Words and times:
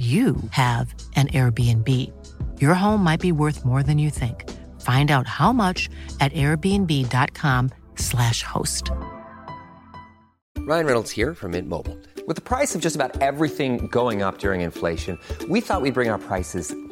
you 0.00 0.36
have 0.52 0.94
an 1.14 1.28
Airbnb. 1.28 1.86
Your 2.58 2.72
home 2.72 3.04
might 3.04 3.20
be 3.20 3.32
worth 3.32 3.66
more 3.66 3.82
than 3.82 3.98
you 3.98 4.08
think. 4.08 4.48
Find 4.80 5.10
out 5.10 5.26
how 5.26 5.52
much 5.52 5.90
at 6.20 6.32
airbnb.com/slash 6.32 8.42
host. 8.42 8.90
Ryan 10.60 10.86
Reynolds 10.86 11.10
here 11.10 11.34
from 11.34 11.50
Mint 11.52 11.68
Mobile. 11.68 11.98
With 12.26 12.36
the 12.36 12.40
price 12.40 12.74
of 12.74 12.80
just 12.80 12.96
about 12.96 13.20
everything 13.20 13.88
going 13.88 14.22
up 14.22 14.38
during 14.38 14.62
inflation, 14.62 15.18
we 15.50 15.60
thought 15.60 15.82
we'd 15.82 15.92
bring 15.92 16.08
our 16.08 16.18
prices 16.18 16.74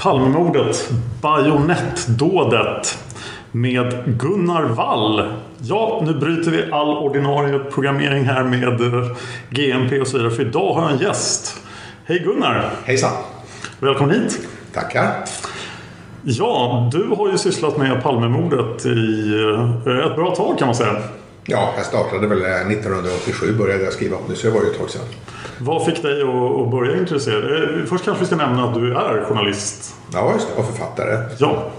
Palmemordet, 0.00 0.90
bajonettdådet 1.22 2.98
med 3.52 4.18
Gunnar 4.18 4.62
Wall. 4.62 5.32
Ja, 5.58 6.02
nu 6.06 6.14
bryter 6.14 6.50
vi 6.50 6.72
all 6.72 6.96
ordinarie 6.98 7.58
programmering 7.58 8.24
här 8.24 8.44
med 8.44 8.80
eh, 8.80 9.16
GMP 9.50 10.00
och 10.00 10.06
så 10.06 10.16
vidare. 10.16 10.30
För 10.30 10.42
idag 10.42 10.74
har 10.74 10.82
jag 10.82 10.92
en 10.92 10.98
gäst. 10.98 11.60
Hej 12.04 12.18
Gunnar! 12.18 12.70
Hejsan! 12.84 13.12
Välkommen 13.80 14.20
hit! 14.20 14.48
Tackar! 14.74 15.24
Ja, 16.22 16.88
du 16.92 17.08
har 17.18 17.30
ju 17.30 17.38
sysslat 17.38 17.76
med 17.76 18.02
Palmemordet 18.02 18.86
i 18.86 19.32
eh, 19.86 20.06
ett 20.06 20.16
bra 20.16 20.34
tag 20.34 20.58
kan 20.58 20.68
man 20.68 20.74
säga. 20.74 20.96
Ja, 21.44 21.74
jag 21.76 21.86
startade 21.86 22.26
väl 22.26 22.42
eh, 22.42 22.50
1987 22.50 23.52
började 23.52 23.84
jag 23.84 23.92
skriva 23.92 24.16
om 24.16 24.22
det, 24.28 24.36
så 24.36 24.46
det 24.46 24.52
var 24.52 24.62
ju 24.62 24.70
ett 24.70 24.78
tag 24.78 24.90
sedan. 24.90 25.02
Vad 25.58 25.86
fick 25.86 26.02
dig 26.02 26.22
att 26.22 26.70
börja 26.70 26.98
intressera 26.98 27.40
dig? 27.40 27.86
Först 27.86 28.04
kanske 28.04 28.20
vi 28.20 28.26
ska 28.26 28.36
nämna 28.36 28.64
att 28.64 28.74
du 28.74 28.94
är 28.94 29.24
journalist. 29.24 29.94
Ja, 30.12 30.32
just 30.34 30.48
det. 30.48 30.54
Och 30.54 30.66
författare. 30.66 31.18
Ja. 31.38 31.70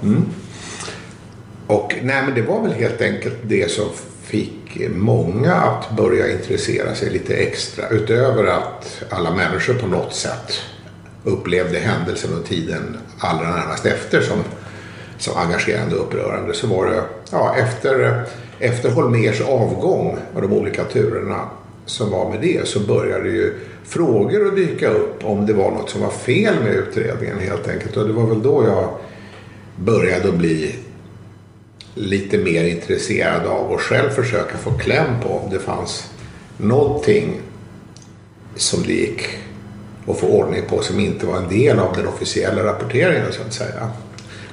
Och 1.68 1.96
nej, 2.02 2.24
men 2.26 2.36
det 2.36 2.42
var 2.42 2.62
väl 2.62 2.74
helt 2.74 3.02
enkelt 3.02 3.36
det 3.44 3.72
som 3.72 3.86
fick 4.24 4.90
många 4.96 5.54
att 5.54 5.98
börja 5.98 6.32
intressera 6.32 6.96
sig 6.96 7.10
lite 7.10 7.34
extra. 7.34 7.90
Utöver 7.90 8.46
att 8.46 9.04
alla 9.10 9.32
människor 9.32 9.74
på 9.74 9.88
något 9.88 10.16
sätt 10.16 10.62
upplevde 11.24 11.80
händelsen 11.80 12.40
och 12.40 12.46
tiden 12.46 12.98
allra 13.20 13.56
närmast 13.56 13.86
efter 13.86 14.22
som, 14.22 14.38
som 15.18 15.38
engagerande 15.38 15.96
och 15.96 16.02
upprörande. 16.02 16.54
Så 16.54 16.68
var 16.68 16.86
det 16.86 17.04
ja, 17.32 17.56
efter, 17.56 18.26
efter 18.64 18.90
Holmers 18.90 19.42
avgång 19.42 20.18
och 20.34 20.42
de 20.42 20.54
olika 20.54 20.84
turerna 20.84 21.50
som 21.86 22.12
var 22.12 22.30
med 22.30 22.42
det 22.42 22.68
så 22.68 22.80
började 22.80 23.30
ju 23.30 23.54
frågor 23.84 24.48
att 24.48 24.56
dyka 24.56 24.90
upp 24.90 25.24
om 25.24 25.46
det 25.46 25.54
var 25.54 25.72
något 25.72 25.90
som 25.90 26.02
var 26.02 26.10
fel 26.10 26.56
med 26.64 26.76
utredningen 26.76 27.40
helt 27.40 27.68
enkelt. 27.68 27.98
Och 27.98 28.08
det 28.08 28.14
var 28.14 28.28
väl 28.28 28.42
då 28.42 28.64
jag 28.64 28.90
började 29.76 30.30
att 30.30 30.38
bli 30.38 30.76
lite 31.96 32.38
mer 32.38 32.64
intresserad 32.64 33.46
av 33.46 33.74
att 33.74 33.82
själv 33.82 34.10
försöka 34.10 34.58
få 34.58 34.72
kläm 34.72 35.22
på 35.24 35.30
om 35.30 35.50
det 35.50 35.60
fanns 35.60 36.12
någonting 36.58 37.42
som 38.56 38.84
det 38.84 38.94
gick 38.94 39.22
att 40.08 40.20
få 40.20 40.28
ordning 40.28 40.62
på 40.70 40.82
som 40.82 41.00
inte 41.00 41.26
var 41.26 41.38
en 41.38 41.50
del 41.50 41.80
av 41.80 41.96
den 41.96 42.08
officiella 42.08 42.64
rapporteringen 42.64 43.32
så 43.32 43.42
att 43.42 43.54
säga. 43.54 43.90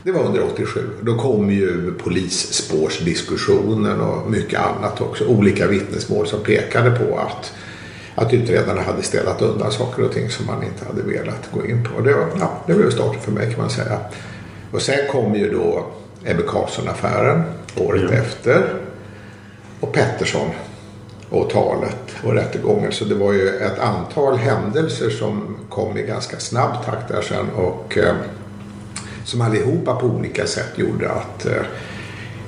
Det 0.02 0.12
var 0.12 0.24
under 0.24 0.42
87. 0.52 0.80
Då 1.00 1.14
kom 1.14 1.50
ju 1.50 1.94
polisspårsdiskussionen 1.94 4.00
och 4.00 4.30
mycket 4.30 4.60
annat 4.60 5.00
också. 5.00 5.24
Olika 5.24 5.66
vittnesmål 5.66 6.26
som 6.26 6.40
pekade 6.40 6.90
på 6.90 7.18
att, 7.18 7.52
att 8.14 8.32
utredarna 8.34 8.82
hade 8.82 9.02
ställt 9.02 9.42
undan 9.42 9.72
saker 9.72 10.02
och 10.04 10.12
ting 10.12 10.30
som 10.30 10.46
man 10.46 10.64
inte 10.64 10.84
hade 10.84 11.02
velat 11.02 11.48
gå 11.52 11.66
in 11.66 11.84
på. 11.84 12.00
Det, 12.00 12.14
var, 12.14 12.26
ja, 12.40 12.50
det 12.66 12.74
blev 12.74 12.90
starten 12.90 13.20
för 13.20 13.32
mig 13.32 13.50
kan 13.50 13.60
man 13.60 13.70
säga. 13.70 13.98
Och 14.72 14.82
sen 14.82 14.98
kom 15.12 15.34
ju 15.34 15.50
då 15.50 15.86
Ebbe 16.24 16.42
Carlsson-affären 16.42 17.42
året 17.76 18.02
Ja. 18.10 18.16
efter. 18.16 18.74
Och 19.80 19.92
Pettersson 19.92 20.50
och 21.30 21.50
talet 21.50 21.96
och 22.24 22.32
rättegången. 22.32 22.92
Så 22.92 23.04
det 23.04 23.14
var 23.14 23.32
ju 23.32 23.48
ett 23.48 23.78
antal 23.78 24.36
händelser 24.36 25.10
som 25.10 25.56
kom 25.68 25.98
i 25.98 26.02
ganska 26.02 26.38
snabb 26.38 26.84
takt 26.84 27.08
där 27.08 27.22
sen. 27.22 27.46
Och 27.56 27.98
eh, 27.98 28.14
som 29.30 29.40
allihopa 29.40 29.94
på 29.94 30.06
olika 30.06 30.46
sätt 30.46 30.72
gjorde 30.76 31.10
att 31.10 31.46
eh, 31.46 31.62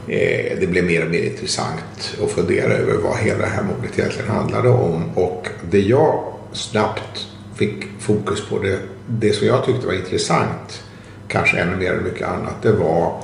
eh, 0.09 0.59
det 0.61 0.67
blev 0.71 0.85
mer 0.85 1.05
och 1.05 1.11
mer 1.11 1.23
intressant 1.23 2.17
att 2.25 2.31
fundera 2.31 2.73
över 2.73 2.95
vad 2.95 3.17
hela 3.17 3.39
det 3.39 3.47
här 3.47 3.63
mordet 3.63 3.99
egentligen 3.99 4.31
handlade 4.31 4.69
om. 4.69 5.05
Och 5.15 5.49
det 5.71 5.81
jag 5.81 6.33
snabbt 6.53 7.27
fick 7.55 7.85
fokus 7.99 8.49
på, 8.49 8.59
det, 8.59 8.79
det 9.07 9.33
som 9.33 9.47
jag 9.47 9.65
tyckte 9.65 9.87
var 9.87 9.95
intressant, 9.95 10.83
kanske 11.29 11.59
ännu 11.59 11.77
mer 11.77 11.93
än 11.93 12.05
mycket 12.05 12.29
annat, 12.29 12.63
det 12.63 12.73
var 12.73 13.23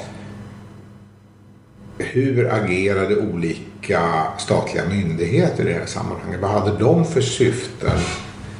hur 1.99 2.55
agerade 2.55 3.17
olika 3.17 4.27
statliga 4.39 4.85
myndigheter 4.89 5.63
i 5.65 5.73
det 5.73 5.79
här 5.79 5.87
sammanhanget? 5.87 6.41
Vad 6.41 6.51
hade 6.51 6.79
de 6.79 7.05
för 7.05 7.21
syften? 7.21 7.99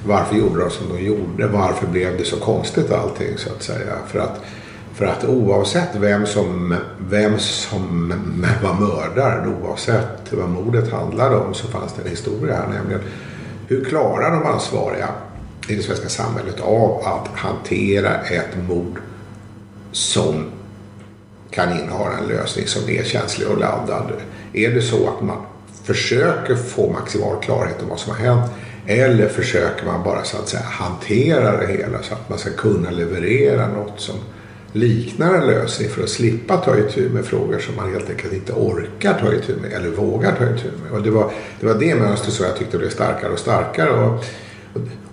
Varför 0.07 0.37
gjorde 0.37 0.61
de 0.61 0.71
som 0.71 0.89
de 0.89 1.05
gjorde? 1.05 1.47
Varför 1.47 1.87
blev 1.87 2.19
det 2.19 2.25
så 2.25 2.37
konstigt 2.37 2.93
allting 2.93 3.39
så 3.39 3.53
att 3.53 3.63
säga? 3.63 3.95
För 4.07 4.19
att, 4.19 4.41
för 4.99 5.07
att 5.07 5.25
oavsett 5.25 5.89
vem 5.95 6.27
som, 6.27 6.77
vem 6.99 7.39
som 7.39 8.15
var 8.63 8.75
mördaren, 8.75 9.55
oavsett 9.63 10.33
vad 10.33 10.49
mordet 10.49 10.93
handlade 10.93 11.37
om 11.37 11.55
så 11.55 11.67
fanns 11.67 11.93
det 11.93 12.03
en 12.03 12.09
historia 12.09 12.55
här. 12.55 12.69
Nämligen 12.69 13.01
hur 13.69 13.85
klarar 13.85 14.31
de 14.31 14.47
ansvariga 14.47 15.09
i 15.69 15.75
det 15.75 15.83
svenska 15.83 16.09
samhället 16.09 16.61
av 16.61 17.03
att 17.07 17.29
hantera 17.39 18.15
ett 18.15 18.69
mord 18.69 19.01
som 19.93 20.45
kan 21.51 21.79
innehålla 21.79 22.19
en 22.19 22.29
lösning 22.29 22.67
som 22.67 22.91
är 22.91 23.03
känslig 23.03 23.49
och 23.49 23.59
laddad. 23.59 24.13
Är 24.53 24.71
det 24.71 24.83
så 24.83 25.09
att 25.09 25.23
man 25.23 25.37
försöker 25.85 26.57
få 26.57 26.93
maximal 26.93 27.43
klarhet 27.43 27.83
om 27.83 27.89
vad 27.89 27.99
som 27.99 28.13
har 28.13 28.19
hänt 28.19 28.51
eller 28.87 29.29
försöker 29.29 29.87
man 29.87 30.03
bara 30.03 30.25
så 30.25 30.37
att 30.37 30.49
säga 30.49 30.63
hantera 30.63 31.57
det 31.57 31.67
hela 31.67 32.03
så 32.03 32.15
att 32.15 32.29
man 32.29 32.39
ska 32.39 32.51
kunna 32.51 32.91
leverera 32.91 33.69
något 33.69 34.01
som 34.01 34.15
liknar 34.73 35.35
en 35.35 35.47
lösning 35.47 35.89
för 35.89 36.03
att 36.03 36.09
slippa 36.09 36.57
ta 36.57 36.79
itu 36.79 37.09
med 37.09 37.25
frågor 37.25 37.59
som 37.59 37.77
man 37.77 37.93
helt 37.93 38.11
enkelt 38.11 38.33
inte 38.33 38.53
orkar 38.53 39.15
ta 39.21 39.33
itu 39.33 39.57
med 39.57 39.73
eller 39.73 39.91
vågar 39.91 40.37
ta 40.37 40.45
itu 40.45 40.69
med. 40.83 40.93
Och 40.93 41.03
det, 41.03 41.11
var, 41.11 41.31
det 41.61 41.67
var 41.67 41.75
det 41.75 41.95
mönstret 41.95 42.35
som 42.35 42.47
jag 42.47 42.57
tyckte 42.57 42.79
blev 42.79 42.91
starkare 42.91 43.33
och 43.33 43.39
starkare. 43.39 43.91
Och, 43.91 44.25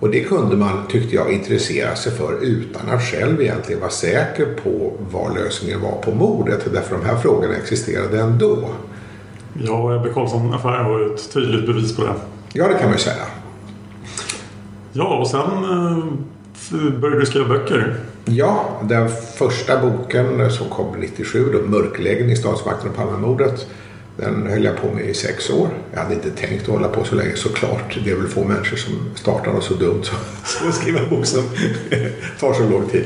och, 0.00 0.10
det 0.10 0.20
kunde 0.20 0.56
man, 0.56 0.86
tyckte 0.88 1.16
jag, 1.16 1.32
intressera 1.32 1.94
sig 1.94 2.12
för 2.12 2.44
utan 2.44 2.88
att 2.88 3.02
själv 3.02 3.42
egentligen 3.42 3.80
vara 3.80 3.90
säker 3.90 4.46
på 4.62 4.92
vad 5.10 5.34
lösningen 5.34 5.80
var 5.80 6.02
på 6.02 6.10
mordet. 6.10 6.68
Därför 6.72 6.96
de 6.96 7.04
här 7.04 7.16
frågorna 7.16 7.54
existerade 7.54 8.20
ändå. 8.20 8.68
Ja, 9.62 9.72
och 9.72 9.94
Ebbe 9.96 10.12
Carlsson-affären 10.12 10.86
var 10.86 11.00
ju 11.00 11.14
ett 11.14 11.32
tydligt 11.32 11.66
bevis 11.66 11.96
på 11.96 12.02
det. 12.02 12.14
Ja, 12.52 12.68
det 12.68 12.74
kan 12.74 12.84
man 12.84 12.92
ju 12.92 12.98
säga. 12.98 13.26
Ja, 14.92 15.16
och 15.16 15.26
sen 15.26 15.40
eh, 15.40 16.04
började 16.70 17.20
du 17.20 17.26
skriva 17.26 17.48
böcker. 17.48 17.96
Ja, 18.24 18.80
den 18.82 19.08
första 19.38 19.80
boken 19.80 20.50
som 20.50 20.68
kom 20.68 21.00
97, 21.00 21.52
då, 21.52 21.58
Mörklägen 21.58 22.36
Statsmakten 22.36 22.90
och 22.90 22.96
Palmemordet. 22.96 23.66
Den 24.16 24.46
höll 24.46 24.64
jag 24.64 24.76
på 24.76 24.94
med 24.94 25.04
i 25.04 25.14
sex 25.14 25.50
år. 25.50 25.68
Jag 25.92 26.00
hade 26.00 26.14
inte 26.14 26.30
tänkt 26.30 26.62
att 26.62 26.68
hålla 26.68 26.88
på 26.88 27.04
så 27.04 27.14
länge 27.14 27.36
såklart. 27.36 27.98
Det 28.04 28.10
är 28.10 28.16
väl 28.16 28.28
få 28.28 28.44
människor 28.44 28.76
som 28.76 28.92
startar 29.14 29.52
något 29.52 29.64
så 29.64 29.74
dumt 29.74 30.02
som 30.02 30.68
att 30.68 30.74
skriva 30.74 31.00
en 31.00 31.10
bok 31.10 31.26
som 31.26 31.42
tar 32.40 32.52
så 32.52 32.68
lång 32.68 32.88
tid. 32.88 33.04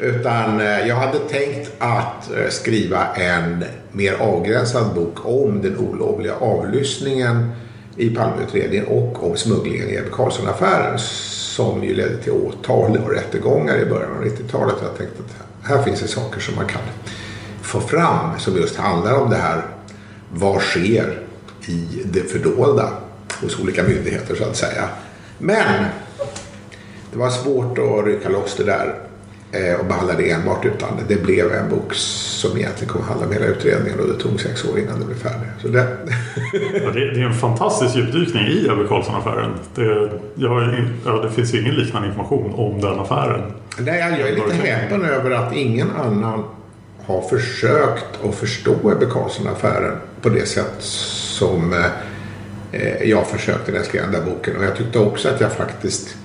Utan 0.00 0.60
eh, 0.60 0.88
jag 0.88 0.96
hade 0.96 1.18
tänkt 1.18 1.70
att 1.78 2.30
eh, 2.36 2.48
skriva 2.48 3.06
en 3.06 3.64
mer 3.92 4.14
avgränsad 4.20 4.94
bok 4.94 5.26
om 5.26 5.62
den 5.62 5.78
olovliga 5.78 6.34
avlyssningen 6.34 7.50
i 7.96 8.10
Palmeutredningen 8.10 8.86
och 8.86 9.30
om 9.30 9.36
smugglingen 9.36 9.88
i 9.88 9.96
Ebbe 9.96 10.10
Carlsson-affären 10.12 10.98
som 11.58 11.84
ju 11.84 11.94
ledde 11.94 12.16
till 12.16 12.32
åtal 12.32 12.96
och 12.96 13.10
rättegångar 13.10 13.78
i 13.78 13.84
början 13.84 14.10
av 14.16 14.24
90-talet. 14.24 14.74
Jag 14.82 14.98
tänkte 14.98 15.22
att 15.22 15.68
här 15.68 15.82
finns 15.82 16.00
det 16.00 16.08
saker 16.08 16.40
som 16.40 16.54
man 16.56 16.66
kan 16.66 16.80
få 17.62 17.80
fram 17.80 18.38
som 18.38 18.56
just 18.56 18.76
handlar 18.76 19.14
om 19.14 19.30
det 19.30 19.36
här. 19.36 19.62
Vad 20.32 20.62
sker 20.62 21.20
i 21.66 22.02
det 22.04 22.20
fördolda 22.20 22.92
hos 23.40 23.60
olika 23.60 23.82
myndigheter 23.82 24.34
så 24.34 24.44
att 24.44 24.56
säga. 24.56 24.88
Men 25.38 25.84
det 27.12 27.18
var 27.18 27.30
svårt 27.30 27.78
att 27.78 28.06
rycka 28.06 28.28
loss 28.28 28.54
det 28.56 28.64
där 28.64 29.07
och 29.80 29.86
behandla 29.86 30.14
det 30.14 30.30
enbart 30.30 30.64
utan 30.64 30.88
det 31.08 31.22
blev 31.22 31.52
en 31.52 31.68
bok 31.70 31.94
som 31.94 32.58
egentligen 32.58 32.92
kommer 32.92 33.04
handla 33.04 33.26
om 33.26 33.32
hela 33.32 33.46
utredningen 33.46 34.00
och 34.00 34.06
det 34.08 34.14
tog 34.14 34.40
sex 34.40 34.64
år 34.64 34.78
innan 34.78 35.00
det 35.00 35.06
blev 35.06 35.18
färdigt. 35.18 35.48
Så 35.62 35.68
det... 35.68 35.78
ja, 36.84 36.90
det, 36.90 37.10
det, 37.14 37.20
är 37.20 37.24
en 37.24 37.34
fantastisk 37.34 37.96
djupdykning 37.96 38.46
i 38.46 38.68
Ebbe 38.70 38.88
Carlsson-affären. 38.88 39.50
Det, 39.74 40.10
ja, 41.04 41.12
det 41.22 41.30
finns 41.30 41.54
ju 41.54 41.60
ingen 41.60 41.74
liknande 41.74 42.08
information 42.08 42.54
om 42.54 42.80
den 42.80 42.98
affären. 42.98 43.52
Nej, 43.78 43.98
jag 43.98 44.28
är 44.28 44.34
lite 44.34 44.54
häpen 44.54 45.04
över 45.04 45.30
att 45.30 45.56
ingen 45.56 45.90
annan 45.90 46.44
har 47.06 47.22
försökt 47.22 48.24
att 48.24 48.34
förstå 48.34 48.92
Ebbe 48.92 49.06
Carlsson-affären 49.06 49.96
på 50.22 50.28
det 50.28 50.46
sätt 50.46 50.76
som 50.78 51.72
eh, 52.72 53.02
jag 53.02 53.26
försökte 53.26 53.70
när 53.70 53.78
jag 53.78 53.86
skrev 53.86 54.02
den 54.02 54.12
där 54.12 54.30
boken. 54.32 54.56
Och 54.56 54.64
jag 54.64 54.76
tyckte 54.76 54.98
också 54.98 55.28
att 55.28 55.40
jag 55.40 55.52
faktiskt 55.52 56.16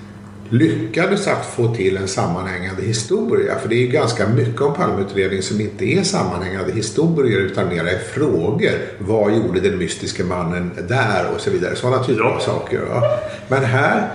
lyckades 0.48 1.26
att 1.26 1.46
få 1.46 1.74
till 1.74 1.96
en 1.96 2.08
sammanhängande 2.08 2.82
historia. 2.82 3.58
För 3.58 3.68
det 3.68 3.74
är 3.74 3.80
ju 3.80 3.88
ganska 3.88 4.28
mycket 4.28 4.60
om 4.60 4.74
Palmeutredningen 4.74 5.42
som 5.42 5.60
inte 5.60 5.84
är 5.84 6.02
sammanhängande 6.02 6.72
historier 6.72 7.40
utan 7.40 7.68
mer 7.68 7.84
är 7.84 7.98
frågor. 7.98 8.72
Vad 8.98 9.32
gjorde 9.32 9.60
den 9.60 9.78
mystiska 9.78 10.24
mannen 10.24 10.70
där 10.88 11.26
och 11.34 11.40
så 11.40 11.50
vidare. 11.50 11.76
Sådana 11.76 12.04
typer 12.04 12.24
av 12.24 12.38
saker. 12.38 12.80
Ja. 12.90 13.20
Men 13.48 13.64
här, 13.64 14.08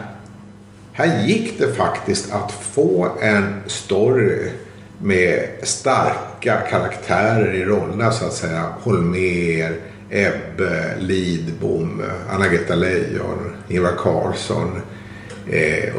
här 0.93 1.27
gick 1.27 1.59
det 1.59 1.73
faktiskt 1.73 2.33
att 2.33 2.51
få 2.51 3.11
en 3.21 3.55
story 3.67 4.49
med 5.01 5.49
starka 5.63 6.57
karaktärer 6.69 7.53
i 7.53 7.65
rollerna 7.65 8.11
så 8.11 8.25
att 8.25 8.33
säga. 8.33 8.65
Holmer, 8.81 9.73
Ebbe, 10.09 10.95
Lidbom, 10.99 12.01
Anna-Greta 12.29 12.75
Leijon, 12.75 13.55
Ingvar 13.67 13.93
Carlsson. 13.97 14.81
Eh, 15.47 15.93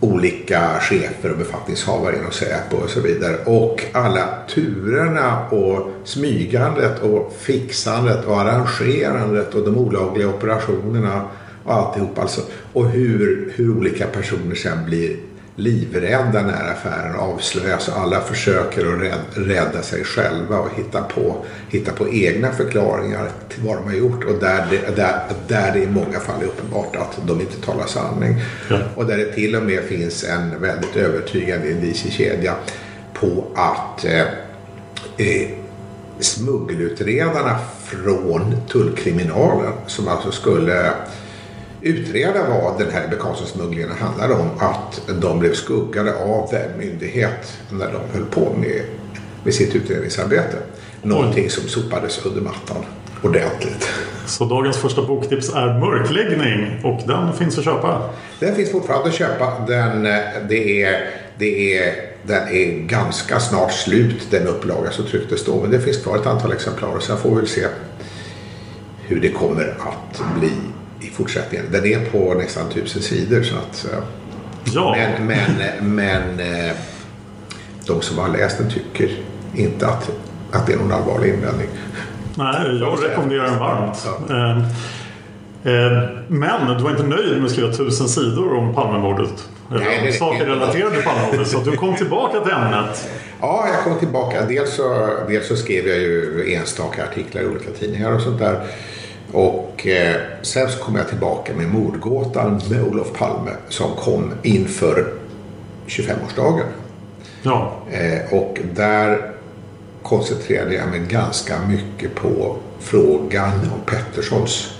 olika 0.00 0.80
chefer 0.80 1.30
och 1.30 1.38
befattningshavare 1.38 2.16
inom 2.16 2.32
Säpo 2.32 2.76
och 2.76 2.90
så 2.90 3.00
vidare. 3.00 3.36
Och 3.44 3.84
alla 3.92 4.28
turerna 4.54 5.48
och 5.50 5.90
smygandet 6.04 7.02
och 7.02 7.32
fixandet 7.38 8.26
och 8.26 8.40
arrangerandet 8.40 9.54
och 9.54 9.64
de 9.64 9.76
olagliga 9.78 10.28
operationerna 10.28 11.24
och 11.64 11.74
alltihop 11.74 12.18
alltså. 12.18 12.40
Och 12.72 12.88
hur, 12.88 13.52
hur 13.56 13.76
olika 13.78 14.06
personer 14.06 14.54
sen 14.54 14.84
blir 14.84 15.16
livrädda 15.58 16.42
när 16.42 16.72
affären 16.72 17.14
avslöjas 17.14 17.88
och 17.88 17.98
alla 17.98 18.20
försöker 18.20 19.10
att 19.10 19.36
rädda 19.36 19.82
sig 19.82 20.04
själva 20.04 20.58
och 20.58 20.68
hitta 20.76 21.02
på, 21.02 21.44
hitta 21.68 21.92
på 21.92 22.08
egna 22.08 22.52
förklaringar 22.52 23.30
till 23.48 23.62
vad 23.62 23.76
de 23.76 23.84
har 23.84 23.92
gjort 23.92 24.24
och 24.24 24.40
där 24.40 24.66
det, 24.70 24.96
där, 24.96 25.20
där 25.48 25.72
det 25.72 25.82
i 25.82 25.86
många 25.86 26.20
fall 26.20 26.42
är 26.42 26.46
uppenbart 26.46 26.96
att 26.96 27.18
de 27.26 27.40
inte 27.40 27.60
talar 27.60 27.86
sanning. 27.86 28.36
Ja. 28.70 28.78
Och 28.94 29.06
där 29.06 29.16
det 29.16 29.32
till 29.32 29.56
och 29.56 29.62
med 29.62 29.82
finns 29.82 30.24
en 30.24 30.60
väldigt 30.60 30.96
övertygande 30.96 31.70
indiciekedja 31.70 32.54
på 33.14 33.44
att 33.54 34.04
eh, 34.04 34.20
eh, 35.16 35.48
smuggelutredarna 36.20 37.58
från 37.84 38.56
tullkriminalen 38.68 39.72
som 39.86 40.08
alltså 40.08 40.32
skulle 40.32 40.92
utreda 41.88 42.48
vad 42.48 42.78
den 42.78 42.90
här 42.90 43.04
Ebbe 43.04 43.16
Carlsson-smugglingen 43.16 43.90
handlade 43.90 44.34
om. 44.34 44.50
Att 44.58 45.00
de 45.20 45.38
blev 45.38 45.52
skuggade 45.52 46.14
av 46.14 46.54
en 46.54 46.78
myndighet 46.78 47.58
när 47.70 47.92
de 47.92 48.18
höll 48.18 48.24
på 48.24 48.52
med, 48.60 48.82
med 49.44 49.54
sitt 49.54 49.74
utredningsarbete. 49.74 50.56
Någonting 51.02 51.50
som 51.50 51.68
sopades 51.68 52.26
under 52.26 52.40
mattan 52.40 52.84
ordentligt. 53.22 53.88
Så 54.26 54.44
dagens 54.44 54.76
första 54.76 55.02
boktips 55.02 55.48
är 55.54 55.80
Mörkläggning 55.80 56.80
och 56.84 57.00
den 57.06 57.32
finns 57.32 57.58
att 57.58 57.64
köpa? 57.64 58.10
Den 58.40 58.54
finns 58.54 58.70
fortfarande 58.70 59.08
att 59.08 59.14
köpa. 59.14 59.64
Den, 59.66 60.02
det 60.48 60.82
är, 60.82 61.10
det 61.38 61.78
är, 61.78 61.94
den 62.22 62.48
är 62.48 62.86
ganska 62.86 63.40
snart 63.40 63.72
slut 63.72 64.26
den 64.30 64.46
upplaga 64.46 64.90
som 64.90 65.04
trycktes 65.04 65.44
då. 65.44 65.60
Men 65.60 65.70
det 65.70 65.80
finns 65.80 66.02
kvar 66.02 66.16
ett 66.16 66.26
antal 66.26 66.52
exemplar 66.52 66.98
så 66.98 67.12
jag 67.12 67.18
får 67.18 67.34
väl 67.36 67.48
se 67.48 67.66
hur 69.06 69.20
det 69.20 69.30
kommer 69.30 69.76
att 69.80 70.38
bli 70.40 70.52
i 71.00 71.10
fortsättningen. 71.10 71.66
Den 71.72 71.86
är 71.86 72.10
på 72.10 72.34
nästan 72.34 72.68
tusen 72.68 73.02
sidor. 73.02 73.42
Så 73.42 73.56
att, 73.56 73.86
eh, 73.92 73.98
ja. 74.74 74.96
Men, 74.96 75.26
men, 75.26 75.94
men 75.94 76.40
eh, 76.40 76.72
de 77.86 78.02
som 78.02 78.18
har 78.18 78.28
läst 78.28 78.58
den 78.58 78.70
tycker 78.70 79.10
inte 79.54 79.86
att, 79.86 80.10
att 80.52 80.66
det 80.66 80.72
är 80.72 80.76
någon 80.76 80.92
allvarlig 80.92 81.28
invändning. 81.28 81.68
Nej, 82.34 82.78
jag 82.80 83.04
rekommenderar 83.04 83.44
den 83.44 83.58
varmt. 83.58 84.08
Ja. 84.28 84.62
Eh, 85.64 86.02
men 86.28 86.76
du 86.76 86.82
var 86.82 86.90
inte 86.90 87.02
nöjd 87.02 87.36
med 87.36 87.44
att 87.44 87.50
skriva 87.50 87.72
tusen 87.72 88.08
sidor 88.08 88.56
om 88.56 88.74
Palmemordet? 88.74 89.48
Nej, 89.70 90.12
saker 90.12 90.46
relaterade 90.46 90.94
till 90.94 91.04
Palmemordet. 91.04 91.48
Så 91.48 91.58
du 91.58 91.76
kom 91.76 91.96
tillbaka 91.96 92.40
till 92.40 92.52
ämnet. 92.52 93.08
Ja, 93.40 93.68
jag 93.74 93.84
kom 93.84 93.98
tillbaka. 93.98 94.44
Dels 94.46 94.74
så, 94.74 95.08
dels 95.28 95.48
så 95.48 95.56
skrev 95.56 95.86
jag 95.86 95.98
ju 95.98 96.44
enstaka 96.54 97.04
artiklar 97.04 97.42
i 97.42 97.46
olika 97.46 97.70
tidningar 97.70 98.12
och 98.12 98.20
sånt 98.20 98.38
där. 98.38 98.60
Och 99.32 99.86
eh, 99.86 100.16
sen 100.42 100.70
så 100.70 100.78
kom 100.78 100.96
jag 100.96 101.08
tillbaka 101.08 101.54
med 101.54 101.68
mordgåtan 101.68 102.60
med 102.70 102.82
Olof 102.82 103.12
Palme 103.12 103.50
som 103.68 103.90
kom 103.96 104.32
inför 104.42 105.12
25-årsdagen. 105.86 106.66
Ja. 107.42 107.72
Eh, 107.90 108.34
och 108.34 108.58
där 108.74 109.32
koncentrerade 110.02 110.74
jag 110.74 110.88
mig 110.88 111.00
ganska 111.08 111.54
mycket 111.68 112.14
på 112.14 112.56
frågan 112.80 113.52
om 113.52 113.80
Petterssons 113.86 114.78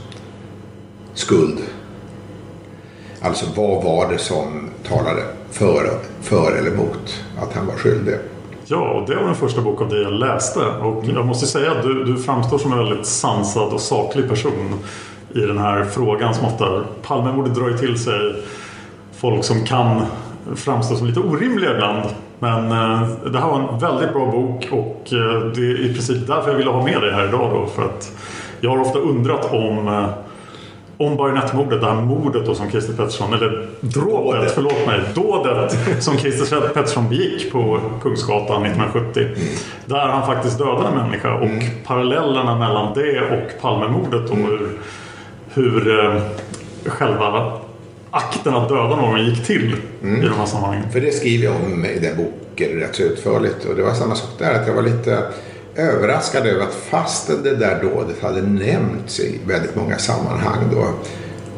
skuld. 1.14 1.58
Alltså 3.20 3.46
vad 3.56 3.84
var 3.84 4.12
det 4.12 4.18
som 4.18 4.70
talade 4.88 5.22
för, 5.50 5.98
för 6.22 6.52
eller 6.52 6.70
emot 6.70 7.24
att 7.38 7.52
han 7.52 7.66
var 7.66 7.74
skyldig? 7.74 8.14
Ja, 8.70 8.90
och 8.90 9.08
det 9.08 9.14
var 9.14 9.24
den 9.24 9.34
första 9.34 9.60
bok 9.60 9.80
av 9.80 9.88
dig 9.88 10.02
jag 10.02 10.12
läste. 10.12 10.60
Och 10.60 11.04
jag 11.04 11.26
måste 11.26 11.46
säga 11.46 11.70
att 11.70 11.82
du, 11.82 12.04
du 12.04 12.16
framstår 12.16 12.58
som 12.58 12.72
en 12.72 12.78
väldigt 12.78 13.06
sansad 13.06 13.72
och 13.72 13.80
saklig 13.80 14.28
person 14.28 14.74
i 15.34 15.40
den 15.40 15.58
här 15.58 15.84
frågan 15.84 16.34
som 16.34 16.46
ofta 16.46 16.84
Palme 17.02 17.32
borde 17.32 17.50
dra 17.50 17.78
till 17.78 17.98
sig 17.98 18.42
folk 19.12 19.44
som 19.44 19.64
kan 19.64 20.02
framstå 20.54 20.96
som 20.96 21.06
lite 21.06 21.20
orimliga 21.20 21.74
ibland. 21.74 22.02
Men 22.38 22.64
eh, 22.64 23.08
det 23.32 23.38
här 23.38 23.48
var 23.48 23.60
en 23.60 23.78
väldigt 23.78 24.12
bra 24.12 24.30
bok 24.30 24.68
och 24.72 25.12
eh, 25.12 25.52
det 25.54 25.60
är 25.60 25.80
i 25.80 25.92
princip 25.92 26.26
därför 26.26 26.50
jag 26.50 26.58
ville 26.58 26.70
ha 26.70 26.84
med 26.84 27.02
dig 27.02 27.12
här 27.12 27.28
idag 27.28 27.50
då. 27.50 27.66
För 27.66 27.84
att 27.84 28.12
jag 28.60 28.70
har 28.70 28.80
ofta 28.80 28.98
undrat 28.98 29.52
om 29.52 29.88
eh, 29.88 30.08
om 30.98 31.16
bajonettmordet, 31.16 31.80
det 31.80 31.86
här 31.86 31.94
mordet 31.94 32.46
då 32.46 32.54
som 32.54 32.70
Christer 32.70 32.92
Pettersson, 32.92 33.34
eller 33.34 33.68
dråpet, 33.80 34.50
förlåt 34.54 34.86
mig, 34.86 35.00
dådet 35.14 35.76
som 36.04 36.18
Christer 36.18 36.60
Pettersson 36.60 37.08
begick 37.08 37.52
på 37.52 37.80
Kungsgatan 38.02 38.64
1970. 38.64 39.22
Mm. 39.22 39.36
Där 39.86 40.08
han 40.08 40.26
faktiskt 40.26 40.58
dödade 40.58 40.88
en 40.88 40.94
människa 40.94 41.34
och 41.34 41.46
mm. 41.46 41.64
parallellerna 41.84 42.58
mellan 42.58 42.94
det 42.94 43.20
och 43.20 43.62
Palmemordet 43.62 44.30
och 44.30 44.36
mm. 44.36 44.50
hur, 44.50 44.78
hur 45.54 46.04
eh, 46.04 46.22
själva 46.86 47.52
akten 48.10 48.54
att 48.54 48.68
döda 48.68 48.96
någon 48.96 49.24
gick 49.24 49.46
till 49.46 49.76
mm. 50.02 50.22
i 50.22 50.28
de 50.28 50.34
här 50.34 50.46
sammanhangen. 50.46 50.90
För 50.92 51.00
det 51.00 51.12
skriver 51.12 51.44
jag 51.44 51.54
om 51.56 51.84
i 51.84 51.98
den 51.98 52.16
boken 52.16 52.68
rätt 52.68 52.96
så 52.96 53.02
utförligt 53.02 53.64
och 53.64 53.76
det 53.76 53.82
var 53.82 53.94
samma 53.94 54.14
sak 54.14 54.30
där 54.38 54.60
att 54.60 54.66
jag 54.66 54.74
var 54.74 54.82
lite 54.82 55.22
överraskad 55.78 56.46
över 56.46 56.64
att 56.64 56.74
fastän 56.74 57.42
det 57.42 57.56
där 57.56 57.82
dådet 57.82 58.22
hade 58.22 58.42
nämnts 58.42 59.20
i 59.20 59.40
väldigt 59.46 59.76
många 59.76 59.98
sammanhang 59.98 60.70
då 60.72 60.88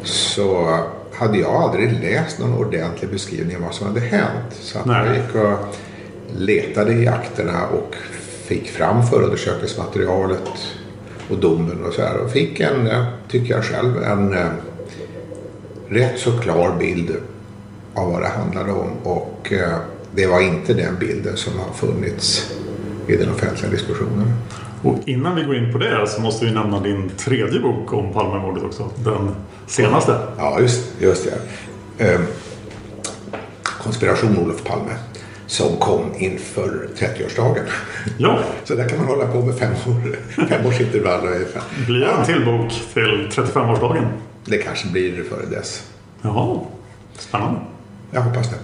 så 0.03 0.79
hade 1.13 1.37
jag 1.37 1.55
aldrig 1.55 1.99
läst 2.01 2.39
någon 2.39 2.57
ordentlig 2.57 3.11
beskrivning 3.11 3.55
av 3.55 3.61
vad 3.61 3.73
som 3.73 3.87
hade 3.87 3.99
hänt. 3.99 4.53
Så 4.59 4.79
att 4.79 4.85
jag 4.87 5.15
gick 5.15 5.35
och 5.35 5.75
letade 6.37 6.93
i 6.93 7.07
akterna 7.07 7.67
och 7.67 7.95
fick 8.45 8.69
fram 8.69 9.07
förundersökningsmaterialet 9.07 10.51
och 11.29 11.37
domen 11.37 11.85
och 11.85 11.93
så 11.93 12.01
här. 12.01 12.17
Och 12.17 12.31
fick 12.31 12.59
en, 12.59 12.89
tycker 13.29 13.53
jag 13.53 13.63
själv, 13.63 14.03
en 14.03 14.33
eh, 14.33 14.47
rätt 15.89 16.19
så 16.19 16.31
klar 16.39 16.75
bild 16.79 17.15
av 17.93 18.11
vad 18.11 18.21
det 18.21 18.27
handlade 18.27 18.71
om. 18.71 18.91
Och 19.03 19.53
eh, 19.53 19.77
det 20.15 20.27
var 20.27 20.41
inte 20.41 20.73
den 20.73 20.95
bilden 20.99 21.37
som 21.37 21.53
har 21.59 21.73
funnits 21.73 22.53
i 23.11 23.17
den 23.17 23.29
offentliga 23.29 23.71
diskussionen. 23.71 24.33
Och 24.83 24.97
innan 25.05 25.35
vi 25.35 25.43
går 25.43 25.55
in 25.55 25.71
på 25.71 25.77
det 25.77 26.07
så 26.07 26.21
måste 26.21 26.45
vi 26.45 26.51
nämna 26.51 26.79
din 26.79 27.09
tredje 27.17 27.59
bok 27.59 27.93
om 27.93 28.13
Palmemordet 28.13 28.63
också. 28.63 28.89
Den 29.03 29.35
senaste. 29.67 30.17
Ja, 30.37 30.59
just, 30.59 31.01
just 31.01 31.27
det. 31.27 32.05
Ehm, 32.05 32.21
Konspiration 33.63 34.37
Olof 34.37 34.63
Palme. 34.63 34.91
Som 35.47 35.77
kom 35.77 36.01
inför 36.17 36.89
30-årsdagen. 36.97 37.63
Ja. 38.17 38.39
Så 38.63 38.75
där 38.75 38.89
kan 38.89 38.97
man 38.97 39.07
hålla 39.07 39.27
på 39.27 39.41
med 39.41 39.55
fem 39.57 39.71
år. 39.71 40.15
Femårsintervall 40.47 41.27
ungefär. 41.27 41.61
Blir 41.85 41.99
det 41.99 42.11
en 42.11 42.25
till 42.25 42.45
bok 42.45 42.71
till 42.93 43.29
35-årsdagen? 43.31 44.07
Det 44.45 44.57
kanske 44.57 44.87
blir 44.87 45.17
det 45.17 45.23
före 45.23 45.45
dess. 45.45 45.87
Jaha. 46.21 46.59
Spännande. 47.17 47.59
Jag 48.11 48.21
hoppas 48.21 48.49
det. 48.49 48.55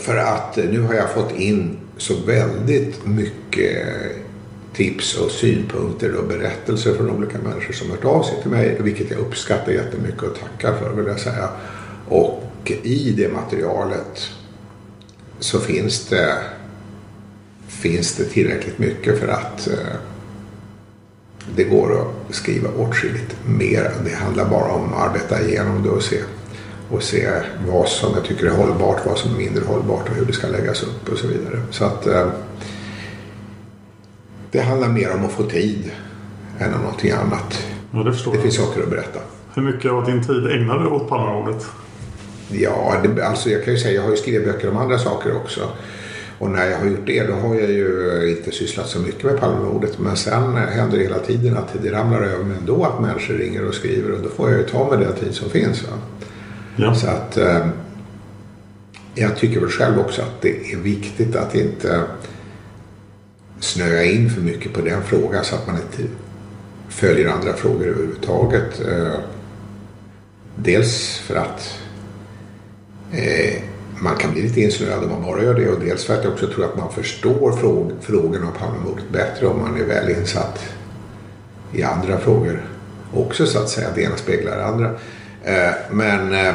För 0.00 0.16
att 0.16 0.56
nu 0.56 0.82
har 0.82 0.94
jag 0.94 1.10
fått 1.10 1.32
in 1.32 1.76
så 2.00 2.14
väldigt 2.14 3.06
mycket 3.06 3.86
tips 4.72 5.18
och 5.18 5.30
synpunkter 5.30 6.14
och 6.14 6.28
berättelser 6.28 6.94
från 6.94 7.10
olika 7.10 7.38
människor 7.38 7.72
som 7.72 7.90
hört 7.90 8.04
av 8.04 8.22
sig 8.22 8.42
till 8.42 8.50
mig. 8.50 8.76
Vilket 8.80 9.10
jag 9.10 9.20
uppskattar 9.20 9.72
jättemycket 9.72 10.22
och 10.22 10.38
tackar 10.38 10.78
för 10.78 10.92
vill 10.92 11.06
jag 11.06 11.20
säga. 11.20 11.48
Och 12.08 12.72
i 12.82 13.14
det 13.16 13.32
materialet 13.32 14.30
så 15.38 15.60
finns 15.60 16.06
det, 16.06 16.34
finns 17.68 18.14
det 18.14 18.24
tillräckligt 18.24 18.78
mycket 18.78 19.18
för 19.18 19.28
att 19.28 19.68
eh, 19.68 19.96
det 21.56 21.64
går 21.64 22.00
att 22.00 22.34
skriva 22.34 22.68
åtskilligt 22.70 23.36
mer. 23.46 23.92
Det 24.04 24.14
handlar 24.14 24.50
bara 24.50 24.72
om 24.72 24.94
att 24.94 25.10
arbeta 25.10 25.42
igenom 25.42 25.82
det 25.82 25.90
och 25.90 26.02
se, 26.02 26.20
och 26.90 27.02
se 27.02 27.30
vad 27.66 27.88
som 27.88 28.14
jag 28.14 28.24
tycker 28.24 28.46
är 28.46 28.50
hållbart, 28.50 29.06
vad 29.06 29.18
som 29.18 29.34
är 29.34 29.38
mindre 29.38 29.64
hållbart 29.64 30.08
och 30.08 30.14
hur 30.14 30.24
det 30.24 30.32
ska 30.32 30.48
läggas 30.48 30.82
upp 30.82 31.08
och 31.12 31.18
så 31.18 31.26
vidare. 31.26 31.62
Så 31.70 31.84
att 31.84 32.06
eh, 32.06 32.26
det 34.50 34.60
handlar 34.60 34.88
mer 34.88 35.14
om 35.14 35.24
att 35.24 35.32
få 35.32 35.42
tid 35.42 35.90
än 36.58 36.74
om 36.74 36.80
någonting 36.80 37.10
annat. 37.10 37.66
Ja, 37.90 37.98
det 37.98 38.32
Det 38.32 38.42
finns 38.42 38.56
saker 38.56 38.82
att 38.82 38.90
berätta. 38.90 39.20
Hur 39.54 39.62
mycket 39.62 39.90
av 39.90 40.04
din 40.06 40.22
tid 40.22 40.46
ägnar 40.46 40.78
du 40.78 40.86
åt 40.86 41.08
Palmemordet? 41.08 41.66
Ja, 42.48 42.94
det, 43.02 43.26
alltså 43.26 43.50
jag 43.50 43.64
kan 43.64 43.74
ju 43.74 43.80
säga 43.80 43.94
jag 43.94 44.02
har 44.02 44.10
ju 44.10 44.16
skrivit 44.16 44.44
böcker 44.44 44.70
om 44.70 44.76
andra 44.76 44.98
saker 44.98 45.36
också. 45.36 45.60
Och 46.38 46.50
när 46.50 46.66
jag 46.66 46.78
har 46.78 46.86
gjort 46.86 47.06
det 47.06 47.26
då 47.26 47.32
har 47.32 47.54
jag 47.54 47.70
ju 47.70 48.36
inte 48.36 48.52
sysslat 48.52 48.88
så 48.88 48.98
mycket 48.98 49.24
med 49.24 49.40
Palmemordet. 49.40 49.98
Men 49.98 50.16
sen 50.16 50.56
händer 50.56 50.98
det 50.98 51.04
hela 51.04 51.18
tiden 51.18 51.56
att 51.56 51.82
det 51.82 51.92
ramlar 51.92 52.22
över 52.22 52.44
mig 52.44 52.56
ändå 52.60 52.84
att 52.84 53.00
människor 53.00 53.34
ringer 53.34 53.68
och 53.68 53.74
skriver. 53.74 54.12
Och 54.12 54.22
då 54.22 54.28
får 54.28 54.50
jag 54.50 54.58
ju 54.58 54.66
ta 54.66 54.90
med 54.90 55.00
den 55.00 55.12
tid 55.14 55.34
som 55.34 55.50
finns. 55.50 55.82
Va? 55.82 55.98
Ja. 56.80 56.94
Så 56.94 57.06
att 57.06 57.36
eh, 57.36 57.66
jag 59.14 59.36
tycker 59.36 59.60
väl 59.60 59.70
själv 59.70 59.98
också 59.98 60.22
att 60.22 60.40
det 60.40 60.72
är 60.72 60.76
viktigt 60.76 61.36
att 61.36 61.54
inte 61.54 62.02
snöa 63.60 64.04
in 64.04 64.30
för 64.30 64.40
mycket 64.40 64.72
på 64.72 64.80
den 64.80 65.02
frågan 65.02 65.44
så 65.44 65.54
att 65.54 65.66
man 65.66 65.76
inte 65.76 66.12
följer 66.88 67.28
andra 67.28 67.52
frågor 67.52 67.86
överhuvudtaget. 67.86 68.80
Eh, 68.80 69.14
dels 70.56 71.18
för 71.18 71.34
att 71.34 71.78
eh, 73.12 73.62
man 74.00 74.16
kan 74.16 74.32
bli 74.32 74.42
lite 74.42 74.60
insnöad 74.60 75.04
om 75.04 75.10
man 75.10 75.22
bara 75.22 75.42
gör 75.42 75.54
det 75.54 75.68
och 75.68 75.80
dels 75.80 76.04
för 76.04 76.14
att 76.14 76.24
jag 76.24 76.32
också 76.32 76.46
tror 76.46 76.64
att 76.64 76.76
man 76.76 76.92
förstår 76.92 77.52
fråg 77.52 77.92
frågorna 78.00 78.46
om 78.46 78.52
Palmemordet 78.52 79.10
bättre 79.12 79.46
om 79.46 79.60
man 79.60 79.80
är 79.80 79.84
väl 79.84 80.10
insatt 80.10 80.64
i 81.72 81.82
andra 81.82 82.18
frågor 82.18 82.62
också 83.14 83.46
så 83.46 83.58
att 83.58 83.68
säga. 83.68 83.88
Det 83.94 84.02
ena 84.02 84.16
speglar 84.16 84.56
det 84.56 84.64
andra. 84.64 84.90
Eh, 85.44 85.74
men 85.90 86.34
eh, 86.34 86.54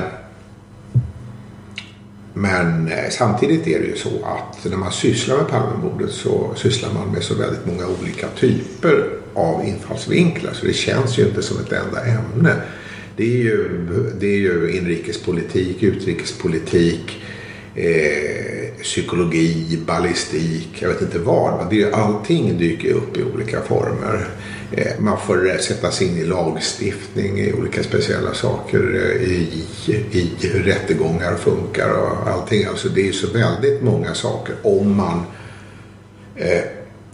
men 2.37 2.87
eh, 2.87 3.09
samtidigt 3.11 3.67
är 3.67 3.79
det 3.79 3.85
ju 3.85 3.95
så 3.95 4.09
att 4.25 4.65
när 4.71 4.77
man 4.77 4.91
sysslar 4.91 5.37
med 5.37 5.47
Palmemordet 5.47 6.11
så 6.11 6.53
sysslar 6.55 6.93
man 6.93 7.07
med 7.11 7.23
så 7.23 7.35
väldigt 7.35 7.65
många 7.65 7.87
olika 8.01 8.27
typer 8.27 9.09
av 9.33 9.65
infallsvinklar. 9.65 10.53
Så 10.53 10.65
det 10.65 10.73
känns 10.73 11.19
ju 11.19 11.27
inte 11.27 11.43
som 11.43 11.57
ett 11.59 11.71
enda 11.71 12.05
ämne. 12.05 12.55
Det 13.17 13.23
är 13.23 13.37
ju, 13.37 13.85
det 14.19 14.27
är 14.27 14.37
ju 14.37 14.77
inrikespolitik, 14.77 15.83
utrikespolitik, 15.83 17.23
eh, 17.75 18.83
psykologi, 18.83 19.79
ballistik, 19.85 20.69
jag 20.79 20.89
vet 20.89 21.01
inte 21.01 21.19
vad. 21.19 21.57
Men 21.57 21.69
det 21.69 21.75
är 21.75 21.79
ju, 21.79 21.91
allting 21.91 22.57
dyker 22.57 22.93
upp 22.93 23.17
i 23.17 23.23
olika 23.23 23.61
former. 23.61 24.27
Eh, 24.75 24.99
man 24.99 25.17
får 25.19 25.49
eh, 25.49 25.57
sätta 25.57 25.91
sig 25.91 26.07
in 26.07 26.17
i 26.17 26.23
lagstiftning, 26.23 27.39
i 27.39 27.53
olika 27.53 27.83
speciella 27.83 28.33
saker, 28.33 28.79
eh, 28.95 29.21
i, 29.21 29.63
i 30.11 30.47
hur 30.47 30.63
rättegångar 30.63 31.35
funkar 31.35 31.89
och 31.89 32.29
allting. 32.29 32.65
Alltså 32.65 32.89
det 32.89 33.01
är 33.01 33.05
ju 33.05 33.13
så 33.13 33.27
väldigt 33.27 33.81
många 33.81 34.13
saker 34.13 34.55
om 34.63 34.95
man 34.95 35.23
eh, 36.35 36.63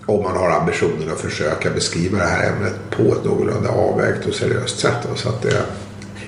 om 0.05 0.23
man 0.23 0.37
har 0.37 0.49
ambitionen 0.49 1.11
att 1.11 1.19
försöka 1.19 1.69
beskriva 1.69 2.17
det 2.17 2.23
här 2.23 2.51
ämnet 2.51 2.73
på 2.89 3.03
ett 3.03 3.25
någorlunda 3.25 3.69
avvägt 3.69 4.25
och 4.25 4.33
seriöst 4.33 4.79
sätt. 4.79 5.07
Så 5.15 5.29
att 5.29 5.41
det, 5.41 5.65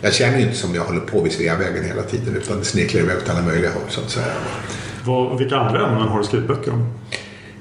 jag 0.01 0.13
känner 0.13 0.37
ju 0.37 0.43
inte 0.43 0.57
som 0.57 0.75
jag 0.75 0.83
håller 0.83 0.99
på 0.99 1.21
vid 1.21 1.31
Sveavägen 1.31 1.85
hela 1.85 2.01
tiden 2.01 2.35
utan 2.35 2.59
det 2.59 2.65
snirklar 2.65 3.01
iväg 3.01 3.17
åt 3.17 3.29
alla 3.29 3.41
möjliga 3.41 3.71
håll 3.71 3.89
så 3.89 4.01
att 4.01 4.09
säga. 4.09 4.25
Vad, 5.05 5.37
vilka 5.37 5.55
andra 5.55 5.87
ämnen 5.87 6.07
har 6.07 6.19
du 6.19 6.25
skrivit 6.25 6.47
böcker 6.47 6.71
om? 6.71 6.93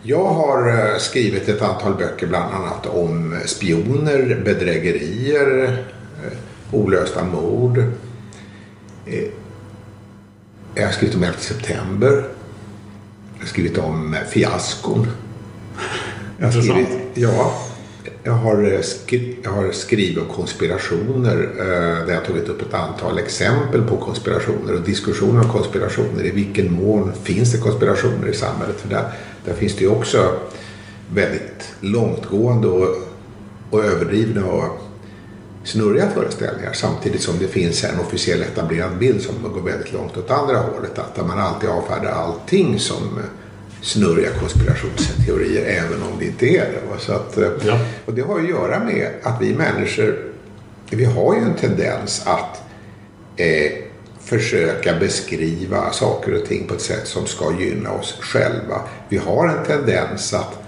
Jag 0.05 0.25
har 0.25 0.69
eh, 0.69 0.99
skrivit 0.99 1.49
ett 1.49 1.63
antal 1.63 1.95
böcker 1.95 2.27
bland 2.27 2.55
annat 2.55 2.87
om 2.87 3.37
spioner, 3.47 4.43
bedrägerier, 4.45 5.65
eh, 6.25 6.33
olösta 6.73 7.25
mord. 7.25 7.79
Eh, 9.07 9.25
Jag 10.75 10.85
har 10.87 10.93
skrivit 10.93 11.17
om 11.17 11.23
11 11.23 11.39
september. 11.39 12.11
Jag 13.35 13.41
har 13.41 13.47
skrivit 13.47 13.79
om 13.79 14.17
fiaskon. 14.31 15.07
Jag 16.39 16.47
har 16.47 16.53
Intressant. 16.57 16.89
skrivit, 16.89 17.09
ja, 17.15 17.53
jag 18.25 18.33
har, 18.33 18.83
skri, 18.83 19.37
jag 19.43 19.51
har 19.51 19.73
skrivit 19.73 20.19
om 20.19 20.27
konspirationer 20.29 21.37
där 22.07 22.15
jag 22.15 22.25
tagit 22.25 22.49
upp 22.49 22.63
ett 22.63 22.75
antal 22.75 23.19
exempel 23.19 23.83
på 23.83 23.97
konspirationer 23.97 24.75
och 24.75 24.81
diskussioner 24.81 25.41
om 25.45 25.49
konspirationer. 25.53 26.25
I 26.25 26.31
vilken 26.31 26.73
mån 26.73 27.13
finns 27.23 27.53
det 27.53 27.59
konspirationer 27.59 28.29
i 28.29 28.35
samhället? 28.35 28.81
För 28.81 28.89
där, 28.89 29.13
där 29.45 29.55
finns 29.55 29.77
det 29.77 29.81
ju 29.81 29.91
också 29.91 30.33
väldigt 31.15 31.75
långtgående 31.81 32.69
och, 32.69 32.97
och 33.71 33.85
överdrivna 33.85 34.47
och 34.47 34.79
snurriga 35.65 36.11
föreställningar 36.11 36.73
samtidigt 36.73 37.23
som 37.23 37.39
det 37.39 37.49
finns 37.49 37.85
en 37.85 38.01
officiell 38.01 38.43
etablerad 38.43 38.99
bild 38.99 39.23
som 39.23 39.53
går 39.55 39.61
väldigt 39.61 39.93
långt 39.93 40.17
åt 40.17 40.31
andra 40.31 40.59
hållet. 40.59 40.99
Att 40.99 41.27
man 41.27 41.39
alltid 41.39 41.71
avfärdar 41.71 42.11
allting 42.11 42.79
som 42.79 43.19
snurriga 43.83 44.31
konspirationsteorier 44.31 45.65
även 45.65 46.03
om 46.03 46.19
det 46.19 46.25
inte 46.25 46.47
är 46.47 46.67
det. 46.67 47.01
Så 47.01 47.13
att, 47.13 47.39
Ja. 47.67 47.79
Och 48.07 48.15
det 48.15 48.23
har 48.23 48.39
ju 48.39 48.45
att 48.45 48.51
göra 48.51 48.85
med 48.85 49.11
att 49.23 49.43
vi 49.43 49.55
människor 49.55 50.33
vi 50.97 51.05
har 51.05 51.35
ju 51.35 51.41
en 51.41 51.55
tendens 51.55 52.23
att 52.27 52.63
eh, 53.37 53.73
försöka 54.33 54.95
beskriva 54.95 55.93
saker 55.93 56.35
och 56.35 56.47
ting 56.47 56.67
på 56.67 56.75
ett 56.75 56.81
sätt 56.81 57.07
som 57.07 57.27
ska 57.27 57.53
gynna 57.61 57.93
oss 57.93 58.17
själva. 58.21 58.81
Vi 59.09 59.17
har 59.17 59.49
en 59.49 59.65
tendens 59.67 60.35
att 60.35 60.59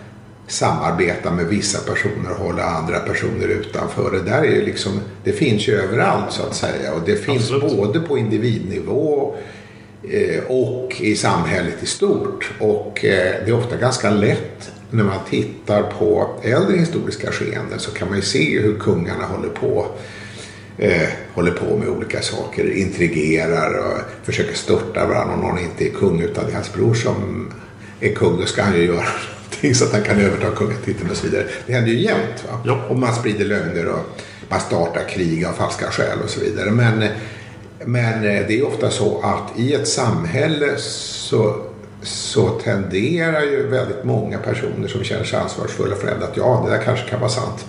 samarbeta 0.47 1.30
med 1.30 1.47
vissa 1.47 1.92
personer 1.92 2.30
och 2.30 2.44
hålla 2.47 2.64
andra 2.64 2.99
personer 2.99 3.49
utanför. 3.49 4.11
Det 4.11 4.30
där 4.30 4.42
är 4.42 4.50
ju 4.50 4.64
liksom, 4.64 5.00
det 5.25 5.33
finns 5.33 5.68
ju 5.68 5.75
överallt 5.75 6.33
så 6.33 6.42
att 6.42 6.54
säga 6.54 6.94
och 6.94 7.00
det 7.06 7.16
finns 7.16 7.52
Absolut. 7.52 7.76
både 7.76 8.00
på 8.00 8.18
individnivå 8.18 9.35
eh, 10.11 10.44
och 10.49 11.00
i 11.00 11.16
samhället 11.16 11.83
i 11.83 11.87
stort. 11.87 12.52
Och 12.61 13.04
eh, 13.04 13.35
det 13.44 13.50
är 13.50 13.59
ofta 13.59 13.76
ganska 13.76 14.11
lätt 14.11 14.73
när 14.90 15.04
man 15.04 15.18
tittar 15.30 15.83
på 15.83 16.28
äldre 16.42 16.76
historiska 16.76 17.33
skeenden 17.33 17.78
så 17.78 17.90
kan 17.90 18.09
man 18.09 18.16
ju 18.16 18.23
se 18.23 18.61
hur 18.61 18.78
kungarna 18.78 19.26
håller 19.26 19.49
på 19.49 19.87
eh, 20.78 21.09
håller 21.35 21.50
på 21.50 21.76
med 21.76 21.88
olika 21.88 22.23
saker, 22.23 22.73
intrigerar 22.73 23.78
och 23.78 24.26
försöker 24.26 24.54
störta 24.54 25.07
varandra. 25.07 25.35
Om 25.35 25.40
någon 25.40 25.59
inte 25.59 25.87
är 25.87 25.90
kung 25.90 26.21
utan 26.21 26.45
det 26.45 26.50
är 26.50 26.54
hans 26.54 26.73
bror 26.73 26.95
som 26.95 27.49
är 28.00 28.14
kung, 28.14 28.40
då 28.40 28.47
ska 28.47 28.62
han 28.62 28.76
ju 28.76 28.85
göra 28.85 28.97
någonting 29.40 29.75
så 29.75 29.85
att 29.85 29.93
han 29.93 30.02
kan 30.02 30.21
överta 30.21 30.50
kungatiteln 30.50 31.11
och 31.11 31.16
så 31.16 31.26
vidare. 31.26 31.47
Det 31.66 31.73
händer 31.73 31.93
ju 31.93 31.99
jämt. 31.99 32.45
Va? 32.50 32.61
Ja. 32.64 32.85
Och 32.88 32.99
man 32.99 33.14
sprider 33.14 33.45
lögner 33.45 33.88
och 33.88 34.21
man 34.49 34.61
startar 34.61 35.09
krig 35.09 35.45
av 35.45 35.52
falska 35.52 35.90
skäl 35.90 36.19
och 36.25 36.31
så 36.31 36.40
vidare. 36.40 36.71
Men, 36.71 37.04
men 37.85 38.14
eh, 38.14 38.47
det 38.47 38.59
är 38.59 38.66
ofta 38.66 38.90
så 38.90 39.21
att 39.23 39.59
i 39.59 39.75
ett 39.75 39.88
samhälle 39.88 40.76
så, 40.76 41.57
så 42.02 42.49
tenderar 42.49 43.43
ju 43.43 43.69
väldigt 43.69 44.04
många 44.04 44.38
personer 44.38 44.88
som 44.88 45.04
känner 45.04 45.25
sig 45.25 45.38
ansvarsfulla 45.38 45.97
för 45.97 46.09
att 46.09 46.37
ja, 46.37 46.62
det 46.66 46.76
där 46.76 46.83
kanske 46.83 47.09
kan 47.11 47.21
vara 47.21 47.31
sant 47.31 47.66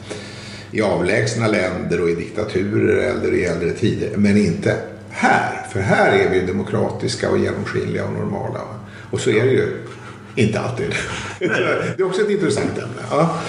i 0.72 0.82
avlägsna 0.82 1.48
länder 1.48 2.02
och 2.02 2.10
i 2.10 2.16
diktaturer 2.16 2.98
eller 2.98 3.34
i 3.34 3.46
äldre 3.46 3.72
tider. 3.72 4.10
Men 4.18 4.38
inte 4.38 4.78
här. 5.10 5.68
För 5.72 5.80
här 5.80 6.12
är 6.12 6.30
vi 6.30 6.40
demokratiska 6.40 7.30
och 7.30 7.38
genomskinliga 7.38 8.06
och 8.06 8.14
normala. 8.14 8.60
Och 9.12 9.20
så 9.20 9.30
är 9.30 9.44
det 9.44 9.52
ju 9.52 9.78
inte 10.36 10.60
alltid. 10.60 10.96
Det 11.40 12.00
är 12.00 12.04
också 12.06 12.22
ett 12.22 12.30
intressant 12.30 12.78
ämne. 12.78 13.02
Ja. 13.12 13.40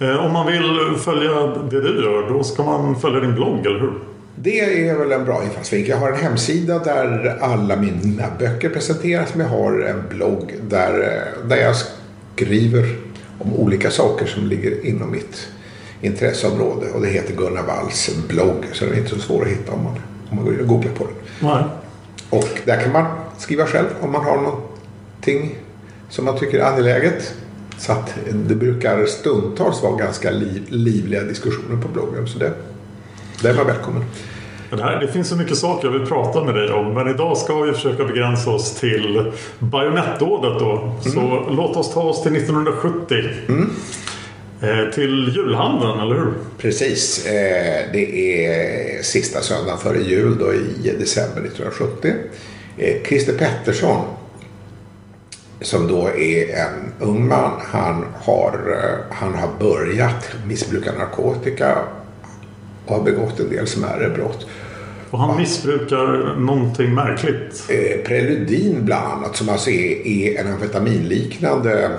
Eh, 0.00 0.24
Om 0.26 0.32
man 0.32 0.46
vill 0.46 0.96
följa 1.04 1.32
det 1.46 1.80
du 1.80 2.02
gör, 2.04 2.28
då 2.28 2.44
ska 2.44 2.62
man 2.62 3.00
följa 3.00 3.20
din 3.20 3.34
blogg, 3.34 3.66
eller 3.66 3.80
hur? 3.80 3.92
Det 4.38 4.88
är 4.88 4.98
väl 4.98 5.12
en 5.12 5.24
bra 5.24 5.44
infallsvinkel. 5.44 5.90
Jag 5.90 5.96
har 5.96 6.12
en 6.12 6.18
hemsida 6.18 6.78
där 6.78 7.36
alla 7.40 7.76
mina 7.76 8.24
böcker 8.38 8.68
presenteras. 8.68 9.34
Men 9.34 9.46
jag 9.46 9.52
har 9.58 9.80
en 9.80 10.02
blogg 10.16 10.54
där, 10.68 11.00
eh, 11.00 11.48
där 11.48 11.56
jag 11.56 11.74
skriver 12.34 12.96
om 13.38 13.54
olika 13.54 13.90
saker 13.90 14.26
som 14.26 14.46
ligger 14.46 14.86
inom 14.86 15.10
mitt 15.10 15.48
intresseområde. 16.00 16.86
Och 16.94 17.00
det 17.00 17.08
heter 17.08 17.34
Gunnar 17.34 17.62
Walls 17.62 18.10
blogg. 18.28 18.64
Så 18.72 18.84
den 18.84 18.94
är 18.94 18.98
inte 18.98 19.10
så 19.10 19.18
svår 19.20 19.42
att 19.42 19.48
hitta 19.48 19.72
om 19.72 19.84
man, 19.84 19.92
om 20.30 20.36
man 20.36 20.66
googlar 20.66 20.92
på 20.92 21.04
den. 21.04 21.14
Nej. 21.50 21.64
Och 22.30 22.48
där 22.64 22.80
kan 22.82 22.92
man 22.92 23.06
skriva 23.38 23.66
själv 23.66 23.86
om 24.00 24.12
man 24.12 24.24
har 24.24 24.36
någonting 24.36 25.54
som 26.08 26.24
man 26.24 26.38
tycker 26.38 26.58
är 26.58 26.64
angeläget. 26.64 27.34
Så 27.78 27.92
att 27.92 28.14
det 28.32 28.54
brukar 28.54 29.06
stundtals 29.06 29.82
vara 29.82 29.96
ganska 29.96 30.30
liv, 30.30 30.66
livliga 30.68 31.22
diskussioner 31.22 31.82
på 31.82 31.88
bloggen. 31.88 32.28
Så 32.28 32.38
det, 32.38 32.52
där 33.42 33.50
är 33.50 33.54
man 33.54 33.66
välkommen. 33.66 34.04
Det, 34.70 34.82
här, 34.82 35.00
det 35.00 35.08
finns 35.08 35.28
så 35.28 35.36
mycket 35.36 35.56
saker 35.58 35.88
jag 35.88 35.92
vill 35.98 36.06
prata 36.08 36.44
med 36.44 36.54
dig 36.54 36.72
om. 36.72 36.94
Men 36.94 37.08
idag 37.08 37.36
ska 37.36 37.60
vi 37.60 37.72
försöka 37.72 38.04
begränsa 38.04 38.50
oss 38.50 38.74
till 38.74 39.32
bajonettdådet 39.58 40.58
då. 40.60 40.92
Så 41.02 41.20
Mm. 41.20 41.56
låt 41.56 41.76
oss 41.76 41.94
ta 41.94 42.02
oss 42.02 42.22
till 42.22 42.32
1970. 42.36 43.16
Eh, 43.48 43.54
till 44.94 45.32
julhandeln, 45.36 46.00
eller 46.00 46.14
hur? 46.14 46.32
Precis. 46.58 47.26
Eh, 47.26 47.92
det 47.92 48.44
är 48.46 49.02
sista 49.02 49.40
söndagen 49.40 49.78
före 49.78 50.02
jul 50.02 50.38
då 50.38 50.54
i 50.54 50.96
december 50.98 51.40
1970. 51.40 52.12
Eh, 52.78 53.02
Christer 53.02 53.32
Pettersson 53.32 54.04
som 55.60 55.86
då 55.86 56.08
är 56.08 56.56
en 56.56 56.92
ung 57.00 57.28
man. 57.28 57.60
Han 57.60 58.04
har, 58.22 58.52
eh, 58.52 59.16
han 59.16 59.34
har 59.34 59.48
börjat 59.58 60.28
missbruka 60.46 60.92
narkotika 60.92 61.78
och 62.86 62.96
har 62.96 63.02
begått 63.02 63.40
en 63.40 63.50
del 63.50 63.66
smärre 63.66 64.10
brott. 64.10 64.46
Och 65.10 65.18
han 65.18 65.36
missbrukar 65.36 66.36
någonting 66.38 66.94
märkligt. 66.94 67.64
Eh, 67.68 68.04
Preludin 68.06 68.84
bland 68.84 69.12
annat 69.12 69.36
som 69.36 69.48
alltså 69.48 69.70
är, 69.70 70.06
är 70.06 70.40
en 70.40 70.52
amfetaminliknande 70.52 71.90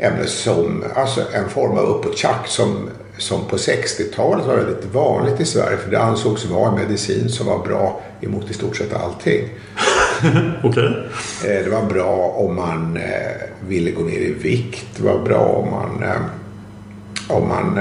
ämne 0.00 0.26
som, 0.26 0.84
alltså 0.94 1.20
en 1.32 1.48
form 1.48 1.78
av 1.78 1.84
uppåttjack 1.84 2.46
som, 2.46 2.88
som 3.18 3.44
på 3.44 3.56
60-talet 3.56 4.46
var 4.46 4.56
väldigt 4.56 4.94
vanligt 4.94 5.40
i 5.40 5.44
Sverige 5.44 5.76
för 5.76 5.90
det 5.90 6.00
ansågs 6.00 6.44
vara 6.44 6.68
en 6.68 6.74
medicin 6.74 7.28
som 7.28 7.46
var 7.46 7.58
bra 7.58 8.00
emot 8.20 8.50
i 8.50 8.54
stort 8.54 8.76
sett 8.76 8.94
allting. 8.94 9.48
Okej. 10.64 11.08
Eh, 11.44 11.64
Det 11.64 11.70
var 11.70 11.82
bra 11.82 12.34
om 12.36 12.56
man 12.56 12.96
eh, 12.96 13.48
ville 13.68 13.90
gå 13.90 14.02
ner 14.02 14.20
i 14.20 14.32
vikt. 14.32 14.86
Det 14.96 15.02
var 15.02 15.18
bra 15.18 15.38
om 15.38 15.70
man, 15.70 16.02
eh, 16.02 16.20
om 17.36 17.48
man, 17.48 17.78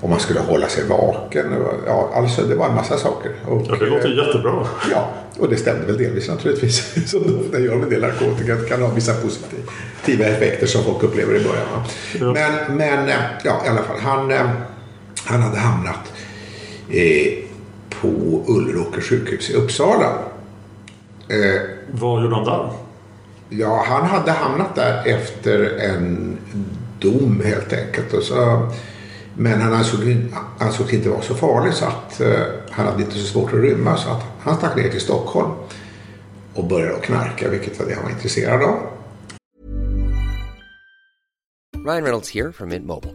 om 0.00 0.10
man 0.10 0.20
skulle 0.20 0.40
hålla 0.40 0.68
sig 0.68 0.84
vaken. 0.84 1.46
Ja, 1.86 2.10
alltså 2.14 2.42
det 2.42 2.54
var 2.54 2.68
en 2.68 2.74
massa 2.74 2.98
saker. 2.98 3.32
Och, 3.46 3.62
Ja, 3.68 3.76
det 3.80 3.86
låter 3.86 4.08
eh, 4.20 4.26
jättebra. 4.26 4.66
Ja, 4.90 5.08
och 5.38 5.48
det 5.48 5.56
stämde 5.56 5.86
väl 5.86 5.98
delvis 5.98 6.28
naturligtvis. 6.28 6.94
Som 7.10 7.48
det 7.52 7.58
gör 7.60 7.76
med 7.76 7.90
del 7.90 8.00
narkotika. 8.00 8.54
Det 8.54 8.68
kan 8.68 8.82
ha 8.82 8.88
vissa 8.88 9.14
positiva 9.14 10.24
effekter 10.24 10.66
som 10.66 10.84
folk 10.84 11.02
upplever 11.02 11.34
i 11.34 11.44
början. 11.44 11.66
Ja. 12.20 12.32
Men, 12.32 12.76
men 12.76 13.08
eh, 13.08 13.14
ja, 13.44 13.62
i 13.66 13.68
alla 13.68 13.82
fall. 13.82 13.98
Han, 14.00 14.30
eh, 14.30 14.50
han 15.24 15.42
hade 15.42 15.58
hamnat 15.58 16.12
eh, 16.90 17.32
på 18.00 18.08
Ulleråkers 18.46 19.08
sjukhus 19.08 19.50
i 19.50 19.54
Uppsala. 19.54 20.18
Eh, 21.28 21.60
Vad 21.90 22.22
gjorde 22.22 22.34
han 22.34 22.44
där? 22.44 22.70
Ja, 23.50 23.84
han 23.88 24.06
hade 24.06 24.30
hamnat 24.30 24.74
där 24.74 25.02
efter 25.06 25.78
en 25.78 26.38
dom 26.98 27.42
helt 27.44 27.72
enkelt. 27.72 28.12
Och 28.14 28.22
så, 28.22 28.68
men 29.40 29.60
han 29.60 29.72
ansåg, 29.72 30.00
ansåg 30.58 30.94
inte 30.94 31.08
vara 31.08 31.22
så 31.22 31.34
farlig 31.34 31.74
så 31.74 31.84
att 31.84 32.20
eh, 32.20 32.40
han 32.70 32.86
hade 32.86 33.02
inte 33.02 33.14
så 33.14 33.26
svårt 33.26 33.52
att 33.52 33.60
rymma. 33.60 33.96
Så 33.96 34.10
att 34.10 34.24
han 34.40 34.56
stack 34.56 34.76
ner 34.76 34.88
till 34.88 35.00
Stockholm 35.00 35.50
och 36.54 36.64
började 36.64 36.96
att 36.96 37.02
knarka, 37.02 37.48
vilket 37.48 37.78
var 37.78 37.86
det 37.86 37.94
han 37.94 38.04
var 38.04 38.10
intresserad 38.10 38.62
av. 38.62 38.78
Ryan 41.86 42.02
Reynolds 42.02 42.34
här 42.34 42.52
från 42.52 42.68
Mint 42.68 42.86
Mobile. 42.86 43.14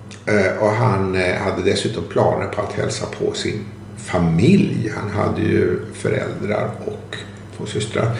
Eh, 0.25 0.63
och 0.63 0.69
han 0.71 1.15
eh, 1.15 1.35
hade 1.35 1.61
dessutom 1.63 2.03
planer 2.03 2.47
på 2.47 2.61
att 2.61 2.73
hälsa 2.73 3.05
på 3.19 3.33
sin 3.33 3.65
familj. 3.97 4.91
Han 4.95 5.09
hade 5.09 5.41
ju 5.41 5.79
föräldrar 5.93 6.69
och 6.85 7.17
två 7.57 7.65
systrar. 7.65 8.11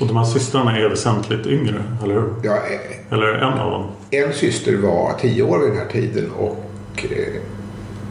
Och 0.00 0.06
de 0.06 0.16
här 0.16 0.24
systrarna 0.24 0.78
är 0.78 0.88
väsentligt 0.88 1.46
yngre, 1.46 1.84
eller 2.02 2.14
hur? 2.14 2.34
Ja, 2.42 2.54
eh, 2.56 3.12
Eller 3.12 3.34
en 3.34 3.58
av 3.58 3.70
dem. 3.70 3.90
En 4.10 4.32
syster 4.32 4.76
var 4.76 5.12
tio 5.20 5.42
år 5.42 5.58
vid 5.58 5.68
den 5.68 5.78
här 5.78 5.88
tiden 5.88 6.30
och 6.30 7.04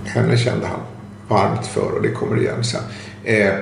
henne 0.05 0.37
kände 0.37 0.67
han 0.67 0.79
varmt 1.27 1.67
för 1.67 1.91
och 1.95 2.01
det 2.01 2.11
kommer 2.11 2.37
igen 2.39 2.63
sen. 2.63 2.81
Eh, 3.23 3.53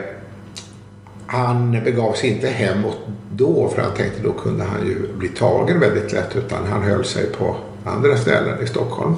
han 1.27 1.71
begav 1.71 2.13
sig 2.13 2.29
inte 2.29 2.47
hemåt 2.47 2.97
då 3.31 3.69
för 3.75 3.81
han 3.81 3.93
tänkte 3.93 4.21
då 4.23 4.31
kunde 4.31 4.63
han 4.63 4.87
ju 4.87 5.13
bli 5.17 5.29
tagen 5.29 5.79
väldigt 5.79 6.11
lätt 6.11 6.35
utan 6.35 6.65
han 6.65 6.83
höll 6.83 7.05
sig 7.05 7.31
på 7.31 7.55
andra 7.85 8.17
ställen 8.17 8.63
i 8.63 8.67
Stockholm. 8.67 9.15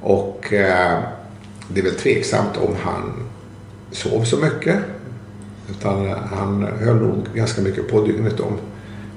Och 0.00 0.52
eh, 0.52 0.98
det 1.68 1.80
är 1.80 1.84
väl 1.84 1.94
tveksamt 1.94 2.56
om 2.56 2.74
han 2.82 3.12
sov 3.90 4.24
så 4.24 4.36
mycket. 4.36 4.76
Utan 5.70 6.08
han 6.08 6.68
höll 6.80 6.96
nog 6.96 7.26
ganska 7.34 7.62
mycket 7.62 7.90
på 7.90 8.00
dygnet 8.00 8.40
om 8.40 8.58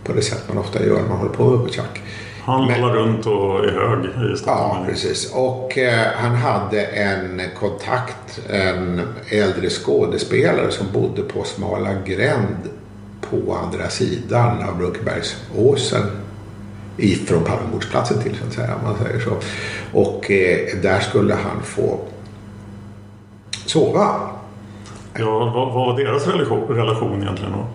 på 0.04 0.13
det 0.13 0.22
sätt 0.22 0.44
man 0.48 0.58
ofta 0.58 0.86
gör 0.86 1.02
när 1.02 1.08
man 1.10 1.17
håller 1.17 1.32
på 1.34 1.44
med 1.44 1.54
uppåtjack. 1.54 2.02
Han 2.44 2.67
Men- 2.67 2.82
lollar 2.82 2.96
runt 2.96 3.26
och 3.26 3.65
är 3.65 3.72
hög 3.72 4.06
i 4.34 4.38
Stockholm. 4.38 4.70
Ja, 4.80 4.86
precis. 4.88 5.32
Och 5.34 5.78
eh, 5.78 6.08
han 6.15 6.36
hade 6.36 6.82
en 6.86 7.41
kontakt, 7.60 8.39
en 8.50 9.02
äldre 9.30 9.70
skådespelare 9.70 10.72
som 10.72 10.88
bodde 10.94 11.22
på 11.22 11.44
Smala 11.44 11.94
gränd 12.06 12.70
på 13.30 13.58
andra 13.65 13.89
sidan 13.89 14.63
av 14.70 14.78
Brunkebergsåsen 14.78 16.04
ifrån 16.97 17.43
Palmemordsplatsen 17.43 18.23
till 18.23 18.36
så 18.36 18.45
att 18.47 18.54
säga, 18.54 18.75
man 18.84 18.95
säger 18.97 19.19
så. 19.19 19.32
Och 19.93 20.32
eh, 20.32 20.82
där 20.82 20.99
skulle 20.99 21.34
han 21.34 21.62
få 21.63 21.99
sova. 23.65 24.15
Ja, 25.13 25.39
vad, 25.39 25.54
vad 25.54 25.73
var 25.73 25.97
deras 25.97 26.27
relation, 26.27 26.67
relation 26.67 27.21
egentligen 27.21 27.51
då? 27.51 27.65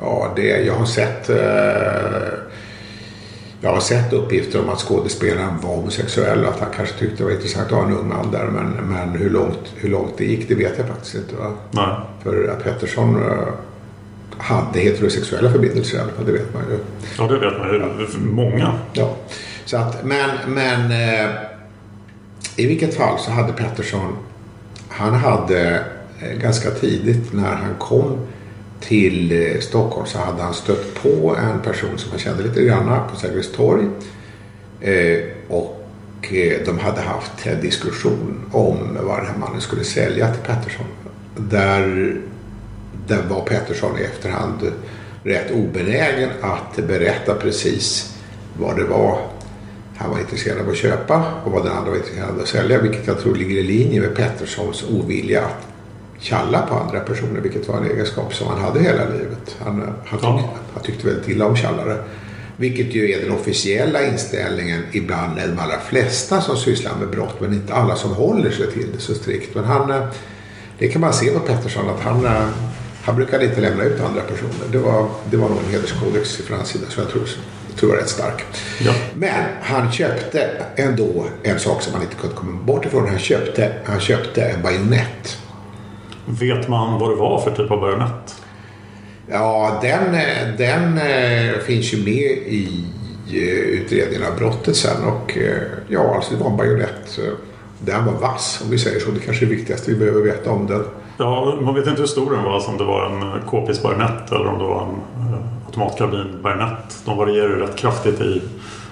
Ja, 0.00 0.32
det, 0.36 0.42
jag 0.64 0.74
har 0.74 0.86
sett... 0.86 1.30
Eh, 1.30 1.36
Jag 3.62 3.72
har 3.72 3.80
sett 3.80 4.12
uppgifter 4.12 4.60
om 4.62 4.68
att 4.68 4.78
skådespelaren 4.78 5.60
var 5.62 5.76
homosexuell 5.76 6.44
och 6.44 6.50
att 6.50 6.60
han 6.60 6.68
kanske 6.76 6.98
tyckte 6.98 7.16
det 7.16 7.24
var 7.24 7.30
intressant 7.30 7.66
att 7.66 7.72
ha 7.72 7.84
en 7.84 7.96
ung 7.96 8.08
man 8.08 8.30
där. 8.30 8.44
Men, 8.46 8.70
men 8.70 9.08
hur, 9.08 9.30
långt, 9.30 9.74
hur 9.76 9.88
långt 9.88 10.12
det 10.18 10.24
gick 10.24 10.48
det 10.48 10.54
vet 10.54 10.78
jag 10.78 10.86
faktiskt 10.86 11.14
inte. 11.14 11.36
Va? 11.36 11.52
Nej. 11.70 11.96
För 12.22 12.48
att 12.48 12.64
Pettersson 12.64 13.16
uh, 13.16 13.48
hade 14.38 14.80
heterosexuella 14.80 15.50
förbindelser 15.50 15.98
i 15.98 16.00
alla 16.00 16.12
fall, 16.12 16.26
det 16.26 16.32
vet 16.32 16.54
man 16.54 16.62
ju. 16.70 16.78
Ja, 17.18 17.26
det 17.26 17.38
vet 17.38 17.58
man 17.58 17.68
ju. 17.68 18.18
Många. 18.18 18.72
Ja. 18.92 19.16
Så 19.64 19.76
att, 19.76 20.04
men 20.04 20.30
men 20.46 20.90
uh, 20.90 21.34
i 22.56 22.66
vilket 22.66 22.94
fall 22.94 23.18
så 23.18 23.30
hade 23.30 23.52
Pettersson, 23.52 24.16
han 24.88 25.14
hade 25.14 25.84
uh, 26.22 26.40
ganska 26.40 26.70
tidigt 26.70 27.32
när 27.32 27.54
han 27.54 27.74
kom 27.78 28.18
till 28.80 29.32
eh, 29.32 29.60
Stockholm 29.60 30.06
så 30.06 30.18
hade 30.18 30.42
han 30.42 30.54
stött 30.54 31.02
på 31.02 31.36
en 31.36 31.60
person 31.60 31.98
som 31.98 32.10
han 32.10 32.20
kände 32.20 32.42
lite 32.42 32.62
grann 32.62 33.08
på 33.10 33.16
Sergels 33.16 33.52
torg. 33.52 33.84
Eh, 34.80 35.18
och 35.48 35.86
eh, 36.32 36.60
de 36.66 36.78
hade 36.78 37.00
haft 37.00 37.46
en 37.46 37.60
diskussion 37.60 38.44
om 38.52 38.98
vad 39.00 39.18
den 39.18 39.26
här 39.26 39.38
mannen 39.38 39.60
skulle 39.60 39.84
sälja 39.84 40.34
till 40.34 40.42
Pettersson. 40.42 40.86
Där, 41.36 42.16
där 43.10 43.22
var 43.28 43.40
Pettersson 43.40 43.98
i 43.98 44.02
efterhand 44.02 44.72
rätt 45.24 45.50
obenägen 45.50 46.30
att 46.40 46.76
berätta 46.76 47.34
precis 47.34 48.16
vad 48.58 48.76
det 48.76 48.84
var 48.84 49.18
han 50.00 50.10
var 50.10 50.18
intresserad 50.18 50.60
av 50.60 50.68
att 50.68 50.76
köpa 50.76 51.24
och 51.44 51.52
vad 51.52 51.64
den 51.64 51.72
andra 51.72 51.90
var 51.90 51.96
intresserad 51.96 52.30
av 52.30 52.40
att 52.40 52.48
sälja. 52.48 52.80
Vilket 52.80 53.06
jag 53.06 53.20
tror 53.20 53.34
ligger 53.34 53.56
i 53.56 53.62
linje 53.62 54.00
med 54.00 54.16
Petterssons 54.16 54.84
ovilja 54.90 55.44
att 55.44 55.66
tjalla 56.18 56.62
på 56.62 56.74
andra 56.74 57.00
personer, 57.00 57.40
vilket 57.40 57.68
var 57.68 57.76
en 57.76 57.90
egenskap 57.90 58.34
som 58.34 58.48
han 58.48 58.60
hade 58.60 58.80
hela 58.80 59.04
livet. 59.04 59.56
Han, 59.58 59.94
han, 60.06 60.18
ja. 60.22 60.50
han 60.74 60.82
tyckte 60.82 61.06
väldigt 61.06 61.28
illa 61.28 61.46
om 61.46 61.56
tjallare. 61.56 61.96
Vilket 62.56 62.94
ju 62.94 63.12
är 63.12 63.20
den 63.20 63.32
officiella 63.32 64.06
inställningen 64.06 64.82
ibland 64.92 65.36
de 65.36 65.58
allra 65.58 65.80
flesta 65.80 66.40
som 66.40 66.56
sysslar 66.56 66.92
med 67.00 67.08
brott, 67.08 67.40
men 67.40 67.52
inte 67.52 67.74
alla 67.74 67.96
som 67.96 68.10
håller 68.10 68.50
sig 68.50 68.72
till 68.72 68.86
det 68.92 69.00
så 69.00 69.14
strikt. 69.14 69.54
Men 69.54 69.64
han, 69.64 70.08
det 70.78 70.88
kan 70.88 71.00
man 71.00 71.12
se 71.12 71.30
på 71.30 71.40
Pettersson 71.40 71.90
att 71.90 72.00
han, 72.00 72.26
han 73.02 73.16
brukade 73.16 73.44
inte 73.44 73.60
lämna 73.60 73.84
ut 73.84 74.00
andra 74.00 74.22
personer. 74.22 74.72
Det 74.72 74.78
var, 74.78 75.08
det 75.30 75.36
var 75.36 75.48
nog 75.48 75.58
en 75.58 75.72
hederskodex 75.72 76.36
från 76.36 76.56
hans 76.56 76.68
sida 76.68 76.84
som 76.88 77.02
jag 77.02 77.12
tror, 77.12 77.28
tror 77.76 77.90
var 77.90 77.96
rätt 77.96 78.08
stark. 78.08 78.44
Ja. 78.80 78.92
Men 79.14 79.44
han 79.62 79.92
köpte 79.92 80.50
ändå 80.76 81.26
en 81.42 81.58
sak 81.58 81.82
som 81.82 81.92
man 81.92 82.02
inte 82.02 82.14
kunde 82.14 82.36
komma 82.36 82.62
bort 82.62 82.84
ifrån. 82.84 83.08
Han 83.08 83.18
köpte, 83.18 83.72
han 83.84 84.00
köpte 84.00 84.42
en 84.42 84.62
bajonett. 84.62 85.38
Vet 86.26 86.68
man 86.68 87.00
vad 87.00 87.10
det 87.10 87.16
var 87.16 87.40
för 87.40 87.50
typ 87.50 87.70
av 87.70 87.80
bajonett? 87.80 88.34
Ja, 89.30 89.78
den, 89.82 90.12
den 90.56 90.98
eh, 90.98 91.58
finns 91.58 91.94
ju 91.94 92.04
med 92.04 92.30
i 92.46 92.84
eh, 93.26 93.58
utredningen 93.58 94.32
av 94.32 94.38
brottet 94.38 94.76
sen 94.76 95.04
och 95.04 95.38
eh, 95.38 95.62
ja, 95.88 96.14
alltså 96.16 96.34
det 96.34 96.40
var 96.40 96.50
en 96.50 96.56
bajonett. 96.56 97.18
Den 97.78 98.04
var 98.04 98.12
vass 98.12 98.60
om 98.64 98.70
vi 98.70 98.78
säger 98.78 99.00
så. 99.00 99.10
Det 99.10 99.20
kanske 99.20 99.44
är 99.44 99.48
det 99.48 99.54
viktigaste 99.54 99.90
vi 99.90 99.96
behöver 99.96 100.22
veta 100.22 100.50
om 100.50 100.66
den. 100.66 100.84
Ja, 101.20 101.58
man 101.60 101.74
vet 101.74 101.86
inte 101.86 102.00
hur 102.00 102.06
stor 102.06 102.30
den 102.30 102.44
var. 102.44 102.68
Om 102.68 102.78
det 102.78 102.84
var 102.84 103.06
en 103.06 103.40
k-pist 103.46 103.82
bajonett 103.82 104.32
eller 104.32 104.46
om 104.46 104.58
det 104.58 104.64
var 104.64 104.82
en 104.82 105.00
automatkarbin 105.66 106.42
bajonett. 106.42 107.02
De 107.04 107.16
varierar 107.16 107.48
ju 107.48 107.56
rätt 107.56 107.76
kraftigt 107.76 108.20
i 108.20 108.42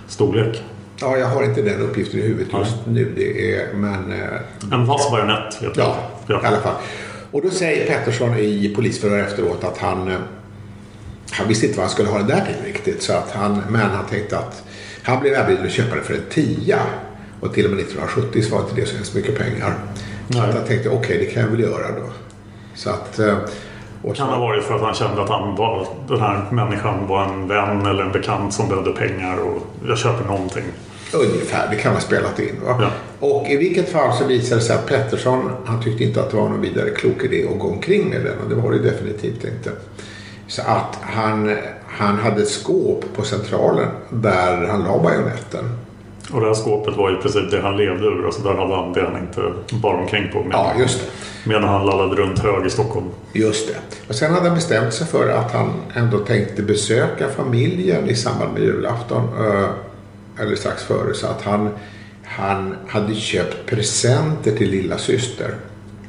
storlek. 0.07 0.63
Ja, 1.01 1.17
jag 1.17 1.27
har 1.27 1.45
inte 1.45 1.63
den 1.63 1.81
uppgiften 1.81 2.21
i 2.21 2.23
huvudet 2.23 2.53
just 2.53 2.77
Nej. 2.85 2.95
nu. 2.95 3.13
Det 3.17 3.55
är, 3.55 3.75
men, 3.75 4.13
en 4.73 4.87
vass 4.87 5.11
bajonett. 5.11 5.59
Ja, 5.61 5.97
ja, 6.27 6.43
i 6.43 6.47
alla 6.47 6.61
fall. 6.61 6.75
Och 7.31 7.43
då 7.43 7.51
säger 7.51 7.87
Pettersson 7.87 8.39
i 8.39 8.73
polisförhör 8.77 9.19
efteråt 9.19 9.65
att 9.65 9.79
han, 9.79 10.09
eh, 10.09 10.19
han 11.31 11.49
visste 11.49 11.67
inte 11.67 11.79
vad 11.79 11.87
han 11.87 11.93
skulle 11.93 12.09
ha 12.09 12.19
det 12.19 12.25
där 12.25 12.45
till 12.47 12.73
riktigt. 12.73 13.03
Så 13.03 13.13
att 13.13 13.31
han, 13.31 13.63
men 13.69 13.91
han 13.91 14.07
tänkte 14.07 14.39
att 14.39 14.65
han 15.03 15.21
blev 15.21 15.33
erbjuden 15.33 15.67
att 15.67 15.73
köpa 15.73 15.97
det 15.97 16.03
för 16.03 16.15
en 16.15 16.29
tia. 16.31 16.79
Och 17.41 17.55
till 17.55 17.65
och 17.65 17.71
med 17.71 17.81
1970 17.81 18.43
så 18.43 18.55
var 18.55 18.63
inte 18.63 18.81
det 18.81 18.87
så 18.87 18.95
hemskt 18.95 19.15
mycket 19.15 19.39
pengar. 19.39 19.75
Så 20.31 20.39
att 20.39 20.55
han 20.55 20.65
tänkte 20.65 20.89
okej, 20.89 20.99
okay, 20.99 21.19
det 21.19 21.27
kan 21.33 21.43
jag 21.43 21.51
väl 21.51 21.61
göra 21.61 21.89
då. 21.89 22.07
Så 22.75 22.91
att, 22.91 23.19
eh, 23.19 23.37
och 24.03 24.17
kan 24.17 24.29
ha 24.29 24.39
varit 24.39 24.65
för 24.65 24.75
att 24.75 24.81
han 24.81 24.95
kände 24.95 25.23
att 25.23 25.29
han 25.29 25.57
var, 25.57 25.87
den 26.09 26.21
här 26.21 26.47
människan 26.51 27.07
var 27.07 27.25
en 27.25 27.49
vän 27.49 27.87
eller 27.87 28.03
en 28.03 28.13
bekant 28.13 28.55
som 28.55 28.69
behövde 28.69 28.93
pengar 28.93 29.39
och 29.39 29.63
jag 29.87 29.99
köper 29.99 30.25
någonting. 30.25 30.65
Ungefär, 31.15 31.69
det 31.71 31.77
kan 31.77 31.93
man 31.93 32.01
spelat 32.01 32.39
in. 32.39 32.55
Va? 32.65 32.79
Ja. 32.81 32.91
Och 33.29 33.47
i 33.49 33.57
vilket 33.57 33.89
fall 33.89 34.17
så 34.17 34.25
visade 34.25 34.61
det 34.61 34.65
sig 34.65 34.77
att 34.77 34.87
Pettersson, 34.87 35.51
han 35.65 35.83
tyckte 35.83 36.05
inte 36.05 36.21
att 36.21 36.31
det 36.31 36.37
var 36.37 36.49
någon 36.49 36.61
vidare 36.61 36.91
klok 36.91 37.25
idé 37.25 37.47
att 37.53 37.59
gå 37.59 37.69
omkring 37.69 38.09
med 38.09 38.25
den 38.25 38.39
och 38.39 38.49
det 38.49 38.55
var 38.55 38.73
det 38.73 38.79
definitivt 38.79 39.45
inte. 39.45 39.71
Så 40.47 40.63
att 40.63 40.99
han, 41.01 41.57
han 41.87 42.19
hade 42.19 42.43
ett 42.43 42.49
skåp 42.49 43.05
på 43.17 43.23
Centralen 43.23 43.89
där 44.11 44.67
han 44.67 44.85
la 44.85 45.03
bajonetten. 45.03 45.78
Och 46.33 46.41
det 46.41 46.47
här 46.47 46.55
skåpet 46.55 46.97
var 46.97 47.19
i 47.19 47.23
princip 47.23 47.51
det 47.51 47.61
han 47.61 47.77
levde 47.77 48.05
ur. 48.05 48.27
Alltså 48.27 48.43
där 48.43 48.55
hade 48.55 48.75
han 48.75 48.93
det 48.93 49.03
han 49.03 49.21
inte 49.21 49.41
bar 49.77 49.95
omkring 49.95 50.31
på. 50.33 50.47
Ja, 50.51 50.73
just 50.79 51.01
det. 51.01 51.07
Medan 51.49 51.65
han 51.65 51.87
lallade 51.87 52.15
runt 52.15 52.39
hög 52.39 52.67
i 52.67 52.71
Stockholm. 52.71 53.07
Just 53.33 53.69
det. 53.69 53.75
Och 54.09 54.15
sen 54.15 54.35
hade 54.35 54.47
han 54.47 54.55
bestämt 54.55 54.95
sig 54.95 55.07
för 55.07 55.29
att 55.29 55.53
han 55.53 55.73
ändå 55.95 56.19
tänkte 56.19 56.63
besöka 56.63 57.29
familjen 57.29 58.09
i 58.09 58.15
samband 58.15 58.53
med 58.53 58.63
julafton 58.63 59.29
eller 60.41 60.57
strax 60.57 60.83
före. 60.85 61.15
Så 61.15 61.27
att 61.27 61.43
han, 61.43 61.71
han 62.25 62.77
hade 62.89 63.15
köpt 63.15 63.67
presenter 63.67 64.57
till 64.57 64.71
lilla 64.71 64.99
syster. 64.99 65.55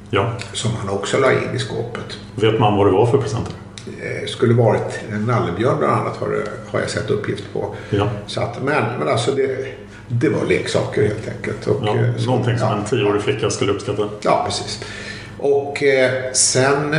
Ja. 0.10 0.32
Som 0.53 0.71
han 0.71 0.89
också 0.89 1.17
la 1.19 1.32
in 1.32 1.55
i 1.55 1.60
skåpet. 1.60 2.19
Vet 2.36 2.60
man 2.60 2.77
vad 2.77 2.88
det 2.88 2.91
var 2.91 3.05
för 3.05 3.17
presenter? 3.17 3.53
Eh, 4.01 4.27
skulle 4.27 4.53
varit 4.53 4.99
en 5.12 5.25
nallebjörn 5.25 5.77
bland 5.79 5.93
annat 5.93 6.17
har, 6.17 6.43
har 6.71 6.79
jag 6.79 6.89
sett 6.89 7.10
uppgift 7.10 7.43
på. 7.53 7.75
Ja. 7.89 8.10
Så 8.27 8.41
att, 8.41 8.63
men, 8.63 8.99
men 8.99 9.08
alltså 9.08 9.32
det, 9.32 9.67
det 10.10 10.30
var 10.30 10.45
leksaker 10.45 11.02
helt 11.08 11.28
enkelt. 11.28 11.67
Och, 11.67 11.84
ja, 11.86 11.95
eh, 11.95 12.15
så, 12.17 12.26
någonting 12.26 12.58
som 12.58 12.67
ja, 12.67 12.78
en 12.78 12.86
tioårig 12.86 13.22
flicka 13.22 13.50
skulle 13.50 13.72
uppskatta. 13.72 14.10
Ja, 14.22 14.43
precis. 14.45 14.84
Och 15.38 15.84
eh, 15.84 16.32
sen... 16.34 16.95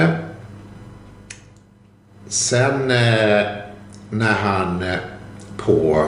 Sen 2.29 2.91
eh, 2.91 3.47
när 4.11 4.33
han 4.33 4.83
eh, 4.83 4.99
på 5.57 6.05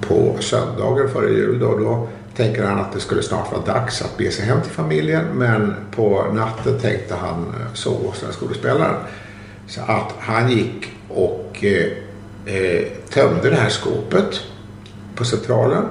på 0.00 0.36
söndagen 0.40 1.08
före 1.08 1.30
jul. 1.30 1.58
Då, 1.58 1.78
då 1.78 2.08
tänker 2.36 2.64
han 2.64 2.80
att 2.80 2.92
det 2.92 3.00
skulle 3.00 3.22
snart 3.22 3.52
vara 3.52 3.64
dags 3.64 4.02
att 4.02 4.16
bege 4.16 4.30
sig 4.30 4.44
hem 4.44 4.62
till 4.62 4.70
familjen. 4.70 5.24
Men 5.34 5.74
på 5.90 6.26
natten 6.32 6.78
tänkte 6.78 7.14
han 7.14 7.40
eh, 7.42 7.74
sova 7.74 8.08
hos 8.08 8.20
den 8.20 8.32
skådespelaren. 8.32 8.94
Så 9.66 9.80
att 9.80 10.14
han 10.18 10.50
gick 10.50 10.92
och 11.08 11.64
eh, 11.64 12.86
tömde 13.10 13.50
det 13.50 13.56
här 13.56 13.68
skåpet 13.68 14.40
på 15.14 15.24
Centralen. 15.24 15.84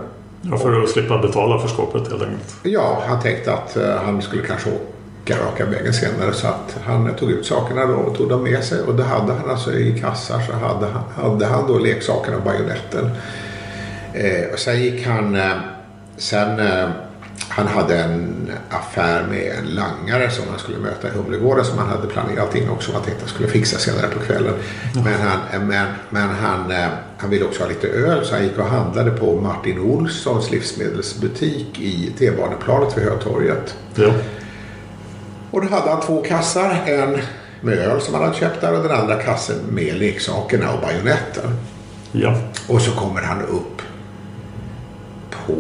Ja, 0.51 0.57
för 0.57 0.83
att 0.83 0.89
slippa 0.89 1.17
betala 1.17 1.59
för 1.59 1.67
skåpet 1.67 2.11
helt 2.11 2.23
enkelt. 2.23 2.55
Ja, 2.63 3.03
han 3.07 3.21
tänkte 3.21 3.53
att 3.53 3.77
eh, 3.77 3.95
han 4.05 4.21
skulle 4.21 4.43
kanske 4.43 4.69
åka 4.69 5.35
raka 5.45 5.65
vägen 5.65 5.93
senare. 5.93 6.33
Så 6.33 6.47
att 6.47 6.77
han 6.85 7.15
tog 7.15 7.31
ut 7.31 7.45
sakerna 7.45 7.85
då 7.85 7.93
och 7.93 8.17
tog 8.17 8.29
dem 8.29 8.43
med 8.43 8.63
sig. 8.63 8.81
Och 8.81 8.95
det 8.95 9.03
hade 9.03 9.33
han 9.33 9.49
alltså 9.49 9.73
i 9.73 9.99
kassar 9.99 10.39
så 10.39 10.53
hade 10.53 10.87
han, 10.87 11.03
hade 11.15 11.45
han 11.45 11.67
då 11.67 11.79
leksakerna 11.79 12.37
och 12.37 12.43
bajonetten. 12.43 13.09
Eh, 14.13 14.53
och 14.53 14.59
sen 14.59 14.81
gick 14.83 15.05
han, 15.07 15.35
eh, 15.35 15.51
sen 16.17 16.59
eh, 16.59 16.89
han 17.49 17.67
hade 17.67 17.99
en 17.99 18.51
affär 18.69 19.23
med 19.29 19.55
en 19.59 19.65
langare 19.65 20.29
som 20.31 20.45
han 20.49 20.59
skulle 20.59 20.77
möta 20.77 21.07
i 21.07 21.11
Humlegården 21.11 21.65
som 21.65 21.77
han 21.77 21.87
hade 21.87 22.07
planerat 22.07 22.55
in 22.55 22.69
också. 22.69 22.91
Han 22.93 23.01
tänkte 23.01 23.23
att 23.23 23.29
han 23.29 23.35
skulle 23.35 23.49
fixa 23.49 23.77
senare 23.77 24.07
på 24.07 24.19
kvällen. 24.19 24.53
Mm. 24.53 25.03
Men, 25.03 25.21
han, 25.21 25.39
eh, 25.53 25.67
men, 25.67 25.87
men 26.09 26.29
han, 26.29 26.71
eh, 26.71 26.87
han 27.17 27.29
ville 27.29 27.45
också 27.45 27.63
ha 27.63 27.69
lite 27.69 27.87
öl 27.87 28.25
så 28.25 28.35
han 28.35 28.43
gick 28.43 28.57
och 28.57 28.65
handlade 28.65 29.11
på 29.11 29.41
Martin 29.41 29.79
Olssons 29.79 30.51
livsmedelsbutik 30.51 31.79
i 31.79 32.13
T-baneplanet 32.19 32.97
vid 32.97 33.03
Hötorget. 33.03 33.75
Ja. 33.95 34.11
Och 35.51 35.61
då 35.61 35.67
hade 35.67 35.91
han 35.91 36.01
två 36.01 36.21
kassar. 36.21 36.83
En 36.85 37.21
med 37.61 37.77
öl 37.77 38.01
som 38.01 38.13
han 38.13 38.23
hade 38.23 38.35
köpt 38.35 38.61
där 38.61 38.73
och 38.73 38.83
den 38.83 38.91
andra 38.91 39.15
kassen 39.15 39.55
med 39.69 39.95
leksakerna 39.95 40.73
och 40.73 40.81
bajonetten. 40.81 41.59
Ja. 42.11 42.37
Och 42.67 42.81
så 42.81 42.91
kommer 42.91 43.21
han 43.21 43.41
upp 43.41 43.81
på 45.31 45.53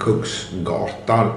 Kungsgatan 0.00 1.30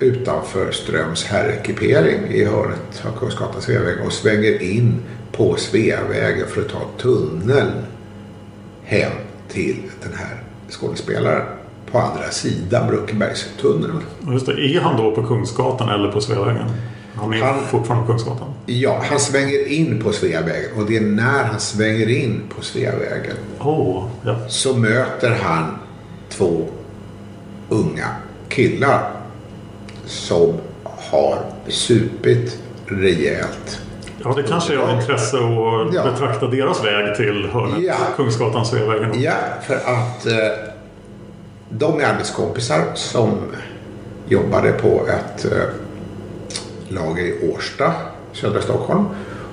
utanför 0.00 0.72
Ströms 0.72 1.24
herrekipering 1.24 2.26
i 2.30 2.44
hörnet 2.44 3.04
av 3.06 3.18
Kungsgatan 3.18 3.62
Sveavägen 3.62 4.06
och 4.06 4.12
svänger 4.12 4.62
in 4.62 5.00
på 5.32 5.56
Sveavägen 5.56 6.46
för 6.48 6.60
att 6.60 6.68
ta 6.68 6.80
tunneln 6.98 7.72
hem 8.84 9.12
till 9.48 9.76
den 10.02 10.12
här 10.14 10.42
skådespelaren 10.70 11.46
på 11.92 11.98
andra 11.98 12.30
sidan 12.30 12.86
Brunkebergstunneln. 12.88 14.02
Just 14.30 14.46
det. 14.46 14.52
Är 14.52 14.80
han 14.80 14.96
då 14.96 15.14
på 15.14 15.26
Kungsgatan 15.26 15.88
eller 15.88 16.12
på 16.12 16.20
Sveavägen? 16.20 16.70
Han 17.14 17.32
är 17.34 17.42
han, 17.42 17.64
fortfarande 17.70 18.06
på 18.06 18.12
Kungsgatan? 18.12 18.48
Ja, 18.66 19.02
han 19.10 19.20
svänger 19.20 19.68
in 19.68 20.02
på 20.02 20.12
Sveavägen 20.12 20.70
och 20.76 20.86
det 20.86 20.96
är 20.96 21.00
när 21.00 21.44
han 21.44 21.60
svänger 21.60 22.08
in 22.08 22.42
på 22.56 22.62
Sveavägen 22.62 23.36
oh, 23.60 24.06
ja. 24.22 24.36
så 24.48 24.76
möter 24.76 25.30
han 25.42 25.78
två 26.28 26.68
unga 27.68 28.06
killar 28.48 29.10
som 30.06 30.52
har 30.84 31.38
supit 31.68 32.58
rejält 32.86 33.80
Ja, 34.24 34.32
det 34.36 34.42
kanske 34.42 34.74
är 34.74 34.78
av 34.78 34.90
intresse 35.00 35.36
att 35.36 35.94
Ja. 35.94 36.04
betrakta 36.12 36.46
deras 36.46 36.84
väg 36.84 37.16
till 37.16 37.48
hörnet 37.52 37.82
Ja. 37.82 37.94
Kungsgatan, 38.16 38.66
Sveavägen. 38.66 39.22
Ja, 39.22 39.32
för 39.66 39.74
att 39.76 40.26
eh, 40.26 40.64
de 41.70 42.00
är 42.00 42.04
arbetskompisar 42.04 42.84
som 42.94 43.30
jobbade 44.28 44.72
på 44.72 45.06
ett 45.08 45.44
eh, 45.44 45.58
lager 46.88 47.22
i 47.22 47.50
Årsta, 47.54 47.92
södra 48.32 48.60
Stockholm. 48.62 49.04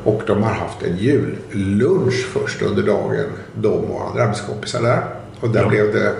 Och 0.04 0.21
de 0.28 0.43
har 0.43 0.51
haft 0.51 0.84
en 0.84 0.97
jullunch 0.97 2.25
först 2.34 2.62
under 2.62 2.84
dagen, 2.84 3.25
de 3.56 3.67
och 3.73 4.08
andra 4.10 4.23
arbetskompisar 4.23 4.82
där. 4.82 5.04
Och 5.39 5.49
där 5.49 5.62
Ja. 5.62 5.69
blev 5.69 5.93
det 5.93 6.12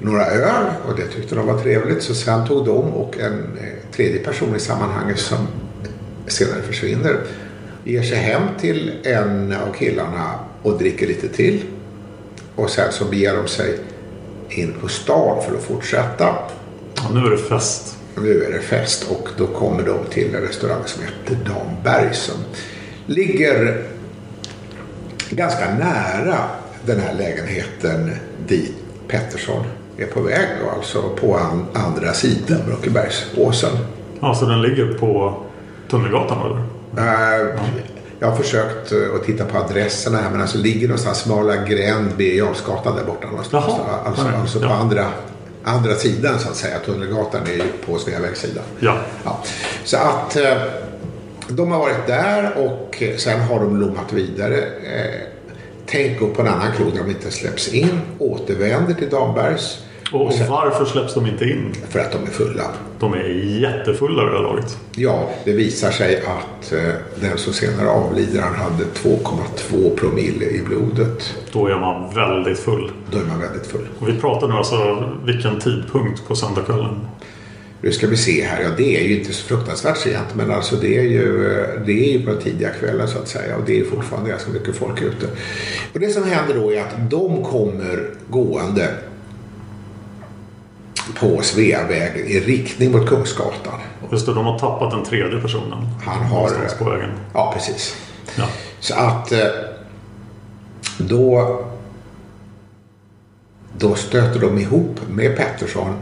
några 0.00 0.26
öl 0.26 0.66
och 0.88 0.96
det 0.96 1.06
tyckte 1.06 1.34
de 1.34 1.46
var 1.46 1.58
trevligt. 1.58 2.02
Så 2.02 2.14
sen 2.14 2.46
tog 2.46 2.66
de 2.66 2.92
och 2.92 3.18
en 3.18 3.58
eh, 3.60 3.92
tredje 3.92 4.18
person 4.18 4.56
i 4.56 4.60
sammanhanget 4.60 5.18
som 5.18 5.48
senare 6.26 6.62
försvinner 6.62 7.20
ger 7.84 8.02
sig 8.02 8.16
hem 8.16 8.42
till 8.60 8.92
en 9.04 9.52
av 9.52 9.72
killarna 9.72 10.34
och 10.62 10.78
dricker 10.78 11.06
lite 11.06 11.28
till. 11.28 11.62
Och 12.54 12.70
sen 12.70 12.92
så 12.92 13.04
beger 13.04 13.36
de 13.36 13.48
sig 13.48 13.78
in 14.48 14.74
på 14.80 14.88
stan 14.88 15.42
för 15.42 15.56
att 15.56 15.62
fortsätta. 15.62 16.34
Ja, 16.96 17.02
nu 17.14 17.26
är 17.26 17.30
det 17.30 17.38
fest. 17.38 17.96
Nu 18.16 18.44
är 18.44 18.52
det 18.52 18.60
fest 18.60 19.06
och 19.10 19.28
då 19.36 19.46
kommer 19.46 19.82
de 19.82 19.98
till 20.10 20.34
en 20.34 20.40
restaurang 20.40 20.82
som 20.86 21.02
heter 21.02 21.44
Damberg 21.44 22.14
som 22.14 22.34
ligger 23.06 23.84
ganska 25.30 25.74
nära 25.74 26.38
den 26.86 27.00
här 27.00 27.14
lägenheten 27.14 28.10
dit 28.46 28.74
Pettersson 29.08 29.64
är 29.98 30.06
på 30.06 30.20
väg. 30.20 30.48
Då, 30.64 30.70
alltså 30.70 31.02
på 31.02 31.36
an, 31.36 31.66
andra 31.72 32.12
sidan 32.12 32.60
Brockebergsåsen. 32.66 33.70
Ja, 34.20 34.34
så 34.34 34.46
den 34.46 34.62
ligger 34.62 34.98
på 34.98 35.34
Tunnelgatan 35.90 36.38
eller? 36.46 36.62
Eh, 36.96 37.60
jag 38.18 38.28
har 38.28 38.36
försökt 38.36 38.92
eh, 38.92 38.98
att 39.14 39.24
titta 39.24 39.44
på 39.44 39.58
adresserna 39.58 40.18
här 40.18 40.30
men 40.30 40.40
alltså 40.40 40.58
ligger 40.58 40.88
någonstans 40.88 41.18
smala 41.18 41.56
gränd 41.56 42.16
Birger 42.16 42.38
Jarlsgatan 42.44 42.96
där 42.96 43.04
borta 43.04 43.26
någonstans. 43.26 43.64
Jaha. 43.68 43.98
Alltså, 44.04 44.24
Nej, 44.24 44.36
alltså 44.40 44.58
på 44.58 44.64
ja. 44.64 44.74
andra, 44.74 45.06
andra 45.64 45.94
sidan 45.94 46.38
så 46.38 46.48
att 46.48 46.56
säga. 46.56 46.78
Tunnelgatan 46.78 47.40
är 47.46 47.52
ju 47.52 47.72
på 47.86 47.98
Sveavägssidan. 47.98 48.64
Ja. 48.80 48.96
Ja. 49.24 49.42
Så 49.84 49.96
att 49.96 50.36
eh, 50.36 50.62
de 51.48 51.72
har 51.72 51.78
varit 51.78 52.06
där 52.06 52.52
och 52.56 53.02
sen 53.16 53.40
har 53.40 53.60
de 53.60 53.80
lommat 53.80 54.12
vidare. 54.12 54.64
Tänk 55.86 56.20
upp 56.20 56.34
på 56.34 56.42
en 56.42 56.48
annan 56.48 56.72
krog 56.76 56.92
där 56.92 57.02
de 57.02 57.10
inte 57.10 57.30
släpps 57.30 57.68
in. 57.68 58.00
Återvänder 58.18 58.94
till 58.94 59.08
Dambergs. 59.10 59.78
Och, 60.12 60.26
och 60.26 60.32
sen- 60.32 60.50
varför 60.50 60.84
släpps 60.84 61.14
de 61.14 61.26
inte 61.26 61.44
in? 61.44 61.72
För 61.88 61.98
att 61.98 62.12
de 62.12 62.22
är 62.22 62.26
fulla. 62.30 62.64
De 63.00 63.14
är 63.14 63.28
jättefulla 63.60 64.24
det 64.24 64.30
här 64.36 64.42
laget. 64.42 64.78
Ja, 64.96 65.30
det 65.44 65.52
visar 65.52 65.90
sig 65.90 66.22
att 66.26 66.72
eh, 66.72 66.78
den 67.20 67.38
som 67.38 67.52
senare 67.52 67.88
avlider 67.88 68.40
han 68.42 68.54
hade 68.54 68.84
2,2 68.84 69.96
promille 69.96 70.44
i 70.44 70.62
blodet. 70.66 71.34
Då 71.52 71.66
är 71.66 71.78
man 71.80 72.14
väldigt 72.14 72.58
full. 72.58 72.90
Då 73.10 73.18
är 73.18 73.24
man 73.24 73.40
väldigt 73.40 73.66
full. 73.66 73.86
Och 73.98 74.08
vi 74.08 74.12
pratar 74.16 74.48
nu 74.48 74.54
alltså 74.54 75.08
vilken 75.24 75.60
tidpunkt 75.60 76.28
på 76.28 76.34
söndagskvällen? 76.36 77.00
Nu 77.80 77.92
ska 77.92 78.06
vi 78.06 78.16
se 78.16 78.44
här. 78.44 78.62
Ja, 78.62 78.68
det 78.76 78.96
är 79.00 79.08
ju 79.08 79.18
inte 79.18 79.32
så 79.32 79.46
fruktansvärt 79.46 79.96
sent. 79.96 80.34
Men 80.34 80.50
alltså 80.50 80.76
det 80.76 80.98
är 80.98 81.02
ju, 81.02 81.46
eh, 81.46 81.80
det 81.86 81.92
är 81.92 82.12
ju 82.18 82.24
på 82.24 82.30
den 82.30 82.42
tidiga 82.42 82.68
kvällen 82.70 83.08
så 83.08 83.18
att 83.18 83.28
säga. 83.28 83.56
Och 83.56 83.62
det 83.66 83.80
är 83.80 83.84
fortfarande 83.84 84.30
ganska 84.30 84.50
mycket 84.52 84.76
folk 84.76 85.02
ute. 85.02 85.26
Och 85.94 86.00
det 86.00 86.08
som 86.10 86.22
händer 86.24 86.54
då 86.54 86.72
är 86.72 86.80
att 86.80 87.10
de 87.10 87.44
kommer 87.44 88.10
gående 88.30 88.88
på 91.14 91.42
Sveavägen 91.42 92.26
i 92.26 92.40
riktning 92.40 92.92
mot 92.92 93.08
Kungsgatan. 93.08 93.80
Just 94.12 94.26
det, 94.26 94.34
de 94.34 94.44
har 94.44 94.58
tappat 94.58 94.90
den 94.90 95.04
tredje 95.04 95.40
personen. 95.40 95.88
Han 96.04 96.24
har... 96.24 96.50
På 96.78 96.90
vägen. 96.90 97.10
Ja, 97.32 97.52
precis. 97.54 97.96
Ja. 98.36 98.44
Så 98.80 98.94
att 98.94 99.32
eh, 99.32 99.38
då, 100.98 101.58
då 103.78 103.94
stöter 103.94 104.40
de 104.40 104.58
ihop 104.58 105.00
med 105.08 105.36
Pettersson 105.36 105.94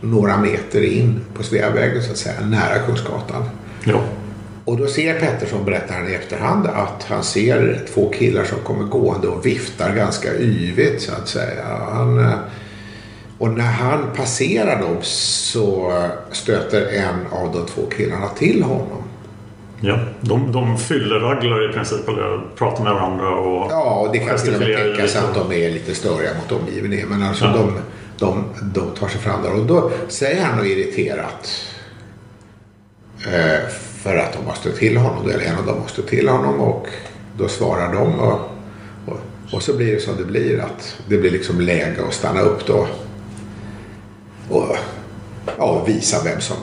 några 0.00 0.36
meter 0.36 0.82
in 0.82 1.20
på 1.34 1.42
Sveavägen 1.42 2.02
så 2.02 2.10
att 2.10 2.18
säga, 2.18 2.40
nära 2.40 2.78
Kungsgatan. 2.78 3.42
Ja. 3.84 4.00
Och 4.64 4.76
då 4.76 4.86
ser 4.86 5.20
Pettersson, 5.20 5.64
berättar 5.64 5.94
han 5.94 6.08
i 6.08 6.14
efterhand, 6.14 6.66
att 6.66 7.02
han 7.08 7.24
ser 7.24 7.82
två 7.94 8.10
killar 8.10 8.44
som 8.44 8.58
kommer 8.58 8.84
gående 8.84 9.28
och 9.28 9.46
viftar 9.46 9.94
ganska 9.94 10.34
yvigt 10.34 11.02
så 11.02 11.12
att 11.12 11.28
säga. 11.28 11.64
Han, 11.92 12.18
eh, 12.18 12.32
och 13.38 13.50
när 13.50 13.64
han 13.64 14.06
passerar 14.16 14.80
dem 14.80 14.96
så 15.02 15.92
stöter 16.32 16.86
en 16.86 17.26
av 17.38 17.52
de 17.52 17.66
två 17.66 17.82
killarna 17.96 18.28
till 18.28 18.62
honom. 18.62 19.02
ja. 19.80 19.98
De, 20.20 20.52
de 20.52 20.78
fyller 20.78 21.20
raglar 21.20 21.70
i 21.70 21.72
princip 21.72 22.08
eller 22.08 22.40
pratar 22.56 22.84
med 22.84 22.92
varandra 22.92 23.28
och 23.36 23.72
Ja, 23.72 23.94
och 24.06 24.12
det 24.12 24.18
kan 24.18 24.38
till 24.38 24.54
och 24.54 24.60
med 24.60 24.76
tänkas 24.76 25.16
att 25.16 25.34
de 25.34 25.52
är 25.52 25.70
lite 25.70 25.94
störiga 25.94 26.30
mot 26.34 26.60
omgivningen. 26.62 27.08
Men 27.08 27.22
alltså 27.22 27.44
Ja. 27.44 27.52
de, 27.52 27.72
de, 28.18 28.44
de 28.74 28.90
tar 28.98 29.08
sig 29.08 29.20
fram 29.20 29.42
där. 29.42 29.54
Och 29.60 29.66
då 29.66 29.90
säger 30.08 30.44
han 30.44 30.56
något 30.58 30.66
irriterat. 30.66 31.50
Eh, 33.26 33.68
för 34.02 34.16
att 34.16 34.32
de 34.32 34.54
stött 34.56 34.76
till 34.76 34.96
honom. 34.96 35.30
Eller 35.30 35.44
en 35.44 35.58
av 35.58 35.66
dem 35.66 35.76
stött 35.86 36.06
till 36.06 36.28
honom. 36.28 36.60
Och 36.60 36.86
då 37.38 37.48
svarar 37.48 37.92
de. 37.94 38.20
Och, 38.20 38.40
och, 39.06 39.18
och 39.52 39.62
så 39.62 39.76
blir 39.76 39.94
det 39.94 40.00
som 40.00 40.16
det 40.16 40.24
blir. 40.24 40.60
Att 40.60 40.96
det 41.08 41.16
blir 41.18 41.30
liksom 41.30 41.60
läge 41.60 41.96
att 42.08 42.14
stanna 42.14 42.40
upp 42.40 42.66
då. 42.66 42.86
Och 44.50 44.76
ja, 45.58 45.84
visa 45.84 46.24
vem 46.24 46.40
som, 46.40 46.56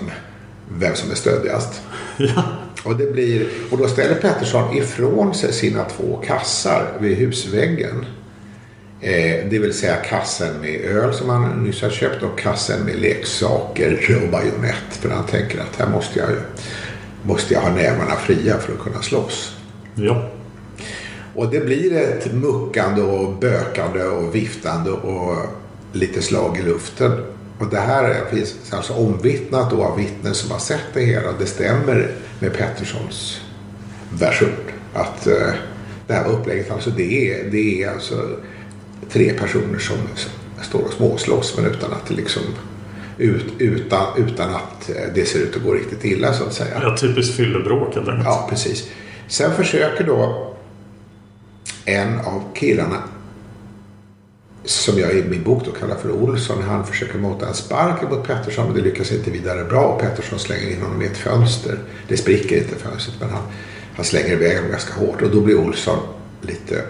vem 0.69 0.95
som 0.95 1.11
är 1.11 1.15
stöddigast. 1.15 1.81
Ja. 2.17 2.43
Och, 2.83 2.97
det 2.97 3.13
blir, 3.13 3.47
och 3.71 3.77
då 3.77 3.87
ställer 3.87 4.15
Pettersson 4.15 4.77
ifrån 4.77 5.33
sig 5.33 5.53
sina 5.53 5.83
två 5.83 6.21
kassar 6.25 6.85
vid 6.99 7.17
husväggen. 7.17 8.05
Eh, 9.01 9.45
det 9.49 9.59
vill 9.59 9.73
säga 9.73 9.95
kassen 9.95 10.61
med 10.61 10.81
öl 10.81 11.13
som 11.13 11.29
han 11.29 11.63
nyss 11.63 11.81
har 11.81 11.89
köpt 11.89 12.23
och 12.23 12.39
kassen 12.39 12.85
med 12.85 12.99
leksaker 12.99 14.19
och 14.23 14.31
bajonett. 14.31 14.89
För 14.89 15.09
han 15.09 15.25
tänker 15.25 15.59
att 15.59 15.75
här 15.79 15.87
måste 15.87 16.19
jag, 16.19 16.29
måste 17.23 17.53
jag 17.53 17.61
ha 17.61 17.75
nävarna 17.75 18.15
fria 18.15 18.57
för 18.57 18.73
att 18.73 18.79
kunna 18.79 19.01
slåss. 19.01 19.55
ja. 19.95 20.29
Och 21.35 21.51
det 21.51 21.59
blir 21.59 21.93
ett 21.93 22.33
muckande 22.33 23.01
och 23.01 23.33
bökande 23.37 24.03
och 24.03 24.35
viftande 24.35 24.91
och 24.91 25.35
lite 25.93 26.21
slag 26.21 26.57
i 26.57 26.61
luften. 26.61 27.11
Och 27.63 27.69
det 27.69 27.79
här 27.79 28.25
finns 28.31 28.55
alltså 28.69 28.93
omvittnat 28.93 29.69
då 29.69 29.83
av 29.83 29.97
vittnen 29.97 30.33
som 30.33 30.51
har 30.51 30.59
sett 30.59 30.85
det 30.93 31.01
hela. 31.01 31.31
Det 31.39 31.45
stämmer 31.45 32.11
med 32.39 32.53
Petterssons 32.53 33.41
version. 34.09 34.49
Att 34.93 35.27
eh, 35.27 35.53
det 36.07 36.13
här 36.13 36.27
upplägget, 36.27 36.71
alltså 36.71 36.89
det 36.89 37.31
är, 37.31 37.49
det 37.51 37.83
är 37.83 37.91
alltså 37.91 38.29
tre 39.09 39.33
personer 39.33 39.79
som, 39.79 39.97
som 40.15 40.31
står 40.63 40.79
och 40.79 40.93
småslåss 40.93 41.57
men 41.57 41.65
utan 41.65 41.93
att 41.93 42.07
det 42.07 42.13
liksom 42.13 42.41
ut, 43.17 43.45
utan, 43.57 44.05
utan 44.17 44.55
att 44.55 44.89
eh, 44.89 45.13
det 45.15 45.25
ser 45.25 45.39
ut 45.39 45.55
att 45.55 45.63
gå 45.63 45.73
riktigt 45.73 46.05
illa 46.05 46.33
så 46.33 46.43
att 46.43 46.53
säga. 46.53 46.79
ja 46.81 46.97
typiskt 46.97 47.35
fyllebråk 47.35 47.95
helt 47.95 48.07
enkelt. 48.07 48.25
Ja, 48.25 48.47
precis. 48.49 48.89
Sen 49.27 49.55
försöker 49.55 50.03
då 50.03 50.53
en 51.85 52.19
av 52.19 52.43
killarna 52.53 53.03
som 54.65 54.99
jag 54.99 55.11
i 55.11 55.23
min 55.23 55.43
bok 55.43 55.65
då 55.65 55.71
kallar 55.71 55.95
för 55.95 56.11
Olsson. 56.11 56.63
Han 56.63 56.85
försöker 56.85 57.19
mota 57.19 57.47
en 57.47 57.53
spark 57.53 58.11
mot 58.11 58.27
Pettersson 58.27 58.65
men 58.65 58.75
det 58.75 58.81
lyckas 58.81 59.11
inte 59.11 59.31
vidare 59.31 59.63
bra. 59.63 59.81
Och 59.81 60.01
Pettersson 60.01 60.39
slänger 60.39 60.71
in 60.71 60.81
honom 60.81 61.01
i 61.01 61.05
ett 61.05 61.17
fönster. 61.17 61.77
Det 62.07 62.17
spricker 62.17 62.57
inte 62.57 62.75
fönstret 62.75 63.15
men 63.19 63.29
han, 63.29 63.43
han 63.95 64.05
slänger 64.05 64.31
iväg 64.31 64.55
honom 64.55 64.71
ganska 64.71 64.93
hårt. 64.93 65.21
Och 65.21 65.29
då 65.29 65.41
blir 65.41 65.59
Olsson 65.59 65.97
lite 66.41 66.81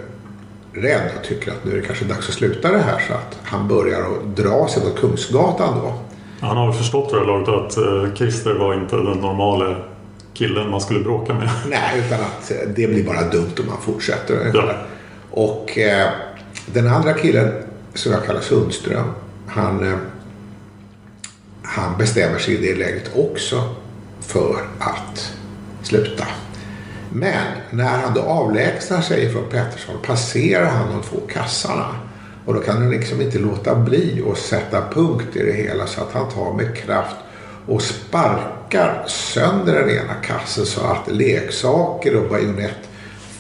rädd 0.74 1.12
och 1.20 1.28
tycker 1.28 1.52
att 1.52 1.66
nu 1.66 1.72
är 1.72 1.76
det 1.76 1.82
kanske 1.82 2.06
dags 2.06 2.30
att 2.30 2.36
sluta 2.36 2.72
det 2.72 2.78
här. 2.78 3.04
Så 3.08 3.14
att 3.14 3.40
han 3.44 3.68
börjar 3.68 4.02
att 4.02 4.38
dra 4.38 4.68
sig 4.68 4.84
mot 4.84 5.00
Kungsgatan 5.00 5.80
då. 5.80 5.94
Han 6.40 6.58
har 6.58 6.68
väl 6.68 6.78
förstått 6.78 7.10
för 7.10 7.18
det 7.18 7.26
här 7.26 7.32
laget 7.32 7.50
att 7.50 7.78
eh, 7.78 8.16
Christer 8.16 8.54
var 8.54 8.74
inte 8.74 8.96
den 8.96 9.18
normala 9.18 9.76
killen 10.34 10.70
man 10.70 10.82
skulle 10.82 11.00
bråka 11.00 11.34
med. 11.34 11.50
Nej, 11.70 12.04
utan 12.06 12.20
att 12.20 12.52
eh, 12.52 12.58
det 12.76 12.88
blir 12.88 13.04
bara 13.04 13.30
dumt 13.30 13.54
om 13.60 13.66
man 13.66 13.82
fortsätter. 13.82 14.52
Ja. 14.54 14.74
Och 15.32 15.78
eh, 15.78 16.10
den 16.66 16.88
andra 16.88 17.14
killen, 17.14 17.52
som 17.94 18.12
jag 18.12 18.26
kallar 18.26 18.42
Sundström, 18.42 19.08
han, 19.48 19.88
eh, 19.88 19.98
han 21.64 21.98
bestämmer 21.98 22.40
sig 22.40 22.54
i 22.54 22.68
det 22.68 22.80
läget 22.80 23.12
också 23.16 23.76
för 24.22 24.68
att 24.80 25.34
sluta. 25.84 26.28
Men 27.12 27.46
när 27.70 27.98
han 27.98 28.14
då 28.14 28.22
avlägsnar 28.22 29.02
sig 29.02 29.30
från 29.30 29.50
Pettersson 29.50 29.96
passerar 30.06 30.66
han 30.66 30.92
de 30.92 31.02
två 31.02 31.18
kassarna. 31.34 31.96
Och 32.46 32.54
då 32.54 32.60
kan 32.60 32.78
han 32.78 32.90
liksom 32.90 33.22
inte 33.22 33.40
låta 33.40 33.76
bli 33.76 34.24
att 34.32 34.38
sätta 34.38 34.90
punkt 34.90 35.36
i 35.36 35.44
det 35.44 35.54
hela 35.54 35.88
så 35.88 36.02
att 36.02 36.14
han 36.14 36.30
tar 36.30 36.54
med 36.54 36.78
kraft 36.78 37.16
och 37.68 37.82
sparkar 37.82 39.04
sönder 39.08 39.74
den 39.74 39.90
ena 39.90 40.14
kassen 40.14 40.66
så 40.66 40.82
att 40.82 41.12
leksaker 41.12 42.16
och 42.16 42.30
bajonett 42.30 42.90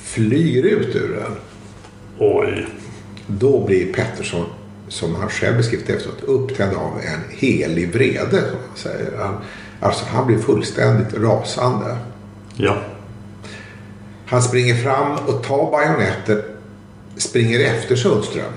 flyr 0.03 0.65
ut 0.65 0.95
ur 0.95 1.15
den. 1.15 1.35
Oj. 2.19 2.67
Då 3.27 3.65
blir 3.65 3.93
Pettersson, 3.93 4.45
som 4.87 5.15
han 5.15 5.29
själv 5.29 5.57
beskrivit 5.57 5.89
efteråt, 5.89 6.23
upptänd 6.23 6.77
av 6.77 6.99
en 6.99 7.37
helig 7.37 7.93
vrede. 7.93 8.41
Som 8.41 8.59
säger. 8.75 9.17
Han, 9.17 9.35
alltså 9.79 10.05
han 10.05 10.27
blir 10.27 10.37
fullständigt 10.37 11.13
rasande. 11.13 11.97
Ja. 12.55 12.77
Han 14.25 14.41
springer 14.41 14.75
fram 14.75 15.17
och 15.27 15.43
tar 15.43 15.71
bajonetten, 15.71 16.41
springer 17.17 17.59
efter 17.59 17.95
Sundström. 17.95 18.53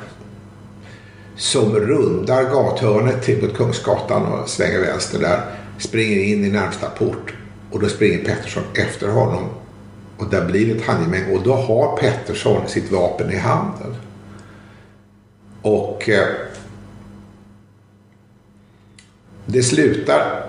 Som 1.37 1.77
rundar 1.77 2.43
gathörnet 2.43 3.23
till 3.23 3.43
mot 3.43 3.57
Kungsgatan 3.57 4.23
och 4.23 4.49
svänger 4.49 4.81
vänster 4.81 5.19
där. 5.19 5.41
Springer 5.79 6.25
in 6.25 6.45
i 6.45 6.49
närmsta 6.49 6.91
port 6.91 7.35
och 7.71 7.81
då 7.81 7.89
springer 7.89 8.25
Pettersson 8.25 8.63
efter 8.75 9.09
honom. 9.09 9.45
Och 10.17 10.31
där 10.31 10.45
blir 10.45 10.67
det 10.67 10.81
ett 10.81 10.87
handgemäng 10.87 11.37
och 11.37 11.43
då 11.43 11.55
har 11.55 11.97
Pettersson 11.97 12.69
sitt 12.69 12.93
vapen 12.93 13.31
i 13.33 13.37
handen. 13.37 13.95
Och 15.67 16.09
eh, 16.09 16.27
det 19.47 19.63
slutar, 19.63 20.43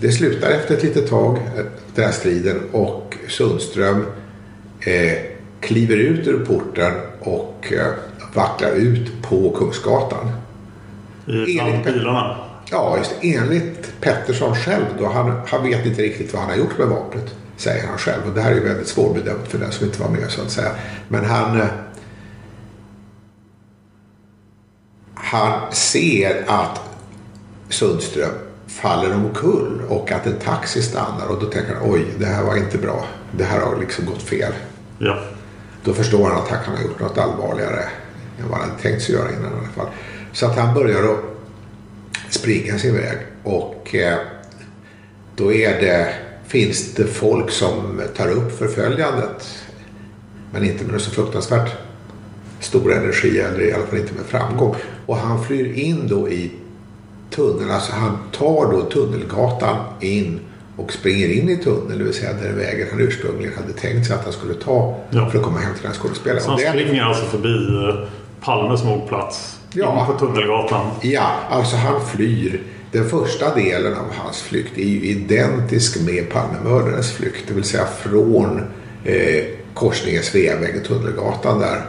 det 0.00 0.12
slutar 0.12 0.50
efter 0.50 0.76
ett 0.76 0.82
litet 0.82 1.10
tag, 1.10 1.36
eh, 1.36 1.64
den 1.94 2.04
här 2.04 2.12
striden 2.12 2.60
och 2.72 3.16
Sundström 3.28 4.06
eh, 4.80 5.18
kliver 5.60 5.96
ut 5.96 6.26
ur 6.26 6.44
porten 6.44 6.92
och 7.20 7.72
eh, 7.72 7.92
vacklar 8.34 8.70
ut 8.70 9.22
på 9.22 9.50
Kungsgatan. 9.50 10.30
Enligt- 11.26 11.84
bilarna. 11.84 12.36
Ja, 12.70 12.98
just. 12.98 13.14
Enligt 13.20 13.92
Pettersson 14.00 14.54
själv 14.54 14.84
då. 14.98 15.06
Han, 15.06 15.40
han 15.46 15.62
vet 15.62 15.86
inte 15.86 16.02
riktigt 16.02 16.32
vad 16.32 16.42
han 16.42 16.50
har 16.50 16.56
gjort 16.56 16.78
med 16.78 16.86
vapnet. 16.86 17.34
Säger 17.56 17.86
han 17.86 17.98
själv. 17.98 18.22
Och 18.28 18.34
det 18.34 18.40
här 18.42 18.52
är 18.52 18.60
väldigt 18.60 18.88
svårbedömt 18.88 19.48
för 19.48 19.58
den 19.58 19.72
som 19.72 19.86
inte 19.86 20.02
var 20.02 20.08
med 20.08 20.30
så 20.30 20.42
att 20.42 20.50
säga. 20.50 20.70
Men 21.08 21.24
han... 21.24 21.60
eh, 21.60 21.66
Han 25.30 25.72
ser 25.72 26.44
att 26.46 26.80
Sundström 27.68 28.30
faller 28.66 29.14
omkull 29.14 29.82
och 29.88 30.12
att 30.12 30.26
en 30.26 30.38
taxi 30.38 30.82
stannar. 30.82 31.26
Och 31.26 31.40
då 31.40 31.46
tänker 31.46 31.74
han 31.74 31.90
oj, 31.90 32.04
det 32.18 32.26
här 32.26 32.44
var 32.44 32.56
inte 32.56 32.78
bra. 32.78 33.06
Det 33.32 33.44
här 33.44 33.60
har 33.60 33.80
liksom 33.80 34.06
gått 34.06 34.22
fel. 34.22 34.52
Ja. 34.98 35.18
Då 35.84 35.92
förstår 35.92 36.28
han 36.28 36.42
att 36.42 36.48
han 36.48 36.64
kan 36.64 36.76
ha 36.76 36.82
gjort 36.82 37.00
något 37.00 37.18
allvarligare 37.18 37.82
än 38.40 38.48
vad 38.50 38.58
han 38.58 38.70
tänkt 38.82 39.02
sig 39.02 39.14
göra 39.14 39.28
innan 39.28 39.52
i 39.52 39.58
alla 39.58 39.68
fall. 39.68 39.86
Så 40.32 40.46
att 40.46 40.56
han 40.58 40.74
börjar 40.74 41.02
att 41.02 41.24
springa 42.30 42.78
sin 42.78 42.94
väg 42.94 43.18
och 43.42 43.94
eh, 43.94 44.18
då 45.36 45.52
är 45.52 45.80
det, 45.80 46.14
finns 46.46 46.94
det 46.94 47.06
folk 47.06 47.50
som 47.50 48.02
tar 48.16 48.28
upp 48.30 48.58
förföljandet. 48.58 49.64
Men 50.52 50.64
inte 50.64 50.84
med 50.84 51.00
så 51.00 51.10
fruktansvärt 51.10 51.70
stor 52.60 52.92
energi 52.92 53.38
eller 53.38 53.60
i 53.60 53.72
alla 53.72 53.86
fall 53.86 53.98
inte 53.98 54.14
med 54.14 54.26
framgång. 54.26 54.76
Och 55.10 55.16
han 55.16 55.44
flyr 55.44 55.72
in 55.72 56.08
då 56.08 56.28
i 56.28 56.50
tunneln. 57.30 57.70
Alltså 57.70 57.92
han 57.92 58.18
tar 58.32 58.72
då 58.72 58.82
Tunnelgatan 58.82 59.76
in 60.00 60.40
och 60.76 60.92
springer 60.92 61.28
in 61.28 61.48
i 61.48 61.56
tunneln. 61.56 61.98
Det 61.98 62.04
vill 62.04 62.14
säga 62.14 62.32
den 62.32 62.56
vägen 62.58 62.86
han 62.90 63.00
ursprungligen 63.00 63.52
hade 63.56 63.72
tänkt 63.72 64.06
sig 64.06 64.16
att 64.16 64.24
han 64.24 64.32
skulle 64.32 64.54
ta 64.54 64.96
Ja. 65.10 65.30
för 65.30 65.38
att 65.38 65.44
komma 65.44 65.58
hem 65.58 65.72
till 65.74 65.82
den 65.82 65.92
här 65.92 65.98
skådespelaren. 65.98 66.42
Så 66.42 66.48
han 66.50 66.58
det- 66.60 66.68
springer 66.68 67.02
alltså 67.02 67.24
förbi 67.24 67.88
eh, 67.88 68.08
Palmes 68.44 68.84
mordplats. 68.84 69.58
Ja. 69.72 70.00
In 70.00 70.06
på 70.18 70.26
Tunnelgatan. 70.26 70.86
Ja, 71.02 71.30
alltså 71.50 71.76
han 71.76 72.06
flyr. 72.06 72.62
Den 72.92 73.08
första 73.08 73.54
delen 73.54 73.92
av 73.94 74.06
hans 74.16 74.42
flykt 74.42 74.78
är 74.78 74.84
ju 74.88 75.00
identisk 75.04 76.00
med 76.06 76.30
Palmemördarens 76.30 77.12
flykt. 77.12 77.44
Det 77.48 77.54
vill 77.54 77.64
säga 77.64 77.84
från 77.86 78.60
eh, 79.04 79.44
korsningen 79.74 80.22
Sveavägen 80.22 80.80
och 80.80 80.86
Tunnelgatan 80.86 81.58
där. 81.60 81.82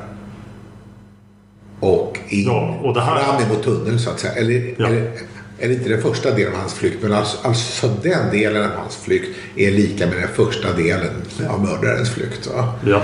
Och 1.82 2.17
in, 2.30 2.46
Ja, 2.46 2.80
och 2.84 2.94
det 2.94 3.02
här- 3.02 3.24
fram 3.24 3.44
emot 3.44 3.63
tunneln 3.63 4.00
så 4.00 4.10
att 4.10 4.20
säga. 4.20 4.34
Eller, 4.34 4.74
Ja. 4.78 4.88
eller, 4.88 5.12
eller 5.60 5.74
inte 5.74 5.89
den 5.89 6.02
första 6.02 6.32
delen 6.32 6.54
av 6.54 6.60
hans 6.60 6.74
flykt. 6.74 6.98
Men 7.04 7.13
alltså, 7.13 7.38
alltså 7.48 7.88
den 8.04 8.32
delen 8.32 8.63
av 8.63 8.70
hans 8.78 8.96
flykt 8.96 9.38
är 9.56 9.72
lika 9.72 10.08
med 10.08 10.15
den 10.17 10.28
första 10.46 10.74
delen 10.74 11.10
av 11.50 11.60
mördarens 11.63 12.10
flykt. 12.10 12.50
Ja. 12.86 13.04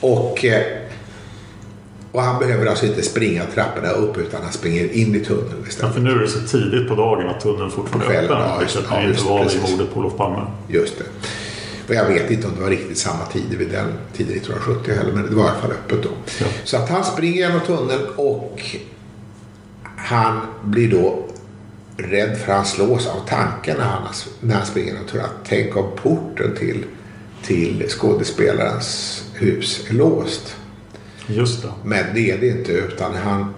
Och, 0.00 0.44
eh, 0.44 0.62
och 2.12 2.22
han 2.22 2.38
behöver 2.38 2.66
alltså 2.66 2.86
inte 2.86 3.02
springa 3.02 3.42
trapporna 3.54 3.88
upp 3.90 4.18
utan 4.18 4.42
han 4.42 4.52
springer 4.52 4.92
in 4.92 5.14
i 5.14 5.20
tunneln 5.20 5.54
Ja, 5.62 5.68
istället. 5.68 5.94
för 5.94 6.00
nu 6.00 6.10
är 6.10 6.18
det 6.18 6.28
så 6.28 6.38
tidigt 6.40 6.88
på 6.88 6.94
dagen 6.94 7.28
att 7.28 7.40
tunneln 7.40 7.70
fortfarande 7.70 8.14
är 8.14 8.22
öppen. 8.24 8.36
ja, 8.38 8.56
vilket 8.58 8.82
ja, 8.90 9.02
inte 9.02 9.22
var 9.24 9.44
vid 9.44 9.70
mordet 9.70 9.94
på 9.94 10.00
Olof 10.00 10.16
Palme. 10.16 10.40
Just 10.68 10.98
det. 10.98 11.04
Och 11.88 11.94
jag 11.94 12.04
vet 12.04 12.30
inte 12.30 12.46
om 12.46 12.54
det 12.54 12.60
var 12.60 12.70
riktigt 12.70 12.98
samma 12.98 13.26
tider 13.26 13.56
vid 13.56 13.70
den 13.70 13.92
tiden 14.12 14.36
1970 14.36 14.94
heller. 14.94 15.12
Men 15.12 15.30
det 15.30 15.34
var 15.34 15.44
i 15.44 15.48
alla 15.48 15.60
fall 15.60 15.70
öppet 15.70 16.02
då. 16.02 16.10
Ja. 16.40 16.46
Så 16.64 16.76
att 16.76 16.88
han 16.88 17.04
springer 17.04 17.36
genom 17.36 17.60
tunneln 17.60 18.06
och 18.16 18.76
han 19.96 20.40
blir 20.64 20.90
då 20.90 21.28
rädd 21.96 22.38
för 22.38 22.52
han 22.52 22.64
slås 22.64 23.06
av 23.06 23.28
tanken 23.28 23.76
när 23.76 23.84
han, 23.84 24.08
när 24.40 24.54
han 24.54 24.66
springer 24.66 24.92
genom 24.92 25.06
tunneln. 25.06 25.30
Tänk 25.48 25.76
om 25.76 25.90
porten 26.02 26.56
till, 26.56 26.84
till 27.42 27.84
skådespelarens 27.88 29.22
hus 29.34 29.86
är 29.90 29.94
låst. 29.94 30.56
Just 31.26 31.62
det. 31.62 31.68
Men 31.84 32.04
det 32.14 32.30
är 32.30 32.38
det 32.38 32.48
inte 32.48 32.72
utan 32.72 33.14
han, 33.14 33.54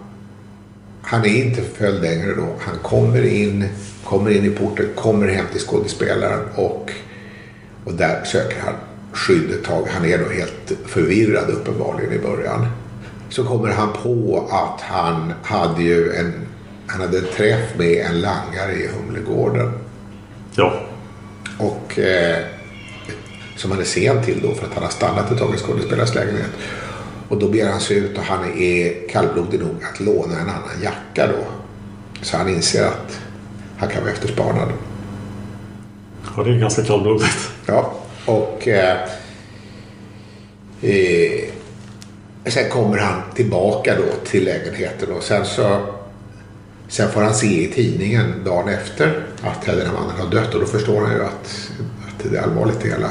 han 1.03 1.25
är 1.25 1.45
inte 1.45 1.63
förföljd 1.63 2.03
längre 2.03 2.35
då. 2.35 2.49
Han 2.61 2.79
kommer 2.83 3.25
in, 3.25 3.69
kommer 4.05 4.31
in 4.31 4.45
i 4.45 4.51
porten, 4.51 4.87
kommer 4.95 5.29
hem 5.29 5.47
till 5.53 5.61
skådespelaren 5.61 6.49
och, 6.55 6.91
och 7.85 7.95
där 7.95 8.25
söker 8.25 8.61
han 8.61 8.75
skydd 9.13 9.51
ett 9.51 9.65
tag. 9.65 9.89
Han 9.91 10.05
är 10.05 10.19
då 10.19 10.29
helt 10.29 10.73
förvirrad 10.87 11.51
uppenbarligen 11.51 12.13
i 12.13 12.19
början. 12.19 12.67
Så 13.29 13.45
kommer 13.45 13.69
han 13.69 13.89
på 14.03 14.49
att 14.51 14.81
han 14.81 15.33
hade 15.43 15.83
ju 15.83 16.13
en, 16.13 16.33
han 16.87 17.01
hade 17.01 17.19
en 17.19 17.27
träff 17.37 17.79
med 17.79 18.07
en 18.07 18.21
langare 18.21 18.73
i 18.73 18.89
Humlegården. 18.89 19.73
Ja. 20.57 20.73
Och 21.59 21.99
eh, 21.99 22.45
som 23.57 23.71
han 23.71 23.81
är 23.81 23.85
sen 23.85 24.23
till 24.23 24.41
då 24.43 24.55
för 24.55 24.67
att 24.67 24.75
han 24.75 24.83
har 24.83 24.91
stannat 24.91 25.31
ett 25.31 25.39
tag 25.39 25.55
i 25.55 25.59
skådespelarens 25.59 26.15
lägenhet. 26.15 26.51
Och 27.29 27.39
då 27.39 27.49
ber 27.49 27.67
han 27.67 27.81
sig 27.81 27.97
ut 27.97 28.19
och 28.19 28.25
han 28.25 28.59
är 28.59 29.09
kallblodig 29.09 29.61
nog 29.61 29.77
att 29.93 30.01
låna 30.01 30.35
en 30.35 30.49
annan 30.49 30.83
jacka 30.83 31.27
då. 31.27 31.45
Så 32.23 32.37
han 32.37 32.49
inser 32.49 32.85
att 32.85 33.19
han 33.77 33.89
kan 33.89 34.03
vara 34.03 34.13
efterspanad. 34.13 34.69
Ja, 36.37 36.43
det 36.43 36.51
är 36.51 36.59
ganska 36.59 36.83
kallblodigt. 36.83 37.51
Ja, 37.67 37.95
och 38.27 38.69
eh, 38.69 38.97
eh, 40.83 41.45
sen 42.47 42.71
kommer 42.71 42.99
han 42.99 43.23
tillbaka 43.35 43.95
då 43.97 44.29
till 44.31 44.45
lägenheten 44.45 45.13
och 45.13 45.23
sen 45.23 45.45
så 45.45 45.81
sen 46.89 47.11
får 47.11 47.21
han 47.21 47.35
se 47.35 47.65
i 47.65 47.73
tidningen 47.73 48.45
dagen 48.45 48.69
efter 48.69 49.27
att 49.43 49.67
den 49.67 49.87
här 49.87 49.93
mannen 49.93 50.21
har 50.21 50.31
dött 50.31 50.55
och 50.55 50.61
då 50.61 50.67
förstår 50.67 51.01
han 51.01 51.13
ju 51.17 51.25
att, 51.25 51.71
att 52.09 52.31
det 52.31 52.37
är 52.37 52.43
allvarligt 52.43 52.81
det 52.81 52.89
hela. 52.89 53.11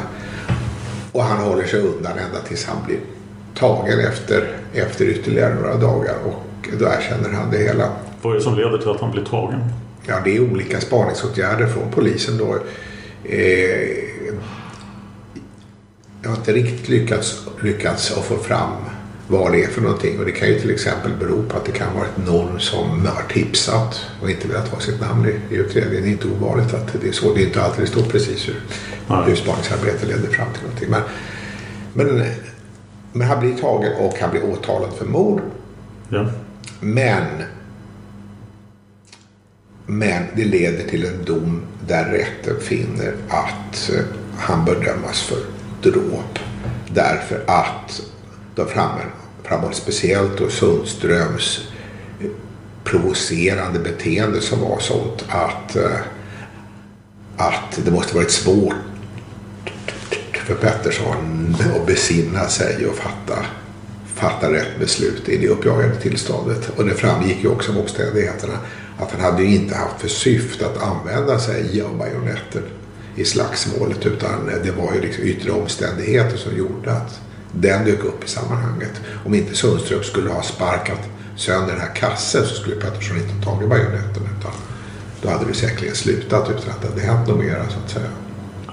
Och 1.11 1.23
han 1.23 1.37
håller 1.37 1.67
sig 1.67 1.79
undan 1.79 2.11
ända 2.11 2.39
tills 2.47 2.65
han 2.65 2.77
blir 2.85 2.99
tagen 3.55 3.99
efter, 3.99 4.57
efter 4.73 5.05
ytterligare 5.05 5.55
några 5.55 5.75
dagar 5.75 6.15
och 6.25 6.69
då 6.79 6.85
erkänner 6.85 7.29
han 7.29 7.51
det 7.51 7.57
hela. 7.57 7.89
Vad 8.21 8.33
är 8.33 8.37
det 8.37 8.43
som 8.43 8.55
leder 8.55 8.77
till 8.77 8.89
att 8.89 9.01
han 9.01 9.11
blir 9.11 9.25
tagen? 9.25 9.59
Ja, 10.07 10.15
det 10.23 10.35
är 10.35 10.51
olika 10.51 10.81
spaningsåtgärder 10.81 11.67
från 11.67 11.91
polisen 11.91 12.37
då. 12.37 12.57
Eh, 13.25 14.03
jag 16.21 16.29
har 16.29 16.37
inte 16.37 16.53
riktigt 16.53 16.89
lyckats, 16.89 17.47
lyckats 17.61 18.17
att 18.17 18.25
få 18.25 18.37
fram 18.37 18.71
vad 19.27 19.51
det 19.51 19.63
är 19.63 19.67
för 19.67 19.81
någonting. 19.81 20.19
Och 20.19 20.25
det 20.25 20.31
kan 20.31 20.47
ju 20.47 20.59
till 20.59 20.71
exempel 20.71 21.11
bero 21.19 21.43
på 21.43 21.57
att 21.57 21.65
det 21.65 21.71
kan 21.71 21.87
ha 21.87 21.99
varit 21.99 22.17
någon 22.27 22.59
som 22.59 23.05
har 23.05 23.23
tipsat 23.29 24.05
och 24.21 24.29
inte 24.29 24.47
velat 24.47 24.67
ha 24.67 24.79
sitt 24.79 25.01
namn 25.01 25.25
i, 25.25 25.55
i 25.55 25.57
utredningen. 25.57 26.03
Det 26.03 26.09
är 26.09 26.11
inte 26.11 26.27
ovanligt 26.27 26.73
att 26.73 27.01
det 27.01 27.07
är 27.07 27.11
så. 27.11 27.33
Det 27.33 27.41
är 27.41 27.45
inte 27.45 27.63
alltid 27.63 27.83
det 27.83 27.87
står 27.87 28.01
precis 28.01 28.47
hur, 28.47 28.55
hur 29.25 29.35
spaningsarbetet 29.35 30.07
leder 30.07 30.29
fram 30.29 30.47
till 30.53 30.63
någonting. 30.63 30.89
Men, 30.89 31.01
men, 31.93 32.25
men 33.13 33.27
han 33.27 33.39
blir 33.39 33.57
tagen 33.57 33.93
och 33.99 34.13
han 34.19 34.31
blir 34.31 34.45
åtalad 34.45 34.93
för 34.97 35.05
mord. 35.05 35.41
Ja. 36.09 36.29
Men 36.79 37.25
men 39.85 40.23
det 40.35 40.45
leder 40.45 40.83
till 40.89 41.05
en 41.05 41.25
dom 41.25 41.61
där 41.87 42.05
rätten 42.05 42.59
finner 42.61 43.13
att 43.29 43.89
eh, 43.89 44.05
han 44.37 44.65
bör 44.65 44.75
dömas 44.75 45.21
för 45.21 45.39
dråp. 45.81 46.39
Därför 46.87 47.43
att 47.47 48.01
de 48.55 48.67
framhåller, 48.67 49.73
speciellt 49.73 50.37
då 50.37 50.49
Sundströms 50.49 51.67
eh, 52.21 52.29
provocerande 52.83 53.79
beteende 53.79 54.41
som 54.41 54.61
var 54.61 54.79
sånt 54.79 55.25
att, 55.29 55.75
eh, 55.75 55.99
att 57.37 57.79
det 57.85 57.91
måste 57.91 58.15
varit 58.15 58.31
svårt 58.31 58.73
för 60.33 60.55
Pettersson 60.55 61.55
att 61.75 61.85
besinna 61.87 62.47
sig 62.47 62.85
och 62.85 62.95
fatta, 62.95 63.45
fatta 64.23 64.53
rätt 64.53 64.79
beslut 64.79 65.29
i 65.29 65.37
det 65.37 65.47
uppjagade 65.47 65.95
tillståndet. 65.95 66.69
Och 66.75 66.85
det 66.85 66.93
framgick 66.93 67.43
ju 67.43 67.49
också 67.49 67.71
av 67.71 67.77
omständigheterna 67.77 68.53
att 68.97 69.11
han 69.11 69.21
hade 69.21 69.43
ju 69.43 69.55
inte 69.55 69.75
haft 69.75 70.01
för 70.01 70.07
syfte 70.07 70.65
att 70.65 70.83
använda 70.83 71.39
sig 71.39 71.81
av 71.81 71.97
bajonetten 71.97 72.63
i 73.15 73.25
slagsmålet 73.25 74.05
utan 74.05 74.51
det 74.63 74.71
var 74.71 74.93
ju 74.93 75.01
liksom 75.01 75.23
yttre 75.23 75.51
omständigheter 75.51 76.37
som 76.37 76.57
gjorde 76.57 76.91
att 76.91 77.21
den 77.51 77.85
dök 77.85 78.03
upp 78.03 78.23
i 78.23 78.27
sammanhanget. 78.27 79.01
Om 79.25 79.33
inte 79.33 79.55
Sundström 79.55 80.03
skulle 80.03 80.29
ha 80.29 80.41
sparkat 80.41 80.99
sönder 81.35 81.71
den 81.71 81.81
här 81.81 81.95
kassen 81.95 82.45
så 82.45 82.55
skulle 82.55 82.75
Pettersson 82.75 83.17
inte 83.17 83.33
ha 83.33 83.55
tagit 83.55 83.69
bajonetten 83.69 84.23
utan 84.39 84.51
då 85.21 85.29
hade 85.29 85.45
det 85.45 85.53
säkerligen 85.53 85.95
slutat 85.95 86.49
utan 86.49 86.69
att 86.69 86.81
det 86.81 86.87
hade 86.87 87.01
hänt 87.01 87.27
något 87.27 87.39
mer 87.39 87.65
så 87.69 87.79
att 87.85 87.91
säga. 87.91 88.22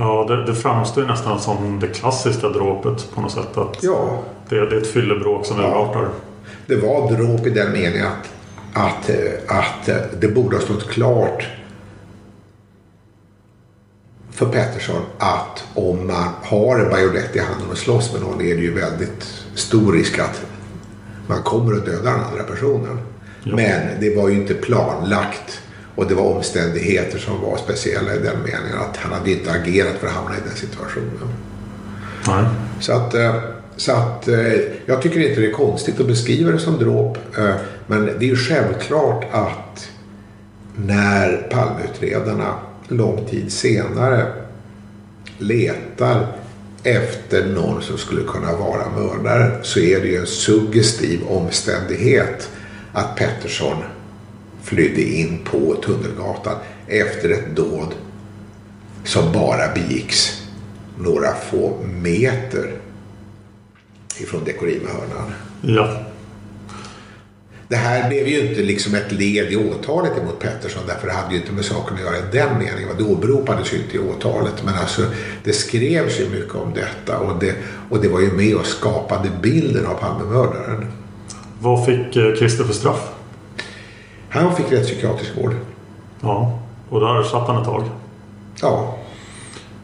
Ja, 0.00 0.26
det, 0.28 0.44
det 0.44 0.54
framstår 0.54 1.02
ju 1.02 1.08
nästan 1.08 1.40
som 1.40 1.80
det 1.80 1.86
klassiska 1.86 2.48
dråpet 2.48 3.10
på 3.14 3.20
något 3.20 3.32
sätt. 3.32 3.56
Att 3.56 3.82
Ja, 3.82 4.18
det, 4.48 4.56
det 4.66 4.76
är 4.76 4.80
ett 4.80 4.92
fyllebråk 4.92 5.46
som 5.46 5.60
urartar. 5.60 6.08
det 6.66 6.76
var 6.76 7.10
dråp 7.10 7.46
i 7.46 7.50
den 7.50 7.72
meningen 7.72 8.06
att, 8.06 8.30
att, 8.74 9.10
att 9.46 9.90
det 10.20 10.28
borde 10.28 10.56
ha 10.56 10.62
stått 10.62 10.88
klart 10.88 11.48
för 14.30 14.46
Pettersson 14.46 15.02
att 15.18 15.64
om 15.74 16.06
man 16.06 16.28
har 16.42 16.78
en 16.78 16.90
bajonett 16.90 17.36
i 17.36 17.38
handen 17.38 17.70
och 17.70 17.78
slåss 17.78 18.12
med 18.12 18.22
någon 18.22 18.40
är 18.40 18.54
det 18.54 18.62
ju 18.62 18.74
väldigt 18.74 19.44
stor 19.54 19.92
risk 19.92 20.18
att 20.18 20.42
man 21.26 21.42
kommer 21.42 21.76
att 21.76 21.86
döda 21.86 22.10
den 22.10 22.20
andra 22.20 22.42
personen. 22.42 22.98
Men 23.44 24.00
det 24.00 24.16
var 24.16 24.28
ju 24.28 24.34
inte 24.34 24.54
planlagt 24.54 25.60
och 26.00 26.08
det 26.08 26.14
var 26.14 26.36
omständigheter 26.36 27.18
som 27.18 27.40
var 27.40 27.56
speciella 27.56 28.14
i 28.14 28.18
den 28.18 28.42
meningen 28.42 28.78
att 28.78 28.96
han 28.96 29.12
hade 29.12 29.30
inte 29.30 29.52
agerat 29.52 29.94
för 30.00 30.06
att 30.06 30.12
hamna 30.12 30.36
i 30.36 30.40
den 30.48 30.56
situationen. 30.56 31.28
Nej. 32.26 32.44
Så 32.80 32.92
att, 32.92 33.14
eh, 33.14 33.34
så 33.76 33.92
att 33.92 34.28
eh, 34.28 34.52
jag 34.86 35.02
tycker 35.02 35.20
inte 35.20 35.40
det 35.40 35.46
är 35.46 35.52
konstigt 35.52 36.00
att 36.00 36.06
beskriva 36.06 36.50
det 36.50 36.58
som 36.58 36.78
dråp. 36.78 37.18
eh, 37.38 37.54
Men 37.86 38.06
det 38.06 38.24
är 38.24 38.28
ju 38.28 38.36
självklart 38.36 39.24
att 39.32 39.88
när 40.76 41.48
Palmeutredarna 41.50 42.54
lång 42.88 43.24
tid 43.24 43.52
senare 43.52 44.26
letar 45.38 46.26
efter 46.82 47.46
någon 47.46 47.82
som 47.82 47.98
skulle 47.98 48.22
kunna 48.22 48.56
vara 48.56 48.90
mördare 48.96 49.58
så 49.62 49.80
är 49.80 50.00
det 50.00 50.06
ju 50.08 50.16
en 50.16 50.26
suggestiv 50.26 51.20
omständighet 51.28 52.50
att 52.92 53.16
Pettersson 53.16 53.76
flydde 54.70 55.02
in 55.02 55.38
på 55.44 55.74
Tunnelgatan 55.74 56.56
efter 56.86 57.30
ett 57.30 57.56
dåd 57.56 57.94
som 59.04 59.32
bara 59.32 59.74
begicks 59.74 60.42
några 60.98 61.34
få 61.34 61.76
meter 62.02 62.70
ifrån 64.20 64.44
Dekorima-hörnan. 64.44 65.32
Ja. 65.62 66.02
Det 67.68 67.76
här 67.76 68.08
blev 68.08 68.28
ju 68.28 68.48
inte 68.48 68.62
liksom 68.62 68.94
ett 68.94 69.12
led 69.12 69.52
i 69.52 69.56
åtalet 69.56 70.18
emot 70.18 70.38
Pettersson 70.38 70.82
därför 70.86 71.06
det 71.06 71.12
hade 71.12 71.34
ju 71.34 71.40
inte 71.40 71.52
med 71.52 71.64
saken 71.64 71.96
att 71.96 72.02
göra 72.02 72.16
i 72.16 72.32
den 72.32 72.58
meningen. 72.58 72.88
Det 72.98 73.04
åberopades 73.04 73.72
ju 73.72 73.76
inte 73.76 73.96
i 73.96 73.98
åtalet 73.98 74.64
men 74.64 74.74
alltså 74.74 75.02
det 75.44 75.52
skrevs 75.52 76.20
ju 76.20 76.28
mycket 76.28 76.54
om 76.54 76.74
detta 76.74 77.18
och 77.18 77.40
det, 77.40 77.54
och 77.90 78.02
det 78.02 78.08
var 78.08 78.20
ju 78.20 78.32
med 78.32 78.54
och 78.54 78.66
skapade 78.66 79.30
bilden 79.42 79.86
av 79.86 79.94
Palmemördaren. 79.94 80.86
Vad 81.60 81.86
fick 81.86 82.16
eh, 82.16 82.34
Christer 82.34 82.64
för 82.64 82.74
straff? 82.74 83.19
Han 84.30 84.56
fick 84.56 84.72
rättspsykiatrisk 84.72 85.36
vård. 85.36 85.54
Ja, 86.20 86.58
och 86.88 87.00
där 87.00 87.22
satt 87.22 87.46
han 87.46 87.58
ett 87.58 87.64
tag. 87.64 87.84
Ja, 88.62 88.96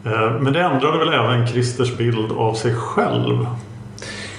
Eh, 0.05 0.39
Men 0.39 0.53
det 0.53 0.59
ändrade 0.61 0.97
väl 0.97 1.13
även 1.13 1.47
Christers 1.47 1.97
bild 1.97 2.31
av 2.31 2.53
sig 2.53 2.73
själv? 2.75 3.47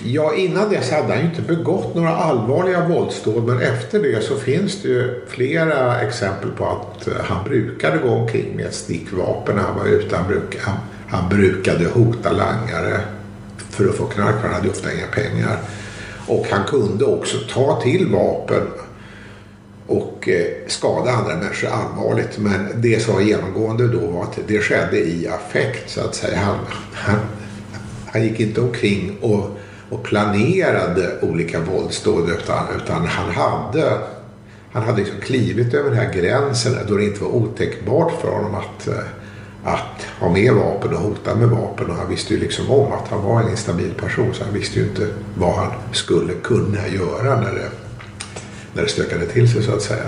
Ja, 0.05 0.35
innan 0.35 0.71
dess 0.71 0.91
hade 0.91 1.09
han 1.09 1.19
ju 1.19 1.25
inte 1.25 1.43
begått 1.43 1.95
några 1.95 2.17
allvarliga 2.17 2.89
våldsdåd 2.89 3.45
men 3.45 3.61
efter 3.61 4.03
det 4.03 4.25
så 4.25 4.37
finns 4.37 4.83
det 4.83 4.89
ju 4.89 5.25
flera 5.29 6.01
exempel 6.01 6.51
på 6.51 6.65
att 6.67 7.09
eh, 7.09 7.15
han 7.25 7.45
brukade 7.45 7.99
gå 7.99 8.09
omkring 8.09 8.57
med 8.57 8.67
ett 8.67 8.75
stickvapen 8.75 9.57
när 9.57 9.63
han 9.63 9.79
var 9.79 9.87
ute. 9.87 10.17
Han, 10.17 10.27
bruk, 10.29 10.59
han, 10.61 10.77
han 11.09 11.29
brukade 11.29 11.89
hota 11.89 12.33
langare 12.33 13.01
för 13.71 13.89
att 13.89 13.95
få 13.95 14.05
knark 14.05 14.35
för 14.41 14.49
han 14.49 14.55
hade 14.57 14.71
ofta 14.71 14.93
inga 14.93 15.07
pengar. 15.07 15.57
Och 16.27 16.47
han 16.51 16.65
kunde 16.65 17.05
också 17.05 17.37
ta 17.55 17.81
till 17.81 18.07
vapen 18.13 18.63
och 19.89 20.28
eh, 20.28 20.47
skada 20.66 21.11
andra 21.11 21.36
människor 21.36 21.68
allvarligt. 21.68 22.39
Men 22.39 22.68
det 22.74 23.03
som 23.03 23.14
var 23.14 23.20
genomgående 23.20 23.89
då 23.89 24.07
var 24.07 24.22
att 24.22 24.39
det 24.47 24.61
skedde 24.61 24.99
i 24.99 25.28
affekt 25.28 25.91
så 25.91 26.01
att 26.01 26.14
säga. 26.14 26.39
Han, 26.39 26.59
han, 26.93 27.18
han 28.12 28.22
gick 28.22 28.41
inte 28.41 28.61
omkring 28.61 29.16
och, 29.20 29.51
och 29.91 30.03
planerade 30.03 31.18
olika 31.22 31.61
våldsdåd 31.61 32.30
utan, 32.30 32.64
utan 32.76 33.07
han 33.07 33.30
hade 33.30 33.99
han 34.72 34.82
hade 34.82 34.99
liksom 34.99 35.20
klivit 35.20 35.74
över 35.74 35.91
den 35.91 35.99
här 35.99 36.12
gränsen 36.12 36.76
då 36.89 36.97
det 36.97 37.05
inte 37.05 37.24
var 37.24 37.30
otänkbart 37.30 38.20
för 38.20 38.28
honom 38.28 38.55
att, 38.55 38.89
eh, 38.89 38.95
att 39.64 40.07
ha 40.20 40.32
med 40.32 40.55
vapen 40.55 40.95
och 40.95 41.01
hota 41.01 41.34
med 41.34 41.49
vapen. 41.49 41.91
Och 41.91 41.97
han 41.97 42.11
visste 42.11 42.34
ju 42.34 42.41
liksom 42.41 42.70
om 42.70 42.93
att 42.93 43.09
han 43.09 43.22
var 43.22 43.41
en 43.41 43.51
instabil 43.51 43.95
person 43.95 44.34
så 44.34 44.45
han 44.45 44.55
visste 44.55 44.78
ju 44.78 44.86
inte 44.86 45.07
vad 45.34 45.55
han 45.55 45.70
skulle 45.93 46.32
kunna 46.32 46.89
göra 46.89 47.41
när 47.41 47.55
det, 47.55 47.70
när 48.73 48.83
det 48.83 48.89
stökade 48.89 49.27
till 49.27 49.53
sig 49.53 49.62
så 49.62 49.73
att 49.73 49.83
säga. 49.83 50.07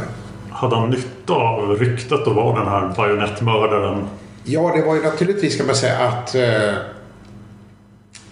Hade 0.50 0.76
han 0.76 0.90
nytta 0.90 1.32
av 1.32 1.76
ryktet 1.78 2.12
att 2.12 2.34
vara 2.34 2.58
den 2.58 2.68
här 2.68 2.94
bajonettmördaren? 2.96 4.06
Ja, 4.44 4.72
det 4.76 4.82
var 4.82 4.94
ju 4.94 5.02
naturligtvis 5.02 5.56
kan 5.56 5.66
man 5.66 5.74
säga 5.74 5.98
att 5.98 6.34
eh, 6.34 6.74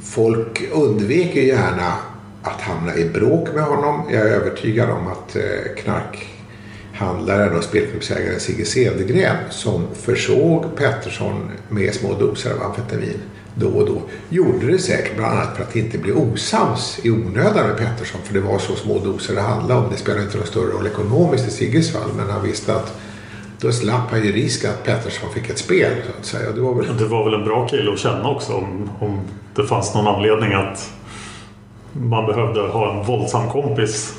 folk 0.03 0.63
undvek 0.73 1.37
ju 1.37 1.47
gärna 1.47 1.93
att 2.43 2.61
hamna 2.61 2.97
i 2.97 3.09
bråk 3.09 3.49
med 3.55 3.65
honom. 3.65 4.03
Jag 4.11 4.21
är 4.21 4.31
övertygad 4.31 4.91
om 4.91 5.07
att 5.07 5.37
eh, 5.37 5.43
knarkhandlaren 5.77 7.57
och 7.57 7.65
spelklubbsägaren 7.65 8.41
Sigge 8.41 8.65
Cedergren 8.65 9.37
som 9.51 9.87
försåg 9.95 10.77
Pettersson 10.77 11.51
med 11.69 11.95
små 11.95 12.15
doser 12.15 12.51
av 12.51 12.63
amfetamin 12.63 13.21
då 13.59 13.69
och 13.69 13.87
då 13.87 14.03
gjorde 14.29 14.67
det 14.67 14.79
säkert 14.79 15.17
bland 15.17 15.39
annat 15.39 15.57
för 15.57 15.63
att 15.63 15.77
inte 15.77 15.99
bli 15.99 16.13
osams 16.13 17.01
i 17.03 17.11
onödan 17.11 17.67
med 17.67 17.77
Pettersson 17.77 18.21
för 18.25 18.35
det 18.35 18.41
var 18.41 18.59
så 18.59 18.75
små 18.75 18.99
doser 18.99 19.35
det 19.35 19.41
handlade 19.41 19.81
om. 19.81 19.91
Det 19.91 19.97
spelade 19.97 20.25
inte 20.25 20.37
någon 20.37 20.47
större 20.47 20.73
roll 20.73 20.87
ekonomiskt 20.87 21.49
i 21.49 21.51
Sigges 21.51 21.93
fall 21.93 22.11
men 22.17 22.31
han 22.31 22.43
visste 22.43 22.75
att 22.77 23.01
då 23.61 23.73
slapp 23.73 24.11
han 24.11 24.25
ju 24.25 24.33
risk 24.33 24.65
att 24.65 24.85
Pettersson 24.85 25.31
fick 25.31 25.51
ett 25.51 25.59
spel 25.59 25.93
så 26.07 26.19
att 26.19 26.27
säga. 26.27 26.53
Det 26.53 26.61
var 26.61 26.75
väl... 26.75 26.97
Det 26.97 27.05
var 27.05 27.25
väl 27.25 27.35
en 27.35 27.45
bra 27.45 27.69
kille 27.69 27.93
att 27.93 27.99
känna 27.99 28.29
också 28.29 28.53
om, 28.53 28.91
om 29.01 29.21
det 29.55 29.67
fanns 29.67 29.95
någon 29.95 30.07
anledning 30.07 30.53
att 30.53 30.91
man 31.93 32.27
behövde 32.27 32.61
ha 32.61 32.95
en 32.95 33.07
våldsam 33.07 33.51
kompis 33.51 34.15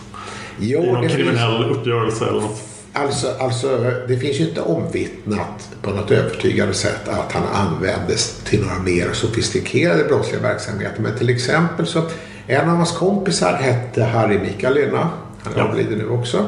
Jo, 0.59 0.83
i 0.83 0.91
någon 0.91 1.09
kriminell 1.09 1.71
uppgörelse 1.71 2.25
eller 2.25 2.41
något. 2.41 2.68
Alltså, 2.99 3.27
alltså, 3.39 3.91
det 4.07 4.17
finns 4.17 4.39
ju 4.39 4.43
inte 4.49 4.61
omvittnat 4.61 5.69
på 5.81 5.89
något 5.91 6.11
övertygande 6.11 6.73
sätt 6.73 7.07
att 7.07 7.31
han 7.31 7.43
användes 7.67 8.39
till 8.43 8.61
några 8.61 8.79
mer 8.79 9.09
sofistikerade 9.13 10.03
brottsliga 10.03 10.41
verksamheter. 10.41 11.01
Men 11.01 11.17
till 11.17 11.29
exempel 11.29 11.87
så, 11.87 12.01
en 12.47 12.69
av 12.69 12.75
hans 12.75 12.91
kompisar 12.91 13.53
hette 13.53 14.03
Harry 14.03 14.39
Mikalena. 14.39 15.09
Han 15.43 15.53
är 15.53 15.57
Ja. 15.57 15.63
avliden 15.63 15.97
nu 15.97 16.09
också. 16.09 16.45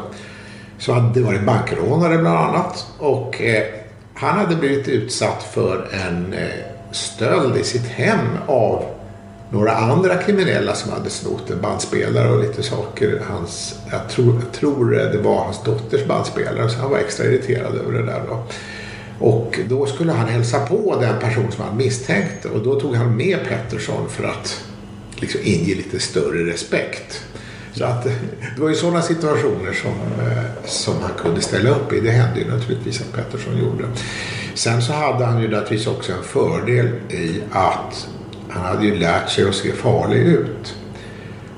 Så 0.79 0.93
hade 0.93 1.19
det 1.19 1.25
varit 1.25 1.43
bankrånare 1.45 2.17
bland 2.17 2.37
annat. 2.37 2.85
Och 2.97 3.41
eh, 3.41 3.63
han 4.13 4.37
hade 4.39 4.55
blivit 4.55 4.87
utsatt 4.87 5.43
för 5.53 5.87
en 6.07 6.33
eh, 6.33 6.49
stöld 6.91 7.57
i 7.57 7.63
sitt 7.63 7.87
hem 7.87 8.27
av 8.47 8.85
några 9.51 9.71
andra 9.71 10.17
kriminella 10.17 10.75
som 10.75 10.91
hade 10.91 11.09
snott 11.09 11.49
en 11.49 11.61
bandspelare 11.61 12.29
och 12.29 12.41
lite 12.41 12.63
saker. 12.63 13.21
Hans, 13.29 13.75
jag, 13.91 14.09
tror, 14.09 14.35
jag 14.43 14.51
tror 14.51 14.91
det 14.91 15.17
var 15.17 15.43
hans 15.43 15.63
dotters 15.63 16.05
bandspelare 16.05 16.69
så 16.69 16.79
han 16.79 16.91
var 16.91 16.97
extra 16.97 17.25
irriterad 17.25 17.75
över 17.75 17.93
det 17.93 18.05
där. 18.05 18.21
Då. 18.27 18.43
Och 19.19 19.59
då 19.69 19.85
skulle 19.85 20.11
han 20.11 20.27
hälsa 20.27 20.59
på 20.59 20.97
den 21.01 21.19
person 21.19 21.51
som 21.51 21.65
han 21.65 21.77
misstänkte 21.77 22.47
och 22.47 22.63
då 22.63 22.79
tog 22.79 22.95
han 22.95 23.17
med 23.17 23.39
Pettersson 23.47 24.09
för 24.09 24.23
att 24.23 24.63
liksom 25.15 25.41
inge 25.43 25.75
lite 25.75 25.99
större 25.99 26.51
respekt. 26.51 27.25
Så 27.73 27.85
att, 27.85 28.03
det 28.03 28.61
var 28.61 28.69
ju 28.69 28.75
sådana 28.75 29.01
situationer 29.01 29.73
som, 29.73 30.25
eh, 30.27 30.43
som 30.65 30.93
han 31.01 31.11
kunde 31.17 31.41
ställa 31.41 31.69
upp 31.69 31.93
i. 31.93 31.99
Det 31.99 32.11
hände 32.11 32.39
ju 32.39 32.47
naturligtvis 32.47 33.01
att 33.01 33.13
Pettersson 33.13 33.57
gjorde. 33.57 33.83
Sen 34.53 34.81
så 34.81 34.93
hade 34.93 35.25
han 35.25 35.41
ju 35.41 35.47
naturligtvis 35.47 35.87
också 35.87 36.11
en 36.11 36.23
fördel 36.23 36.87
i 37.09 37.41
att 37.51 38.07
han 38.51 38.65
hade 38.65 38.85
ju 38.85 38.95
lärt 38.95 39.29
sig 39.29 39.49
att 39.49 39.55
se 39.55 39.71
farlig 39.71 40.19
ut. 40.19 40.75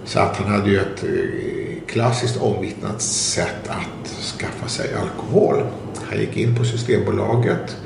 Så 0.06 0.20
att 0.20 0.38
han 0.38 0.52
hade 0.52 0.70
ju 0.70 0.80
ett 0.80 1.04
eh, 1.04 1.88
klassiskt 1.88 2.38
omvittnat 2.38 3.02
sätt 3.02 3.68
att 3.68 4.10
skaffa 4.10 4.68
sig 4.68 4.90
alkohol. 5.02 5.64
Han 6.10 6.20
gick 6.20 6.38
in 6.38 6.56
på 6.56 6.64
Systembolaget, 6.64 7.78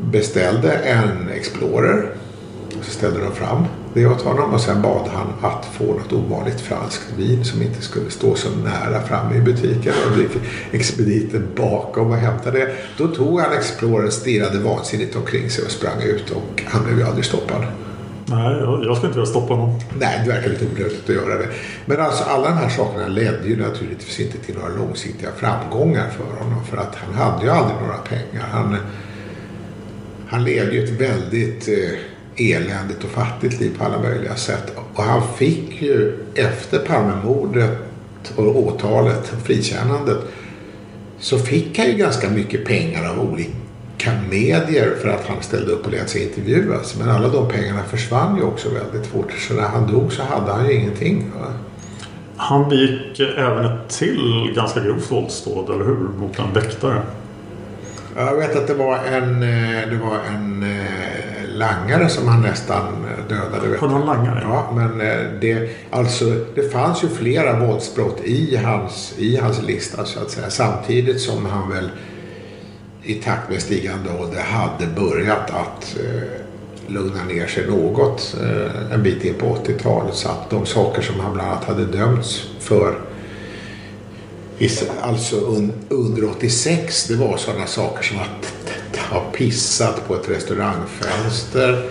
beställde 0.00 0.72
en 0.72 1.28
Explorer. 1.28 2.10
Så 2.82 2.90
ställde 2.90 3.20
de 3.20 3.32
fram 3.32 3.64
det 3.94 4.06
åt 4.06 4.22
honom 4.22 4.54
och 4.54 4.60
sen 4.60 4.82
bad 4.82 5.08
han 5.08 5.50
att 5.50 5.66
få 5.66 5.84
något 5.84 6.12
ovanligt 6.12 6.60
franskt 6.60 7.12
vin 7.16 7.44
som 7.44 7.62
inte 7.62 7.82
skulle 7.82 8.10
stå 8.10 8.34
så 8.34 8.48
nära 8.50 9.02
framme 9.02 9.36
i 9.36 9.40
butiken. 9.40 9.92
Och 10.06 10.16
då 10.16 10.22
gick 10.22 10.30
expediten 10.72 11.48
bakom 11.56 12.10
och 12.10 12.16
hämtade 12.16 12.58
det. 12.58 12.74
Då 12.98 13.08
tog 13.08 13.40
han 13.40 13.52
Explorer, 13.52 14.10
stirrade 14.10 14.58
vansinnigt 14.58 15.16
omkring 15.16 15.50
sig 15.50 15.64
och 15.64 15.70
sprang 15.70 16.02
ut 16.02 16.30
och 16.30 16.62
han 16.66 16.84
blev 16.84 16.98
ju 16.98 17.04
aldrig 17.04 17.24
stoppad. 17.24 17.64
Nej, 18.26 18.56
jag, 18.60 18.84
jag 18.84 18.96
ska 18.96 19.06
inte 19.06 19.18
vilja 19.18 19.30
stoppa 19.30 19.56
någon. 19.56 19.80
Nej, 19.98 20.20
det 20.24 20.32
verkar 20.32 20.50
lite 20.50 20.64
olösligt 20.64 21.10
att 21.10 21.14
göra 21.14 21.38
det. 21.38 21.48
Men 21.86 22.00
alltså 22.00 22.24
alla 22.24 22.48
de 22.48 22.56
här 22.56 22.68
sakerna 22.68 23.08
ledde 23.08 23.48
ju 23.48 23.56
naturligtvis 23.56 24.20
inte 24.20 24.38
till 24.38 24.54
några 24.54 24.68
långsiktiga 24.68 25.30
framgångar 25.36 26.10
för 26.10 26.44
honom. 26.44 26.64
För 26.64 26.76
att 26.76 26.94
han 26.94 27.14
hade 27.14 27.44
ju 27.44 27.50
aldrig 27.50 27.80
några 27.80 27.96
pengar. 27.98 28.46
Han, 28.50 28.76
han 30.26 30.44
levde 30.44 30.72
ju 30.72 30.84
ett 30.84 31.00
väldigt 31.00 31.68
eh, 31.68 32.54
eländigt 32.56 33.04
och 33.04 33.10
fattigt 33.10 33.60
liv 33.60 33.78
på 33.78 33.84
alla 33.84 34.02
möjliga 34.02 34.36
sätt. 34.36 34.72
Och 34.94 35.02
han 35.02 35.22
fick 35.36 35.82
ju 35.82 36.18
efter 36.34 36.78
Palmemordet 36.78 37.78
och 38.36 38.56
åtalet, 38.56 39.32
frikännandet, 39.44 40.18
så 41.18 41.38
fick 41.38 41.78
han 41.78 41.86
ju 41.86 41.92
ganska 41.92 42.30
mycket 42.30 42.64
pengar 42.64 43.10
av 43.10 43.32
olika 43.32 43.63
medier 44.30 44.94
för 45.02 45.08
att 45.08 45.26
han 45.26 45.42
ställde 45.42 45.72
upp 45.72 45.86
och 45.86 45.92
lät 45.92 46.10
sig 46.10 46.22
intervjuas. 46.22 46.96
Men 46.98 47.10
alla 47.10 47.28
de 47.28 47.48
pengarna 47.48 47.82
försvann 47.82 48.36
ju 48.36 48.42
också 48.42 48.68
väldigt 48.68 49.06
fort. 49.06 49.32
Så 49.32 49.54
när 49.54 49.68
han 49.68 49.92
dog 49.92 50.12
så 50.12 50.22
hade 50.22 50.52
han 50.52 50.66
ju 50.66 50.72
ingenting. 50.72 51.32
Va? 51.40 51.46
Han 52.36 52.68
begick 52.68 53.20
även 53.20 53.64
ett 53.64 53.88
till 53.88 54.52
ganska 54.56 54.80
grovt 54.80 55.12
våldsdåd, 55.12 55.70
eller 55.70 55.84
hur? 55.84 56.08
Mot 56.18 56.38
en 56.38 56.52
väktare. 56.52 57.02
Jag 58.16 58.36
vet 58.36 58.56
att 58.56 58.66
det 58.66 58.74
var 58.74 58.98
en, 59.12 59.42
eh, 59.42 59.88
det 59.90 59.98
var 60.02 60.18
en 60.34 60.62
eh, 60.62 61.48
langare 61.54 62.08
som 62.08 62.28
han 62.28 62.42
nästan 62.42 63.06
dödade. 63.28 63.78
Var 63.80 63.88
det 63.88 64.06
langare? 64.06 64.40
Ja, 64.42 64.72
men 64.74 65.00
eh, 65.00 65.16
det, 65.40 65.70
alltså, 65.90 66.24
det 66.54 66.72
fanns 66.72 67.04
ju 67.04 67.08
flera 67.08 67.58
våldsbrott 67.66 68.20
i 68.24 68.56
hans, 68.56 69.14
i 69.18 69.36
hans 69.36 69.62
lista 69.62 70.04
så 70.04 70.20
att 70.20 70.30
säga. 70.30 70.50
Samtidigt 70.50 71.20
som 71.20 71.46
han 71.46 71.70
väl 71.70 71.90
i 73.04 73.14
takt 73.14 73.50
med 73.50 73.62
stigande 73.62 74.10
ålder 74.20 74.40
hade 74.40 74.86
börjat 74.86 75.50
att 75.50 75.96
eh, 76.00 76.22
lugna 76.86 77.24
ner 77.24 77.46
sig 77.46 77.66
något 77.66 78.36
eh, 78.40 78.92
en 78.92 79.02
bit 79.02 79.24
in 79.24 79.34
på 79.34 79.46
80-talet. 79.46 80.14
Så 80.14 80.28
att 80.28 80.50
de 80.50 80.66
saker 80.66 81.02
som 81.02 81.20
han 81.20 81.32
bland 81.32 81.50
annat 81.50 81.64
hade 81.64 81.84
dömts 81.84 82.48
för 82.60 82.98
alltså 85.00 85.36
un, 85.36 85.72
under 85.88 86.30
86 86.30 87.06
det 87.06 87.16
var 87.16 87.36
sådana 87.36 87.66
saker 87.66 88.02
som 88.02 88.18
att 88.18 88.54
ha 89.10 89.20
pissat 89.20 90.08
på 90.08 90.14
ett 90.14 90.30
restaurangfönster 90.30 91.90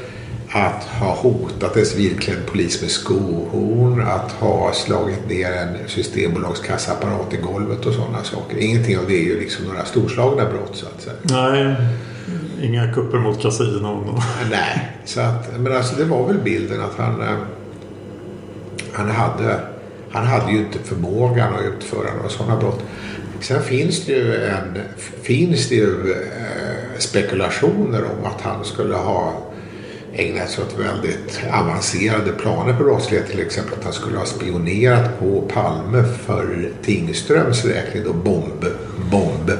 att 0.55 0.83
ha 0.83 1.15
hotat 1.15 1.77
en 1.77 1.85
civilklädd 1.85 2.45
polis 2.45 2.81
med 2.81 2.91
skohorn, 2.91 4.01
att 4.01 4.31
ha 4.31 4.73
slagit 4.73 5.29
ner 5.29 5.51
en 5.51 5.77
systembolagskassaapparat 5.87 7.33
i 7.33 7.37
golvet 7.37 7.85
och 7.85 7.93
sådana 7.93 8.23
saker. 8.23 8.57
Ingenting 8.57 8.97
av 8.97 9.03
det 9.07 9.15
är 9.15 9.23
ju 9.23 9.39
liksom 9.39 9.65
några 9.65 9.85
storslagna 9.85 10.45
brott 10.45 10.71
så 10.73 10.85
att 10.85 11.01
säga. 11.01 11.15
Nej, 11.21 11.75
inga 12.61 12.93
kupper 12.93 13.17
mot 13.17 13.41
kasinon. 13.41 14.21
Nej, 14.49 14.91
så 15.05 15.21
att, 15.21 15.59
men 15.59 15.75
alltså 15.75 15.95
det 15.95 16.05
var 16.05 16.27
väl 16.27 16.37
bilden 16.37 16.81
att 16.81 16.97
han, 16.97 17.21
eh, 17.21 17.37
han 18.93 19.09
hade 19.09 19.59
han 20.11 20.27
hade 20.27 20.51
ju 20.51 20.57
inte 20.57 20.79
förmågan 20.79 21.53
att 21.53 21.65
utföra 21.65 22.13
några 22.15 22.29
sådana 22.29 22.59
brott. 22.59 22.83
Sen 23.39 23.63
finns 23.63 24.05
det 24.05 24.11
ju, 24.11 24.45
en, 24.45 24.79
finns 25.21 25.69
det 25.69 25.75
ju 25.75 26.11
eh, 26.11 26.99
spekulationer 26.99 28.03
om 28.03 28.25
att 28.25 28.41
han 28.41 28.65
skulle 28.65 28.95
ha 28.95 29.52
ägnat 30.15 30.49
sig 30.49 30.63
åt 30.63 30.79
väldigt 30.79 31.39
avancerade 31.51 32.31
planer 32.31 32.73
på 32.73 32.83
brottslighet. 32.83 33.29
Till 33.29 33.39
exempel 33.39 33.73
att 33.79 33.83
han 33.83 33.93
skulle 33.93 34.17
ha 34.17 34.25
spionerat 34.25 35.19
på 35.19 35.41
Palme 35.41 36.03
för 36.25 36.71
Tingströms 36.83 37.65
räkning. 37.65 38.03
Då 38.03 38.13
bomb, 38.13 38.65
bomb. 39.11 39.51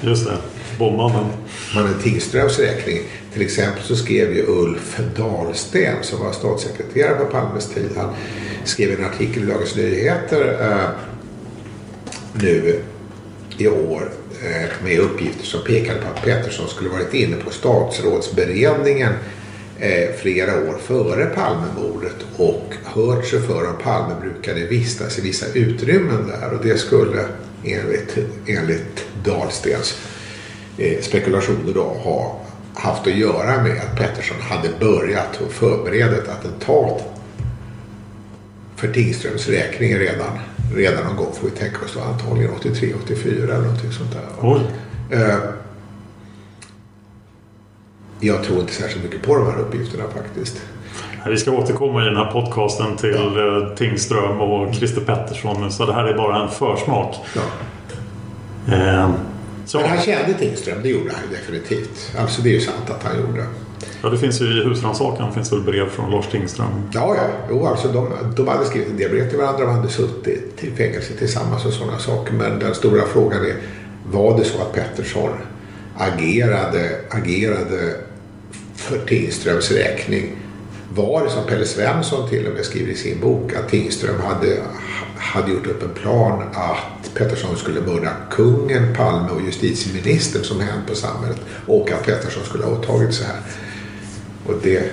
Just 0.00 0.26
det, 0.26 0.36
bombmannen. 0.78 1.26
Mannen 1.74 1.94
Tingströms 2.02 2.58
räkning. 2.58 2.98
Till 3.32 3.42
exempel 3.42 3.82
så 3.82 3.96
skrev 3.96 4.32
ju 4.32 4.46
Ulf 4.46 5.00
Dahlsten 5.16 5.96
som 6.02 6.24
var 6.24 6.32
statssekreterare 6.32 7.14
på 7.14 7.24
Palmes 7.24 7.68
tid. 7.68 7.90
Han 7.96 8.10
skrev 8.64 8.98
en 8.98 9.04
artikel 9.04 9.42
i 9.42 9.46
Dagens 9.46 9.76
Nyheter 9.76 10.58
eh, 10.60 10.88
nu 12.32 12.80
i 13.58 13.68
år 13.68 14.12
eh, 14.42 14.84
med 14.84 14.98
uppgifter 14.98 15.44
som 15.44 15.64
pekade 15.64 16.00
på 16.00 16.08
att 16.08 16.24
Pettersson 16.24 16.68
skulle 16.68 16.90
varit 16.90 17.14
inne 17.14 17.36
på 17.36 17.50
statsrådsberedningen 17.50 19.12
eh, 19.82 20.14
flera 20.16 20.68
år 20.68 20.78
före 20.78 21.26
Palmemordet 21.26 22.16
och 22.36 22.74
hört 22.84 23.26
sig 23.26 23.40
för 23.40 23.68
om 23.68 23.78
Palme 23.82 24.14
brukade 24.20 24.66
vistas 24.66 25.18
i 25.18 25.22
vissa 25.22 25.46
utrymmen 25.54 26.26
där 26.26 26.52
och 26.52 26.64
det 26.64 26.78
skulle 26.78 27.24
enligt, 27.64 28.18
enligt 28.46 29.06
Dahlstens 29.24 29.98
eh, 30.78 31.00
spekulationer 31.00 31.74
då 31.74 31.82
ha 31.82 32.40
haft 32.74 33.06
att 33.06 33.16
göra 33.16 33.62
med 33.62 33.80
att 33.80 33.98
Pettersson 33.98 34.40
hade 34.40 34.68
börjat 34.80 35.40
och 35.40 35.52
förbereda 35.52 36.16
ett 36.16 36.28
attentat 36.28 37.02
för 38.76 38.92
Tingströms 38.92 39.48
räkning 39.48 39.98
redan, 39.98 40.38
redan 40.74 41.04
någon 41.04 41.16
gång 41.16 41.32
får 41.32 41.48
vi 41.48 41.56
tänka 41.56 41.84
oss 41.84 41.94
då 41.94 42.00
antagligen 42.00 42.50
83, 42.54 42.94
84 43.04 43.44
eller 43.44 43.64
någonting 43.64 43.92
sånt 43.92 44.12
där. 44.12 44.22
Oj. 44.40 44.60
Eh, 45.10 45.38
jag 48.22 48.44
tror 48.44 48.60
inte 48.60 48.72
särskilt 48.72 49.04
mycket 49.04 49.22
på 49.22 49.36
de 49.36 49.46
här 49.46 49.58
uppgifterna 49.58 50.04
faktiskt. 50.14 50.62
Vi 51.26 51.36
ska 51.36 51.50
återkomma 51.50 52.02
i 52.02 52.04
den 52.04 52.16
här 52.16 52.30
podcasten 52.32 52.96
till 52.96 53.32
ja. 53.36 53.68
Eh, 53.68 53.74
Tingström 53.74 54.40
och 54.40 54.74
Christer 54.74 55.00
Pettersson. 55.00 55.72
Så 55.72 55.86
det 55.86 55.92
här 55.92 56.04
är 56.04 56.14
bara 56.14 56.42
en 56.42 56.48
försmak. 56.48 57.16
Ja. 57.34 57.42
Eh, 58.74 59.10
så. 59.66 59.78
Men 59.78 59.88
han 59.88 59.98
kände 59.98 60.34
Tingström, 60.34 60.82
det 60.82 60.88
gjorde 60.88 61.10
han 61.12 61.22
definitivt. 61.30 62.12
Alltså 62.18 62.42
det 62.42 62.48
är 62.48 62.54
ju 62.54 62.60
sant 62.60 62.90
att 62.90 63.02
han 63.02 63.20
gjorde. 63.20 63.46
Ja, 64.02 64.08
det 64.08 64.18
finns 64.18 64.40
ju 64.40 64.44
i 64.44 64.64
husrannsakan 64.64 65.32
finns 65.32 65.50
det 65.50 65.60
brev 65.60 65.88
från 65.88 66.10
Lars 66.10 66.26
Tingström? 66.26 66.90
Ja, 66.92 67.14
ja. 67.16 67.22
Jo, 67.50 67.66
alltså 67.66 67.88
de, 67.88 68.08
de 68.36 68.48
hade 68.48 68.64
skrivit 68.64 68.90
en 68.90 68.96
del 68.96 69.10
brev 69.10 69.28
till 69.28 69.38
varandra. 69.38 69.66
De 69.66 69.74
hade 69.74 69.88
suttit 69.88 70.64
i 70.64 70.70
fängelse 70.70 71.12
tillsammans 71.18 71.64
och 71.66 71.72
sådana 71.72 71.98
saker. 71.98 72.32
Men 72.32 72.58
den 72.58 72.74
stora 72.74 73.02
frågan 73.06 73.44
är, 73.44 73.56
var 74.12 74.38
det 74.38 74.44
så 74.44 74.62
att 74.62 74.72
Pettersson 74.72 75.30
agerade, 75.96 76.90
agerade 77.10 77.94
för 78.82 78.98
Tingströms 78.98 79.70
räkning? 79.70 80.36
Var 80.94 81.24
det 81.24 81.30
som 81.30 81.46
Pelle 81.46 81.64
Svensson 81.64 82.28
till 82.28 82.46
och 82.46 82.54
med 82.54 82.64
skriver 82.64 82.92
i 82.92 82.94
sin 82.94 83.20
bok 83.20 83.54
att 83.54 83.68
Tingström 83.68 84.20
hade, 84.20 84.56
hade 85.16 85.52
gjort 85.52 85.66
upp 85.66 85.82
en 85.82 86.02
plan 86.02 86.42
att 86.52 87.14
Pettersson 87.14 87.56
skulle 87.56 87.80
mörda 87.80 88.10
kungen, 88.30 88.94
Palme 88.94 89.30
och 89.30 89.40
justitieministern 89.40 90.44
som 90.44 90.60
hänt 90.60 90.86
på 90.88 90.94
samhället 90.94 91.40
och 91.66 91.92
att 91.92 92.06
Pettersson 92.06 92.44
skulle 92.44 92.64
ha 92.64 92.72
åtagit 92.72 93.14
sig 93.14 93.26
här. 93.26 93.40
Och 94.46 94.54
det, 94.62 94.92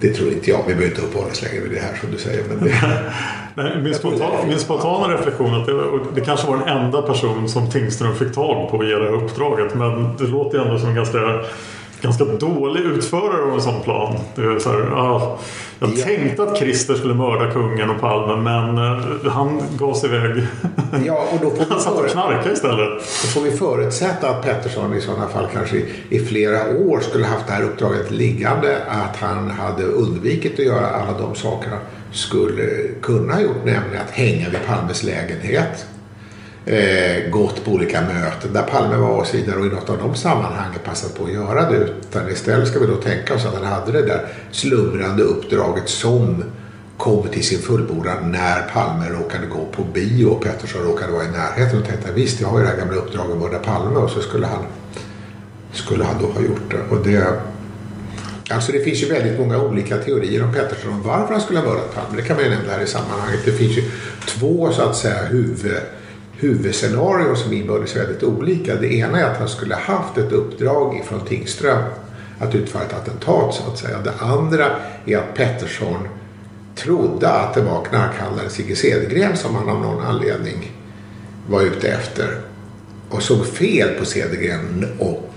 det 0.00 0.14
tror 0.14 0.32
inte 0.32 0.50
jag. 0.50 0.58
Vi 0.66 0.74
behöver 0.74 0.86
inte 0.86 1.02
uppehålla 1.02 1.30
oss 1.30 1.42
längre 1.42 1.60
vid 1.60 1.70
det 1.70 1.80
här 1.80 1.98
som 2.00 2.10
du 2.10 2.18
säger. 2.18 2.44
Men 2.48 2.64
det, 2.64 2.74
Nej, 3.54 3.82
min, 3.82 3.94
spontana, 3.94 4.46
min 4.46 4.58
spontana 4.58 5.14
reflektion 5.14 5.54
att 5.54 5.66
det, 5.66 5.82
det 6.14 6.20
kanske 6.20 6.46
var 6.46 6.56
den 6.56 6.68
enda 6.68 7.02
person 7.02 7.48
som 7.48 7.70
Tingström 7.70 8.14
fick 8.14 8.34
tag 8.34 8.70
på 8.70 8.80
att 8.80 8.86
ge 8.88 8.94
det 8.94 9.04
här 9.04 9.24
uppdraget. 9.24 9.74
Men 9.74 10.16
det 10.16 10.26
låter 10.26 10.58
ju 10.58 10.64
ändå 10.64 10.78
som 10.78 10.88
en 10.88 10.94
ganska 10.94 11.40
ganska 12.00 12.24
dålig 12.24 12.80
utförare 12.80 13.42
av 13.42 13.54
en 13.54 13.60
sån 13.60 13.82
plan. 13.82 14.16
Det 14.34 14.42
är 14.42 14.58
så 14.58 14.70
här, 14.70 14.80
ah, 14.80 15.38
jag 15.78 15.90
ja. 15.90 16.04
tänkte 16.04 16.42
att 16.42 16.58
Christer 16.58 16.94
skulle 16.94 17.14
mörda 17.14 17.52
kungen 17.52 17.90
och 17.90 18.00
Palme 18.00 18.42
men 18.42 18.78
uh, 18.78 19.30
han 19.30 19.62
gav 19.78 19.94
sig 19.94 20.08
iväg. 20.08 20.46
Ja, 21.06 21.28
och 21.32 21.38
då 21.42 21.50
får 21.50 21.64
han 21.70 21.80
satt 21.80 21.94
och 21.94 22.06
knarkade 22.06 22.52
istället. 22.52 22.88
Då 22.98 23.28
får 23.28 23.40
vi 23.40 23.50
förutsätta 23.50 24.30
att 24.30 24.42
Pettersson 24.42 24.94
i 24.94 25.00
sådana 25.00 25.28
fall 25.28 25.46
kanske 25.52 25.76
i, 25.76 25.86
i 26.08 26.18
flera 26.18 26.76
år 26.76 27.00
skulle 27.00 27.26
haft 27.26 27.46
det 27.46 27.52
här 27.52 27.62
uppdraget 27.62 28.10
liggande. 28.10 28.82
Att 28.88 29.16
han 29.16 29.50
hade 29.50 29.82
undvikit 29.84 30.52
att 30.52 30.64
göra 30.66 30.86
alla 30.86 31.18
de 31.18 31.34
sakerna 31.34 31.78
skulle 32.12 32.88
kunna 33.02 33.34
ha 33.34 33.40
gjort. 33.40 33.64
Nämligen 33.64 34.02
att 34.06 34.10
hänga 34.10 34.48
vid 34.48 34.66
Palmes 34.66 35.02
lägenhet 35.02 35.86
eh, 36.68 37.30
gått 37.30 37.64
på 37.64 37.70
olika 37.70 38.00
möten 38.00 38.52
där 38.52 38.62
Palme 38.62 38.96
var 38.96 39.20
och 39.20 39.26
så 39.26 39.36
vidare 39.36 39.56
och 39.56 39.66
i 39.66 39.68
något 39.68 39.90
av 39.90 39.98
de 39.98 40.14
sammanhangen 40.14 40.80
passat 40.84 41.18
på 41.18 41.24
att 41.24 41.32
göra 41.32 41.70
det. 41.70 41.76
Utan 41.76 42.30
istället 42.30 42.68
ska 42.68 42.78
vi 42.78 42.86
då 42.86 42.96
tänka 42.96 43.34
oss 43.34 43.46
att 43.46 43.54
han 43.54 43.64
hade 43.64 43.92
det 43.92 44.02
där 44.02 44.26
slumrande 44.50 45.22
uppdraget 45.22 45.88
som 45.88 46.44
kom 46.96 47.28
till 47.28 47.44
sin 47.44 47.58
fullbordan 47.58 48.32
när 48.32 48.62
Palme 48.62 49.08
råkade 49.08 49.46
gå 49.46 49.66
på 49.72 49.82
bio 49.82 50.26
och 50.26 50.42
Pettersson 50.42 50.82
råkade 50.82 51.12
vara 51.12 51.24
i 51.24 51.30
närheten 51.30 51.80
och 51.80 51.86
tänkte 51.86 52.12
visst 52.12 52.40
jag 52.40 52.48
har 52.48 52.58
ju 52.58 52.64
det 52.64 52.70
här 52.70 52.78
gamla 52.78 52.96
uppdraget 52.96 53.32
att 53.32 53.38
mörda 53.38 53.58
Palme 53.58 53.98
och 53.98 54.10
så 54.10 54.20
skulle 54.20 54.46
han, 54.46 54.64
skulle 55.72 56.04
han 56.04 56.22
då 56.22 56.26
ha 56.26 56.40
gjort 56.40 56.70
det. 56.70 56.96
Och 56.96 57.04
det 57.04 57.40
Alltså 58.50 58.72
det 58.72 58.80
finns 58.80 59.02
ju 59.02 59.08
väldigt 59.08 59.38
många 59.38 59.62
olika 59.62 59.96
teorier 59.96 60.44
om 60.44 60.52
Pettersson 60.52 60.92
om 60.92 61.02
varför 61.02 61.32
han 61.32 61.40
skulle 61.40 61.58
ha 61.58 61.66
mördat 61.66 61.94
Palme. 61.94 62.16
Det 62.16 62.22
kan 62.22 62.36
man 62.36 62.44
ju 62.44 62.50
nämna 62.50 62.72
här 62.72 62.82
i 62.82 62.86
sammanhanget. 62.86 63.40
Det 63.44 63.52
finns 63.52 63.78
ju 63.78 63.82
två 64.26 64.72
så 64.72 64.82
att 64.82 64.96
säga 64.96 65.24
huvud 65.24 65.76
huvudscenarion 66.38 67.36
som 67.36 67.52
inbördes 67.52 67.96
väldigt 67.96 68.22
olika. 68.22 68.74
Det 68.74 68.94
ena 68.94 69.20
är 69.20 69.24
att 69.24 69.38
han 69.38 69.48
skulle 69.48 69.74
haft 69.74 70.18
ett 70.18 70.32
uppdrag 70.32 71.02
från 71.04 71.20
Tingström 71.20 71.82
att 72.38 72.54
utföra 72.54 72.82
ett 72.82 72.92
attentat 72.92 73.54
så 73.54 73.70
att 73.70 73.78
säga. 73.78 73.98
Det 73.98 74.12
andra 74.18 74.66
är 75.06 75.18
att 75.18 75.34
Pettersson 75.34 76.08
trodde 76.74 77.28
att 77.28 77.54
det 77.54 77.60
var 77.60 77.84
knarkhandlaren 77.84 78.50
Sigge 78.50 78.76
Cedergren 78.76 79.36
som 79.36 79.54
han 79.54 79.68
av 79.68 79.80
någon 79.80 80.04
anledning 80.04 80.72
var 81.48 81.62
ute 81.62 81.88
efter 81.88 82.40
och 83.10 83.22
såg 83.22 83.46
fel 83.46 83.88
på 83.98 84.04
Cedergren 84.04 84.86
och 84.98 85.34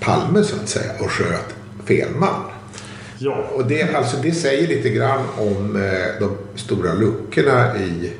Palme 0.00 0.42
så 0.42 0.56
att 0.56 0.68
säga 0.68 0.92
och 1.00 1.10
sköt 1.10 1.54
fel 1.86 2.08
man. 2.18 2.42
Ja. 3.18 3.44
Och 3.54 3.66
det, 3.66 3.94
alltså, 3.94 4.16
det 4.22 4.32
säger 4.32 4.68
lite 4.68 4.88
grann 4.88 5.24
om 5.36 5.76
eh, 5.76 6.20
de 6.20 6.36
stora 6.54 6.94
luckorna 6.94 7.78
i 7.78 8.12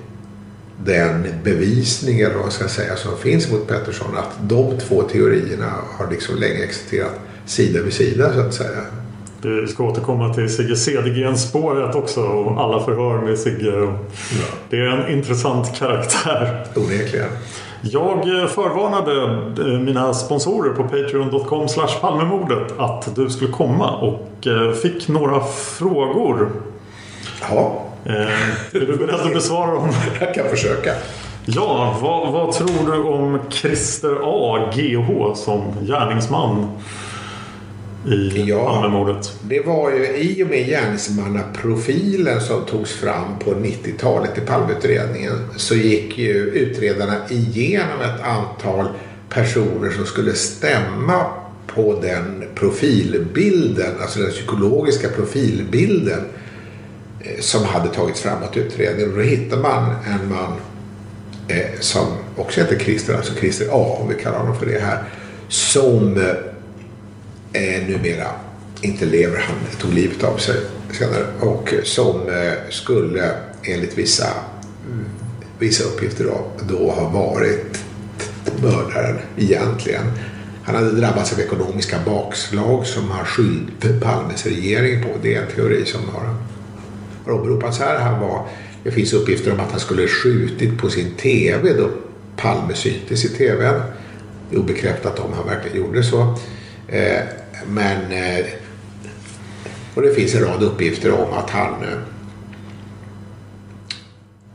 den 0.85 1.27
bevisning 1.45 2.21
eller 2.21 2.35
vad 2.35 2.53
ska 2.53 2.69
säga 2.69 2.97
som 2.97 3.17
finns 3.17 3.51
mot 3.51 3.69
Pettersson. 3.69 4.17
Att 4.17 4.39
de 4.43 4.79
två 4.79 5.03
teorierna 5.03 5.73
har 5.99 6.11
liksom 6.11 6.37
länge 6.37 6.65
existerat 6.65 7.21
sida 7.47 7.83
vid 7.83 7.93
sida 7.93 8.33
så 8.35 8.41
att 8.41 8.55
säga. 8.55 8.81
Vi 9.43 9.67
ska 9.67 9.85
återkomma 9.85 10.35
till 10.35 10.57
Sigge 10.57 10.77
Cedergren-spåret 10.77 11.95
också 11.95 12.21
och 12.21 12.61
alla 12.61 12.85
förhör 12.85 13.19
med 13.19 13.39
Sigge. 13.39 13.73
Ja. 13.77 13.99
Det 14.71 14.77
är 14.77 14.87
en 14.87 15.13
intressant 15.19 15.79
karaktär. 15.79 16.67
Onekligen. 16.75 17.29
Jag 17.83 18.51
förvarnade 18.51 19.23
eh, 19.63 19.81
mina 19.81 20.15
sponsorer 20.15 20.75
på 20.75 20.83
patreon.com 20.83 21.67
palmemordet 22.01 22.79
att 22.79 23.15
du 23.17 23.31
skulle 23.31 23.53
komma 23.53 23.97
och 23.97 24.47
eh, 24.47 24.73
fick 24.73 25.09
några 25.09 25.41
frågor. 25.45 26.51
Ja. 27.51 27.88
Är 28.05 28.81
du 28.81 28.97
beredd 28.97 29.15
att 29.15 29.35
besvara 29.35 29.75
dem? 29.75 29.89
Jag 30.21 30.35
kan 30.35 30.49
försöka. 30.49 30.93
Ja, 31.47 31.99
vad, 32.03 32.33
vad 32.33 32.55
tror 32.55 32.93
du 32.93 33.03
om 33.03 33.39
Christer 33.51 34.17
A. 34.23 34.71
GH 34.75 35.35
som 35.35 35.75
gärningsman 35.87 36.67
i 38.07 38.45
ja, 38.49 38.65
Palmemordet? 38.65 39.33
Det 39.43 39.67
var 39.67 39.91
ju 39.91 40.07
i 40.17 40.45
och 40.45 40.49
med 40.49 40.67
gärningsmannaprofilen 40.67 42.41
som 42.41 42.65
togs 42.65 42.93
fram 42.93 43.39
på 43.45 43.51
90-talet 43.51 44.39
i 44.39 44.41
Palmeutredningen 44.41 45.35
så 45.57 45.75
gick 45.75 46.19
ju 46.19 46.35
utredarna 46.35 47.15
igenom 47.31 48.01
ett 48.01 48.21
antal 48.21 48.89
personer 49.29 49.91
som 49.91 50.07
skulle 50.07 50.33
stämma 50.33 51.27
på 51.67 51.99
den 52.03 52.45
profilbilden, 52.55 53.93
alltså 54.01 54.21
den 54.21 54.31
psykologiska 54.31 55.09
profilbilden 55.09 56.19
eh, 56.19 56.48
Eh, 57.21 57.41
som 57.41 57.65
hade 57.65 57.89
tagits 57.89 58.21
fram 58.21 58.43
åt 58.43 58.57
utredningen. 58.57 59.15
Då 59.15 59.21
hittade 59.21 59.63
man 59.63 59.95
en 60.07 60.29
man 60.29 60.53
eh, 61.49 61.81
som 61.81 62.07
också 62.37 62.61
heter 62.61 62.79
Christer, 62.79 63.15
alltså 63.15 63.35
Christer 63.35 63.69
A 63.73 63.99
om 64.01 64.09
vi 64.09 64.23
kallar 64.23 64.39
honom 64.39 64.57
för 64.57 64.67
det 64.67 64.79
här, 64.79 65.05
som 65.49 66.17
eh, 66.17 67.63
eh 67.63 67.89
numera 67.89 68.27
inte 68.81 69.07
lever. 69.07 69.37
Han 69.37 69.57
tog 69.81 69.95
livet 69.95 70.25
av 70.25 70.37
sig 70.37 70.57
senare 70.93 71.25
och 71.41 71.75
eh, 71.75 71.83
som 71.83 72.29
eh, 72.29 72.53
skulle 72.71 73.31
enligt 73.63 73.99
vissa, 73.99 74.27
mm, 74.87 75.05
vissa 75.59 75.85
uppgifter 75.85 76.25
då, 76.25 76.47
då 76.69 76.91
ha 76.91 77.09
varit 77.09 77.85
mördaren 78.63 79.19
egentligen. 79.37 80.05
Han 80.65 80.75
hade 80.75 80.91
drabbats 80.91 81.33
av 81.33 81.41
ekonomiska 81.41 81.97
bakslag 82.07 82.87
som 82.87 83.11
har 83.11 83.25
skyllt 83.25 84.03
Palmes 84.03 84.47
regering 84.47 85.03
på. 85.03 85.09
Det 85.23 85.35
är 85.35 85.43
en 85.43 85.53
teori 85.55 85.85
som 85.87 86.01
har, 86.09 86.35
har 87.29 87.41
åberopats 87.41 87.79
här. 87.79 87.99
Han 87.99 88.21
var 88.21 88.47
det 88.83 88.91
finns 88.91 89.13
uppgifter 89.13 89.53
om 89.53 89.61
att 89.61 89.71
han 89.71 89.81
skulle 89.81 90.09
skjutit 90.09 90.79
på 90.79 90.91
sin 90.91 91.11
TV 91.11 91.73
då 91.73 91.91
Palme 92.37 92.75
syntes 92.75 93.25
i 93.25 93.29
TVn. 93.29 93.81
Det 94.51 94.57
är 94.57 94.61
obekräftat 94.61 95.19
om 95.19 95.33
han 95.33 95.47
verkligen 95.47 95.77
gjorde 95.77 96.03
så. 96.03 96.39
Eh, 96.89 97.21
men 97.67 98.13
eh, 98.13 98.47
och 99.95 100.03
det 100.03 100.15
finns 100.15 100.35
en 100.35 100.45
rad 100.45 100.63
uppgifter 100.63 101.13
om 101.13 101.33
att 101.33 101.51
han 101.51 101.83
eh, 101.83 101.99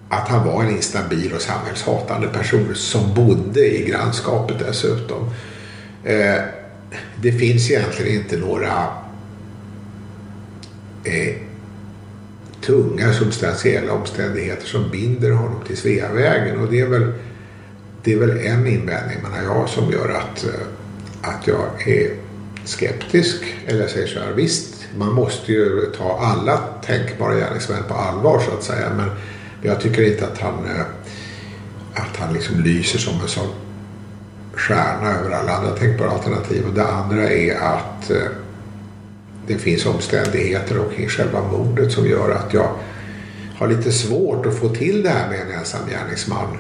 att 0.10 0.28
han 0.28 0.48
var 0.48 0.64
en 0.64 0.70
instabil 0.70 1.34
och 1.34 1.42
samhällshatande 1.42 2.28
person 2.28 2.76
som 2.76 3.14
bodde 3.14 3.80
i 3.80 3.90
grannskapet 3.90 4.60
dessutom. 4.60 5.30
Eh, 6.04 6.42
det 7.22 7.32
finns 7.32 7.72
egentligen 7.72 8.22
inte 8.22 8.38
några 8.38 8.88
eh, 11.04 11.36
tunga 12.66 13.14
substantiella 13.14 13.94
omständigheter 13.94 14.68
som 14.68 14.90
binder 14.90 15.32
honom 15.32 15.64
till 15.68 15.78
Sveavägen. 15.78 16.60
Och 16.60 16.72
det 16.72 16.80
är 16.80 16.88
väl, 16.88 17.14
det 18.04 18.14
är 18.14 18.18
väl 18.18 18.38
en 18.38 18.68
invändning 18.68 19.18
menar 19.24 19.44
jag 19.44 19.70
som 19.70 19.92
gör 19.92 20.10
att, 20.10 20.44
eh, 20.44 20.68
att 21.22 21.48
jag 21.48 21.88
är 21.88 22.12
skeptisk. 22.66 23.44
Eller 23.68 23.82
jag 23.82 23.90
säger 23.90 24.08
så 24.08 24.20
här, 24.20 24.32
visst 24.32 24.88
man 24.98 25.14
måste 25.14 25.52
ju 25.52 25.92
ta 25.98 26.20
alla 26.20 26.58
tänkbara 26.86 27.36
gärningsmän 27.36 27.84
på 27.88 27.94
allvar 27.94 28.40
så 28.40 28.52
att 28.58 28.64
säga. 28.64 28.92
Men 28.98 29.10
jag 29.62 29.82
tycker 29.82 30.12
inte 30.12 30.28
att 30.28 30.38
han, 30.38 30.66
eh, 30.66 30.86
att 31.94 32.18
han 32.18 32.34
liksom 32.34 32.60
lyser 32.60 33.00
som 33.00 33.22
en 33.22 33.28
sån 33.28 33.50
stjärna 34.54 35.20
över 35.20 35.32
alla 35.32 35.58
andra 35.58 35.72
tänkbara 35.72 36.10
alternativ. 36.10 36.66
Och 36.68 36.74
det 36.74 36.86
andra 36.86 37.30
är 37.30 37.56
att 37.56 38.12
eh, 38.12 38.18
det 39.48 39.58
finns 39.58 39.86
omständigheter 39.86 40.80
omkring 40.80 41.08
själva 41.08 41.42
mordet 41.42 41.92
som 41.92 42.08
gör 42.08 42.32
att 42.32 42.54
jag 42.54 42.70
har 43.58 43.68
lite 43.68 43.92
svårt 43.92 44.46
att 44.46 44.56
få 44.56 44.70
till 44.70 45.04
det 45.04 45.10
här 45.10 45.30
med 45.30 45.40
en 45.42 45.52
ensam 45.52 45.82
gärningsman 45.90 46.58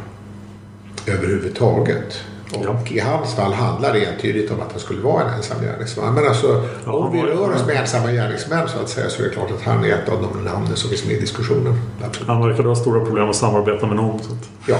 överhuvudtaget. 1.07 2.23
Och 2.53 2.65
ja. 2.65 2.79
i 2.89 2.99
hans 2.99 3.35
fall 3.35 3.53
handlar 3.53 3.93
det 3.93 4.05
entydigt 4.05 4.51
om 4.51 4.61
att 4.61 4.71
han 4.71 4.79
skulle 4.79 5.01
vara 5.01 5.23
en 5.23 5.33
ensam 5.33 5.61
gärningsman. 5.61 6.13
Men 6.13 6.27
alltså 6.27 6.63
ja, 6.85 6.91
om 6.91 7.11
vi 7.13 7.21
rör 7.21 7.55
oss 7.55 7.65
med 7.67 7.75
ensamma 7.75 8.11
gärningsmän 8.11 8.67
så 8.67 8.79
att 8.79 8.89
säga 8.89 9.09
så 9.09 9.21
är 9.21 9.27
det 9.27 9.33
klart 9.33 9.51
att 9.51 9.61
han 9.61 9.83
är 9.83 9.89
ett 9.89 10.09
av 10.09 10.21
de 10.21 10.43
namnen 10.43 10.75
som 10.75 10.89
finns 10.89 11.05
med 11.05 11.15
i 11.15 11.19
diskussionen. 11.19 11.81
Absolut. 12.03 12.27
Han 12.27 12.47
verkar 12.47 12.63
ha 12.63 12.75
stora 12.75 13.05
problem 13.05 13.29
att 13.29 13.35
samarbeta 13.35 13.87
med 13.87 13.95
någon. 13.95 14.19
Ja. 14.67 14.77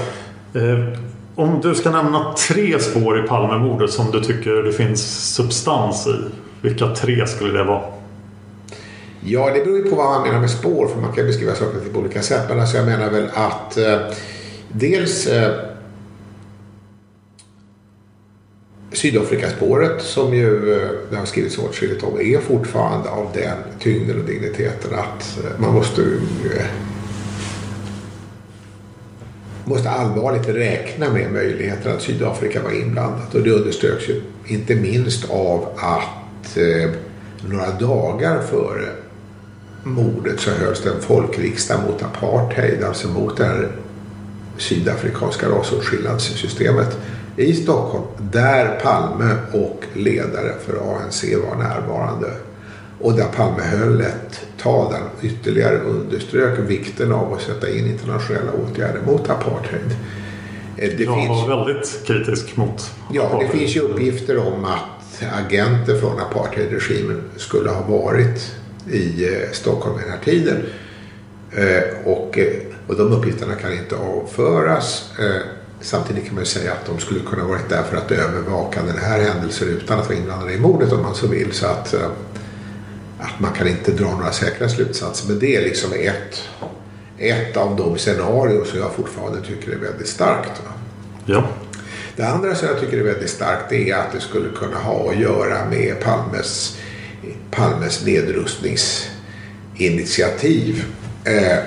Eh, 0.60 0.98
om 1.34 1.60
du 1.60 1.74
ska 1.74 1.90
nämna 1.90 2.34
tre 2.48 2.78
spår 2.78 3.24
i 3.24 3.28
Palmemordet 3.28 3.90
som 3.90 4.10
du 4.10 4.20
tycker 4.20 4.50
det 4.50 4.72
finns 4.72 5.34
substans 5.34 6.06
i. 6.06 6.14
Vilka 6.60 6.94
tre 6.94 7.26
skulle 7.26 7.58
det 7.58 7.64
vara? 7.64 7.82
Ja, 9.20 9.50
det 9.54 9.64
beror 9.64 9.76
ju 9.76 9.82
på 9.82 9.96
vad 9.96 10.06
man 10.06 10.22
menar 10.22 10.40
med 10.40 10.50
spår 10.50 10.88
för 10.88 11.00
man 11.00 11.12
kan 11.12 11.26
beskriva 11.26 11.54
saker 11.54 11.78
på 11.92 12.00
olika 12.00 12.22
sätt. 12.22 12.44
Men 12.48 12.60
alltså 12.60 12.76
jag 12.76 12.86
menar 12.86 13.10
väl 13.10 13.28
att 13.34 13.76
eh, 13.76 13.98
dels 14.68 15.26
eh, 15.26 15.52
Sydafrikaspåret 18.92 20.02
som 20.02 20.34
ju 20.34 20.72
eh, 20.72 20.88
det 21.10 21.16
har 21.16 21.24
skrivits 21.24 21.58
åtskilligt 21.58 22.02
om 22.02 22.20
är 22.20 22.40
fortfarande 22.40 23.10
av 23.10 23.28
den 23.34 23.56
tyngden 23.80 24.20
och 24.20 24.24
digniteten 24.24 24.94
att 24.94 25.38
eh, 25.44 25.60
man 25.60 25.74
måste 25.74 26.02
eh, 26.02 26.66
måste 29.64 29.90
allvarligt 29.90 30.48
räkna 30.48 31.10
med 31.10 31.32
möjligheten 31.32 31.92
att 31.92 32.02
Sydafrika 32.02 32.62
var 32.62 32.70
inblandat. 32.70 33.34
Och 33.34 33.42
det 33.42 33.50
underströks 33.50 34.08
ju 34.08 34.22
inte 34.46 34.74
minst 34.74 35.30
av 35.30 35.68
att 35.76 36.56
eh, 36.56 36.90
några 37.48 37.70
dagar 37.70 38.42
före 38.42 38.88
mordet 39.82 40.40
så 40.40 40.50
hölls 40.50 40.82
det 40.82 40.90
en 40.90 41.00
folkriksdag 41.00 41.80
mot 41.88 42.02
apartheid, 42.02 42.84
alltså 42.84 43.08
mot 43.08 43.36
det 43.36 43.44
här 43.44 43.68
sydafrikanska 44.58 45.48
rasåtskillnadssystemet 45.48 46.98
i 47.36 47.54
Stockholm 47.54 48.04
där 48.18 48.80
Palme 48.82 49.36
och 49.52 49.84
ledare 49.94 50.52
för 50.66 50.76
ANC 50.76 51.24
var 51.24 51.56
närvarande. 51.56 52.30
Och 53.04 53.12
där 53.16 53.28
Palme 53.36 53.62
höll 53.62 54.00
ett 54.00 54.46
tal 54.62 54.92
där 54.92 55.28
ytterligare 55.28 55.78
underströk 55.78 56.58
vikten 56.58 57.12
av 57.12 57.32
att 57.32 57.42
sätta 57.42 57.70
in 57.70 57.86
internationella 57.86 58.52
åtgärder 58.52 59.00
mot 59.06 59.30
apartheid. 59.30 59.96
Eh, 60.76 60.90
det 60.96 61.04
Jag 61.04 61.14
finns, 61.14 61.28
var 61.28 61.66
väldigt 61.66 62.06
kritisk 62.06 62.56
mot 62.56 62.90
Ja, 63.12 63.26
apartheid. 63.26 63.50
det 63.52 63.58
finns 63.58 63.76
ju 63.76 63.80
uppgifter 63.80 64.38
om 64.38 64.64
att 64.64 65.22
agenter 65.46 65.96
från 66.00 66.18
apartheidregimen 66.20 67.22
skulle 67.36 67.70
ha 67.70 67.82
varit 67.82 68.54
i 68.90 69.24
eh, 69.24 69.50
Stockholm 69.52 69.96
den 70.02 70.10
här 70.10 70.20
tiden. 70.24 70.56
Eh, 71.52 72.12
och, 72.12 72.38
och 72.86 72.96
de 72.96 73.12
uppgifterna 73.12 73.54
kan 73.54 73.72
inte 73.72 73.96
avföras. 73.96 75.10
Samtidigt 75.80 76.26
kan 76.26 76.34
man 76.34 76.44
säga 76.46 76.72
att 76.72 76.86
de 76.86 76.98
skulle 76.98 77.20
kunna 77.20 77.44
varit 77.44 77.68
där 77.68 77.82
för 77.82 77.96
att 77.96 78.10
övervaka 78.10 78.82
den 78.82 78.98
här 78.98 79.20
händelsen 79.20 79.68
utan 79.68 79.98
att 80.00 80.08
vara 80.08 80.18
inblandade 80.18 80.52
i 80.52 80.58
mordet 80.60 80.92
om 80.92 81.02
man 81.02 81.14
så 81.14 81.26
vill. 81.26 81.52
Så 81.52 81.66
att, 81.66 81.94
att 83.24 83.40
man 83.40 83.52
kan 83.52 83.68
inte 83.68 83.92
dra 83.92 84.10
några 84.10 84.32
säkra 84.32 84.68
slutsatser. 84.68 85.28
Men 85.28 85.38
det 85.38 85.56
är 85.56 85.62
liksom 85.62 85.92
ett, 85.92 86.48
ett 87.18 87.56
av 87.56 87.76
de 87.76 87.98
scenarier 87.98 88.64
som 88.64 88.78
jag 88.78 88.92
fortfarande 88.92 89.40
tycker 89.40 89.72
är 89.72 89.76
väldigt 89.76 90.08
starkt. 90.08 90.62
Ja. 91.26 91.48
Det 92.16 92.22
andra 92.22 92.54
som 92.54 92.68
jag 92.68 92.80
tycker 92.80 92.98
är 92.98 93.02
väldigt 93.02 93.30
starkt 93.30 93.72
är 93.72 93.94
att 93.94 94.12
det 94.12 94.20
skulle 94.20 94.48
kunna 94.48 94.78
ha 94.78 95.10
att 95.10 95.18
göra 95.18 95.70
med 95.70 96.00
Palmes 96.00 96.78
Palmes 97.50 98.04
nedrustningsinitiativ. 98.04 100.84
Eh, 101.24 101.58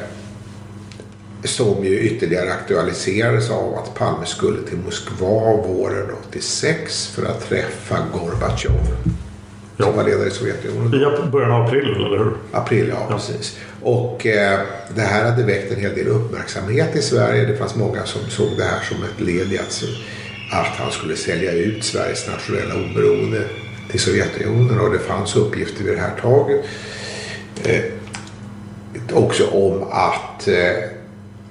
som 1.44 1.86
ju 1.86 2.00
ytterligare 2.00 2.54
aktualiserades 2.54 3.50
av 3.50 3.76
att 3.76 3.96
Palme 3.96 4.26
skulle 4.26 4.68
till 4.68 4.78
Moskva 4.78 5.68
våren 5.68 6.12
86 6.30 7.08
för 7.08 7.26
att 7.26 7.50
träffa 7.50 7.98
Gorbatjov. 8.14 8.98
Som 9.78 9.96
var 9.96 10.04
ledare 10.04 10.28
i 10.28 10.32
Sovjetunionen. 10.32 10.94
I 11.28 11.32
början 11.32 11.52
av 11.52 11.66
april, 11.66 11.96
eller 11.96 12.18
hur? 12.18 12.34
April, 12.52 12.88
ja, 12.90 13.08
ja. 13.10 13.16
precis. 13.16 13.60
Och 13.82 14.26
eh, 14.26 14.60
det 14.96 15.02
här 15.02 15.32
hade 15.32 15.44
väckt 15.44 15.72
en 15.72 15.80
hel 15.80 15.96
del 15.96 16.08
uppmärksamhet 16.08 16.96
i 16.96 17.02
Sverige. 17.02 17.46
Det 17.46 17.58
fanns 17.58 17.76
många 17.76 18.06
som 18.06 18.22
såg 18.30 18.48
det 18.58 18.64
här 18.64 18.80
som 18.82 19.04
ett 19.04 19.22
led 19.22 19.54
i 19.54 19.60
att, 19.60 19.84
att 20.52 20.76
han 20.78 20.92
skulle 20.92 21.16
sälja 21.16 21.52
ut 21.52 21.84
Sveriges 21.84 22.28
nationella 22.28 22.76
oberoende 22.76 23.44
till 23.92 24.00
Sovjetunionen 24.00 24.80
och 24.80 24.92
det 24.92 25.00
fanns 25.00 25.36
uppgifter 25.36 25.84
vid 25.84 25.94
det 25.94 26.02
här 26.02 26.16
taget 26.22 26.66
eh, 27.64 27.84
också 29.14 29.48
om 29.48 29.84
att, 29.92 30.48
eh, 30.48 30.84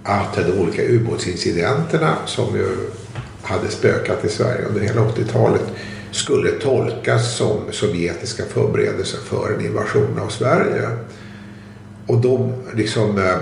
att 0.02 0.36
de 0.36 0.58
olika 0.60 0.82
ubåtsincidenterna 0.82 2.16
som 2.26 2.56
ju 2.56 2.66
hade 3.42 3.68
spökat 3.68 4.24
i 4.24 4.28
Sverige 4.28 4.64
under 4.64 4.80
hela 4.80 5.00
80-talet 5.00 5.62
skulle 6.16 6.50
tolkas 6.50 7.36
som 7.36 7.58
sovjetiska 7.70 8.44
förberedelser 8.44 9.18
för 9.18 9.54
en 9.54 9.66
invasion 9.66 10.18
av 10.18 10.28
Sverige. 10.28 10.88
Och 12.06 12.20
de 12.20 12.52
liksom... 12.74 13.18
Eh, 13.18 13.38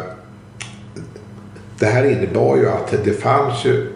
det 1.79 1.87
här 1.87 2.05
innebar 2.05 2.57
ju 2.57 2.69
att 2.69 2.95
det 3.05 3.13
fanns 3.13 3.65
ju 3.65 3.93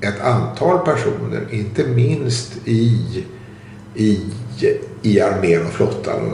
ett 0.00 0.20
antal 0.20 0.78
personer, 0.78 1.46
inte 1.50 1.84
minst 1.84 2.68
i, 2.68 3.24
i, 3.94 4.20
i 5.02 5.20
armén 5.20 5.66
och 5.66 5.72
flottan 5.72 6.32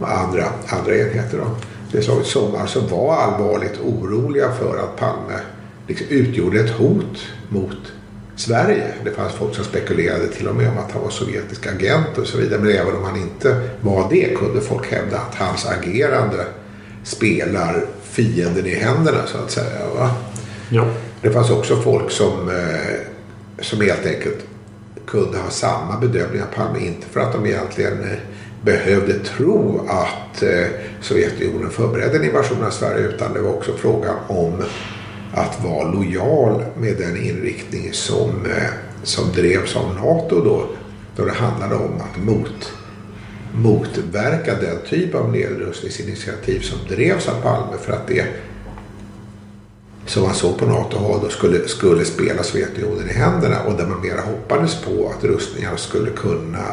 och 0.00 0.08
andra, 0.10 0.44
andra 0.66 0.96
enheter. 0.96 1.38
Då. 1.38 1.46
Det 1.92 2.02
som 2.24 2.54
alltså 2.54 2.80
var 2.80 3.16
allvarligt 3.16 3.80
oroliga 3.84 4.52
för 4.52 4.78
att 4.78 4.96
Palme 4.96 5.40
liksom 5.88 6.06
utgjorde 6.10 6.60
ett 6.60 6.70
hot 6.70 7.26
mot 7.48 7.92
Sverige. 8.36 8.84
Det 9.04 9.10
fanns 9.10 9.32
folk 9.32 9.54
som 9.54 9.64
spekulerade 9.64 10.26
till 10.28 10.48
och 10.48 10.54
med 10.54 10.68
om 10.68 10.78
att 10.78 10.92
han 10.92 11.02
var 11.02 11.10
sovjetisk 11.10 11.66
agent 11.66 12.18
och 12.18 12.26
så 12.26 12.38
vidare. 12.38 12.60
Men 12.60 12.70
även 12.70 12.96
om 12.96 13.04
han 13.04 13.16
inte 13.16 13.70
var 13.80 14.10
det 14.10 14.36
kunde 14.36 14.60
folk 14.60 14.92
hävda 14.92 15.16
att 15.16 15.34
hans 15.34 15.66
agerande 15.66 16.46
spelar 17.04 17.84
fienden 18.02 18.66
i 18.66 18.74
händerna 18.74 19.18
så 19.26 19.38
att 19.38 19.50
säga. 19.50 19.86
Va? 19.94 20.10
Ja. 20.68 20.86
Det 21.22 21.30
fanns 21.30 21.50
också 21.50 21.76
folk 21.76 22.10
som, 22.10 22.48
eh, 22.48 23.00
som 23.60 23.80
helt 23.80 24.06
enkelt 24.06 24.38
kunde 25.06 25.38
ha 25.38 25.50
samma 25.50 26.00
bedömning 26.00 26.42
av 26.42 26.46
Palme. 26.46 26.78
Inte 26.78 27.06
för 27.06 27.20
att 27.20 27.32
de 27.32 27.46
egentligen 27.46 28.02
eh, 28.04 28.18
behövde 28.62 29.18
tro 29.18 29.88
att 29.88 30.42
eh, 30.42 30.66
Sovjetunionen 31.00 31.70
förberedde 31.70 32.18
en 32.18 32.24
invasion 32.24 32.64
av 32.64 32.70
Sverige 32.70 33.06
utan 33.06 33.32
det 33.32 33.40
var 33.40 33.50
också 33.50 33.72
frågan 33.76 34.16
om 34.26 34.62
att 35.34 35.64
vara 35.64 35.90
lojal 35.90 36.64
med 36.76 36.96
den 36.96 37.16
inriktning 37.16 37.92
som, 37.92 38.46
eh, 38.46 38.70
som 39.02 39.32
drevs 39.32 39.76
av 39.76 39.94
NATO 39.94 40.44
då. 40.44 40.66
Då 41.16 41.24
det 41.24 41.32
handlade 41.32 41.74
om 41.74 42.00
att 42.00 42.24
mot, 42.24 42.72
motverka 43.54 44.54
den 44.54 44.78
typ 44.88 45.14
av 45.14 45.32
nedrustningsinitiativ 45.32 46.60
som 46.60 46.78
drevs 46.88 47.28
av 47.28 47.40
Palme 47.42 47.76
för 47.80 47.92
att 47.92 48.06
det 48.06 48.26
som 50.06 50.22
man 50.22 50.34
såg 50.34 50.58
på 50.58 50.66
NATO-håll 50.66 51.20
då 51.22 51.28
skulle, 51.28 51.68
skulle 51.68 52.04
spela 52.04 52.42
Sovjetunionen 52.42 53.10
i 53.10 53.12
händerna 53.12 53.62
och 53.62 53.72
där 53.72 53.86
man 53.86 54.00
mera 54.00 54.20
hoppades 54.20 54.82
på 54.82 55.12
att 55.16 55.24
rustningar 55.24 55.76
skulle 55.76 56.10
kunna 56.10 56.64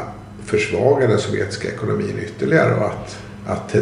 försvaga 0.44 1.06
den 1.06 1.18
sovjetiska 1.18 1.68
ekonomin 1.68 2.18
ytterligare 2.22 2.74
och 2.74 2.86
att, 2.86 3.18
att 3.50 3.76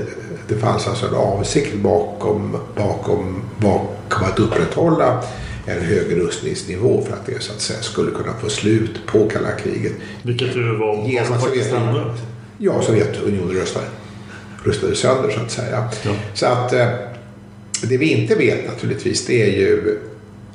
det 0.49 0.55
fanns 0.55 0.87
alltså 0.87 1.07
en 1.07 1.15
avsikt 1.15 1.75
bakom, 1.75 2.57
bakom, 2.77 3.43
bakom 3.59 4.25
att 4.25 4.39
upprätthålla 4.39 5.23
en 5.67 5.83
hög 5.83 6.17
rustningsnivå 6.17 7.05
för 7.07 7.13
att 7.13 7.27
det 7.27 7.43
så 7.43 7.53
att 7.53 7.61
säga 7.61 7.83
skulle 7.83 8.11
kunna 8.11 8.33
få 8.35 8.49
slut 8.49 9.07
på 9.07 9.29
kalla 9.29 9.53
kriget. 9.53 9.93
Vilket 10.23 10.57
ju 10.57 10.77
var 10.77 11.09
genom 11.09 11.33
att 11.33 11.43
Sovjetunionen. 11.43 12.17
Ja, 12.59 12.83
Sovjetunionen 12.83 13.57
röstade, 13.57 13.87
röstade 14.65 14.95
sönder 14.95 15.31
så 15.31 15.41
att 15.41 15.51
säga. 15.51 15.89
Ja. 16.05 16.11
Så 16.35 16.47
att 16.47 16.73
eh, 16.73 16.89
det 17.83 17.97
vi 17.97 18.13
inte 18.13 18.35
vet 18.35 18.67
naturligtvis 18.67 19.27
det 19.27 19.43
är 19.43 19.59
ju 19.59 19.99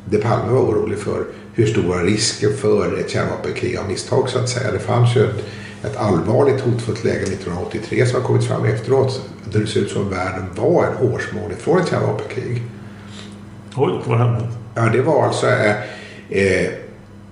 det 0.05 0.17
Palme 0.17 0.51
var 0.51 0.59
orolig 0.59 0.97
för. 0.97 1.25
Hur 1.53 1.65
stora 1.65 2.03
risker 2.03 2.49
för 2.49 2.99
ett 2.99 3.09
kärnvapenkrig 3.09 3.77
av 3.77 3.87
misstag 3.87 4.29
så 4.29 4.39
att 4.39 4.49
säga. 4.49 4.71
Det 4.71 4.79
fanns 4.79 5.15
ju 5.15 5.23
ett, 5.23 5.43
ett 5.83 5.97
allvarligt 5.97 6.61
hotfullt 6.61 7.03
läge 7.03 7.23
1983 7.23 8.05
som 8.05 8.21
har 8.21 8.27
kommit 8.27 8.47
fram 8.47 8.65
efteråt. 8.65 9.21
Där 9.51 9.59
det 9.59 9.67
ser 9.67 9.79
ut 9.79 9.91
som 9.91 10.09
världen 10.09 10.45
var 10.55 10.85
en 10.85 11.09
hårsmån 11.09 11.51
ifrån 11.51 11.79
ett 11.79 11.89
kärnvapenkrig. 11.89 12.63
Oj, 13.75 14.01
vad 14.05 14.17
hände? 14.17 14.47
Ja, 14.75 14.81
det 14.81 15.01
var 15.01 15.27
alltså 15.27 15.47
eh, 15.47 15.75
eh, 16.29 16.69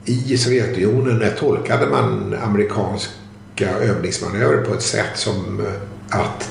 i 0.06 0.38
Sovjetunionen 0.38 1.32
tolkade 1.40 1.88
man 1.88 2.36
amerikanska 2.44 3.70
övningsmanövrer 3.82 4.66
på 4.66 4.74
ett 4.74 4.82
sätt 4.82 5.12
som 5.16 5.60
eh, 5.60 6.20
att, 6.20 6.50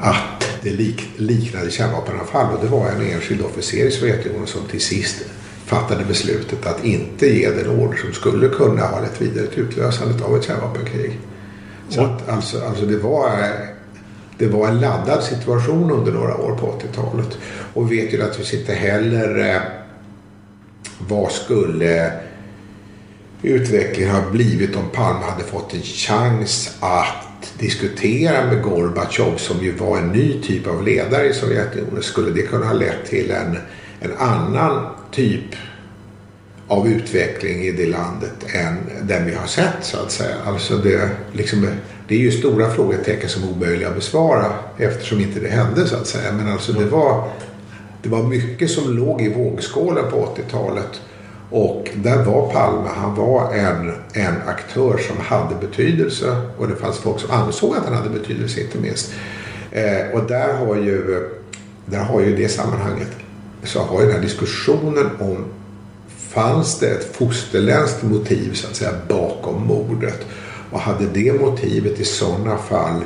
att 0.00 0.58
det 0.62 0.70
lik, 0.70 1.10
liknade 1.16 1.70
kärnvapenanfall. 1.70 2.54
Och 2.54 2.64
det 2.64 2.68
var 2.68 2.88
en 2.88 3.12
enskild 3.12 3.42
officer 3.42 3.86
i 3.86 3.90
Sovjetunionen 3.90 4.46
som 4.46 4.60
till 4.70 4.80
sist 4.80 5.24
fattade 5.70 6.04
beslutet 6.04 6.66
att 6.66 6.84
inte 6.84 7.26
ge 7.26 7.50
den 7.50 7.70
order 7.70 7.98
som 7.98 8.12
skulle 8.12 8.48
kunna 8.48 8.86
ha 8.86 9.00
lett 9.00 9.20
vidare 9.20 9.46
till 9.46 9.62
utlösandet 9.62 10.22
av 10.22 10.36
ett 10.36 10.44
kärnvapenkrig. 10.44 11.18
Så 11.88 12.04
att, 12.04 12.28
alltså, 12.28 12.64
alltså 12.64 12.86
det 12.86 12.96
var 12.96 13.30
det 14.38 14.46
var 14.46 14.68
en 14.68 14.80
laddad 14.80 15.22
situation 15.22 15.90
under 15.90 16.12
några 16.12 16.36
år 16.36 16.54
på 16.54 16.66
80-talet. 16.66 17.38
Och 17.74 17.92
vi 17.92 18.00
vet 18.00 18.14
ju 18.14 18.18
naturligtvis 18.18 18.60
inte 18.60 18.74
heller 18.74 19.54
eh, 19.54 19.62
vad 21.08 21.32
skulle 21.32 22.12
utvecklingen 23.42 24.14
ha 24.14 24.30
blivit 24.30 24.76
om 24.76 24.88
Palme 24.92 25.24
hade 25.24 25.44
fått 25.44 25.74
en 25.74 25.82
chans 25.82 26.76
att 26.80 27.52
diskutera 27.58 28.46
med 28.46 28.62
Gorbatjov 28.62 29.36
som 29.36 29.58
ju 29.60 29.72
var 29.72 29.98
en 29.98 30.08
ny 30.08 30.42
typ 30.42 30.66
av 30.66 30.84
ledare 30.84 31.28
i 31.28 31.32
Sovjetunionen. 31.32 32.02
Skulle 32.02 32.30
det 32.30 32.42
kunna 32.42 32.66
ha 32.66 32.72
lett 32.72 33.06
till 33.06 33.30
en, 33.30 33.58
en 34.00 34.12
annan 34.18 34.86
typ 35.12 35.54
av 36.70 36.88
utveckling 36.88 37.62
i 37.62 37.70
det 37.70 37.86
landet 37.86 38.54
än 38.54 38.76
den 39.02 39.26
vi 39.26 39.34
har 39.34 39.46
sett 39.46 39.76
så 39.80 39.96
att 39.96 40.10
säga. 40.10 40.36
Alltså 40.46 40.76
det, 40.76 41.10
liksom, 41.32 41.68
det 42.08 42.14
är 42.14 42.18
ju 42.18 42.30
stora 42.30 42.70
frågetecken 42.70 43.28
som 43.28 43.42
är 43.42 43.50
omöjliga 43.52 43.88
att 43.88 43.94
besvara 43.94 44.52
eftersom 44.78 45.20
inte 45.20 45.40
det 45.40 45.48
hände 45.48 45.86
så 45.86 45.96
att 45.96 46.06
säga. 46.06 46.32
Men 46.32 46.52
alltså 46.52 46.72
det 46.72 46.84
var, 46.84 47.28
det 48.02 48.08
var 48.08 48.22
mycket 48.22 48.70
som 48.70 48.96
låg 48.96 49.22
i 49.22 49.28
vågskålen 49.28 50.04
på 50.10 50.34
80-talet. 50.36 51.00
Och 51.50 51.88
där 51.94 52.24
var 52.24 52.52
Palme, 52.52 52.88
han 52.96 53.14
var 53.14 53.54
en, 53.54 53.92
en 54.12 54.34
aktör 54.46 54.98
som 54.98 55.16
hade 55.20 55.54
betydelse. 55.60 56.36
Och 56.58 56.68
det 56.68 56.76
fanns 56.76 56.98
folk 56.98 57.20
som 57.20 57.30
ansåg 57.30 57.76
att 57.76 57.84
han 57.84 57.94
hade 57.94 58.10
betydelse 58.10 58.60
inte 58.60 58.78
minst. 58.78 59.12
Eh, 59.70 60.10
och 60.12 60.26
där 60.28 60.54
har 60.54 60.76
ju, 60.76 61.28
där 61.86 61.98
har 61.98 62.20
ju 62.20 62.36
det 62.36 62.48
sammanhanget 62.48 63.08
så 63.64 63.80
har 63.80 64.00
ju 64.00 64.06
den 64.06 64.14
här 64.14 64.22
diskussionen 64.22 65.10
om 65.18 65.44
fanns 66.08 66.78
det 66.78 66.90
ett 66.90 67.16
fosterländskt 67.16 68.02
motiv 68.02 68.54
så 68.54 68.68
att 68.68 68.76
säga 68.76 68.92
bakom 69.08 69.66
mordet. 69.66 70.26
Och 70.70 70.80
hade 70.80 71.06
det 71.06 71.40
motivet 71.40 72.00
i 72.00 72.04
sådana 72.04 72.58
fall 72.58 73.04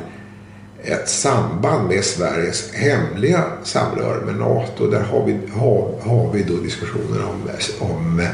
ett 0.83 1.09
samband 1.09 1.87
med 1.87 2.03
Sveriges 2.03 2.73
hemliga 2.73 3.43
samröre 3.63 4.25
med 4.25 4.35
NATO. 4.35 4.87
Där 4.87 5.01
har 5.01 5.25
vi, 5.25 5.37
har, 5.53 6.01
har 6.01 6.31
vi 6.33 6.43
då 6.43 6.57
diskussionen 6.57 7.23
om, 7.23 7.49
om, 7.79 8.27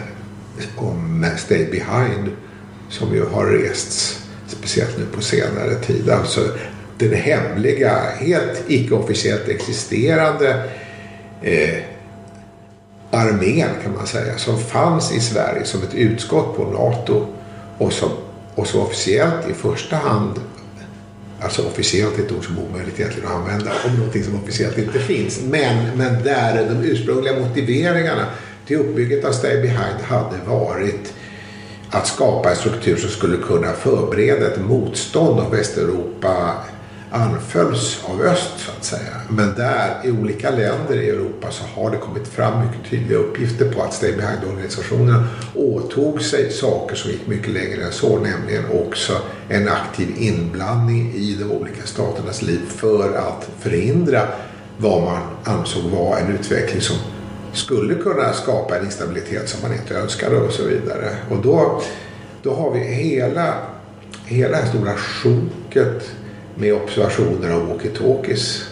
om 0.76 1.26
Stay 1.38 1.66
Behind 1.66 2.32
som 2.90 3.14
ju 3.14 3.26
har 3.26 3.46
rests 3.46 4.24
speciellt 4.48 4.98
nu 4.98 5.06
på 5.06 5.22
senare 5.22 5.76
tid. 5.76 6.10
Alltså 6.10 6.42
den 6.98 7.14
hemliga, 7.14 8.00
helt 8.18 8.64
icke-officiellt 8.68 9.48
existerande 9.48 10.70
eh, 11.42 11.78
armén 13.12 13.70
kan 13.84 13.94
man 13.96 14.08
säga 14.08 14.38
som 14.38 14.60
fanns 14.60 15.12
i 15.12 15.20
Sverige 15.20 15.66
som 15.66 15.84
ett 15.84 15.94
utskott 15.94 16.58
på 16.58 16.64
NATO 16.64 17.26
och 17.78 17.94
som, 17.94 18.10
och 18.56 18.68
som 18.68 18.82
officiellt 18.82 19.50
i 19.50 19.54
första 19.54 19.96
hand 19.96 20.40
Alltså 21.44 21.68
officiellt 21.68 22.20
är 22.20 22.24
ett 22.24 22.32
ord 22.32 22.46
som 22.46 22.58
är 22.58 22.62
omöjligt 22.62 23.00
egentligen 23.00 23.28
att 23.28 23.36
använda 23.36 23.72
om 23.86 23.96
någonting 23.96 24.24
som 24.24 24.36
officiellt 24.36 24.78
inte 24.78 25.00
finns. 25.00 25.42
Men, 25.42 25.98
men 25.98 26.24
där 26.24 26.66
de 26.70 26.84
ursprungliga 26.84 27.40
motiveringarna 27.40 28.26
till 28.68 28.78
uppbygget 28.78 29.26
av 29.26 29.32
Stay 29.32 29.62
Behind 29.62 30.02
hade 30.08 30.38
varit 30.48 31.14
att 31.90 32.08
skapa 32.08 32.50
en 32.50 32.56
struktur 32.56 32.96
som 32.96 33.10
skulle 33.10 33.38
kunna 33.38 33.74
förbereda 33.74 34.48
ett 34.48 34.62
motstånd 34.62 35.40
av 35.40 35.52
Västeuropa 35.52 36.54
anfölls 37.12 38.04
av 38.06 38.22
öst 38.22 38.52
så 38.58 38.72
att 38.72 38.84
säga. 38.84 39.22
Men 39.30 39.54
där 39.56 40.02
i 40.04 40.12
olika 40.12 40.50
länder 40.50 40.96
i 40.96 41.10
Europa 41.10 41.52
så 41.52 41.64
har 41.64 41.92
det 41.92 41.98
kommit 41.98 42.28
fram 42.28 42.66
mycket 42.66 42.90
tydliga 42.90 43.18
uppgifter 43.18 43.72
på 43.72 43.82
att 43.82 43.94
Stay 43.94 44.12
Behind-organisationerna 44.12 45.28
åtog 45.56 46.22
sig 46.22 46.52
saker 46.52 46.96
som 46.96 47.12
gick 47.12 47.28
mycket 47.28 47.54
längre 47.54 47.84
än 47.84 47.92
så. 47.92 48.20
Nämligen 48.20 48.64
också 48.74 49.14
en 49.50 49.68
aktiv 49.68 50.16
inblandning 50.18 51.14
i 51.16 51.36
de 51.40 51.52
olika 51.52 51.86
staternas 51.86 52.42
liv 52.42 52.62
för 52.68 53.18
att 53.18 53.50
förhindra 53.60 54.28
vad 54.78 55.04
man 55.04 55.22
ansåg 55.44 55.84
var 55.84 56.18
en 56.18 56.36
utveckling 56.36 56.82
som 56.82 56.96
skulle 57.54 57.96
kunna 57.96 58.34
skapa 58.34 58.78
en 58.78 58.86
instabilitet 58.86 59.50
som 59.50 59.62
man 59.62 59.74
inte 59.74 59.96
önskade 59.96 60.38
och 60.38 60.54
så 60.54 60.64
vidare. 60.64 61.18
Och 61.30 61.38
då, 61.38 61.82
då 62.44 62.54
har 62.54 62.72
vi 62.72 62.80
hela, 62.80 63.54
hela 64.26 64.50
det 64.50 64.64
här 64.64 64.70
stora 64.70 64.94
sjoket 64.96 66.12
med 66.56 66.74
observationer 66.74 67.52
av 67.52 67.70
walkie-talkies 67.70 68.64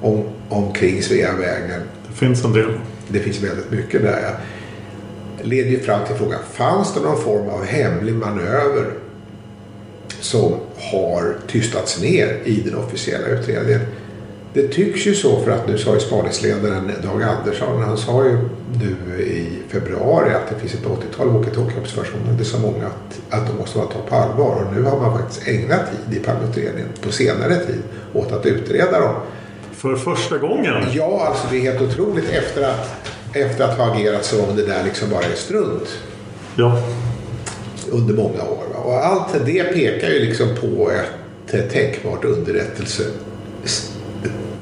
om, 0.00 0.24
omkring 0.48 1.02
Sveavägen. 1.02 1.80
Det 2.08 2.14
finns 2.14 2.44
en 2.44 2.52
del. 2.52 2.70
Det 3.08 3.18
finns 3.18 3.42
väldigt 3.42 3.70
mycket 3.70 4.02
där. 4.02 4.20
Ja. 4.22 4.30
leder 5.42 5.70
ju 5.70 5.80
fram 5.80 6.06
till 6.06 6.16
frågan, 6.16 6.40
fanns 6.52 6.94
det 6.94 7.00
någon 7.00 7.20
form 7.20 7.48
av 7.48 7.64
hemlig 7.64 8.14
manöver 8.14 8.92
som 10.20 10.52
har 10.76 11.36
tystats 11.46 12.00
ner 12.00 12.38
i 12.44 12.60
den 12.60 12.74
officiella 12.74 13.26
utredningen? 13.26 13.80
det 14.54 14.68
tycks 14.68 15.06
ju 15.06 15.14
så 15.14 15.40
för 15.40 15.50
att 15.50 15.68
nu 15.68 15.78
sa 15.78 15.94
ju 15.94 16.00
spaningsledaren 16.00 16.92
Dag 17.02 17.22
Andersson, 17.22 17.82
han 17.82 17.98
sa 17.98 18.24
ju 18.24 18.38
nu 18.72 19.22
i 19.22 19.58
februari 19.68 20.34
att 20.34 20.48
det 20.48 20.60
finns 20.60 20.74
ett 20.74 20.84
80-tal 20.84 21.28
walkie-talkie-observationer. 21.28 22.32
Det 22.36 22.42
är 22.42 22.44
så 22.44 22.58
många 22.58 22.86
att, 22.86 23.20
att 23.30 23.46
de 23.46 23.56
måste 23.58 23.78
man 23.78 23.88
ta 23.88 23.98
på 24.08 24.14
allvar. 24.14 24.64
Och 24.64 24.76
nu 24.76 24.82
har 24.82 25.00
man 25.00 25.18
faktiskt 25.18 25.48
ägnat 25.48 25.80
tid 25.90 26.18
i 26.18 26.24
Palmeutredningen 26.24 26.88
på 27.00 27.12
senare 27.12 27.56
tid 27.56 27.82
åt 28.12 28.32
att 28.32 28.46
utreda 28.46 29.00
dem. 29.00 29.14
För 29.72 29.96
första 29.96 30.38
gången? 30.38 30.74
Ja, 30.92 31.26
alltså 31.28 31.46
det 31.50 31.56
är 31.56 31.60
helt 31.60 31.80
otroligt 31.80 32.30
efter 32.30 32.62
att, 32.62 33.10
efter 33.32 33.64
att 33.64 33.78
ha 33.78 33.92
agerat 33.92 34.24
som 34.24 34.40
om 34.40 34.56
det 34.56 34.66
där 34.66 34.84
liksom 34.84 35.10
bara 35.10 35.24
är 35.24 35.36
strunt. 35.36 35.98
Ja. 36.56 36.82
Under 37.90 38.14
många 38.14 38.42
år. 38.42 38.64
Va? 38.74 38.80
Och 38.84 39.06
allt 39.06 39.46
det 39.46 39.64
pekar 39.64 40.08
ju 40.08 40.18
liksom 40.18 40.48
på 40.60 40.90
ett 41.50 41.70
tänkbart 41.72 42.24
underrättelse 42.24 43.02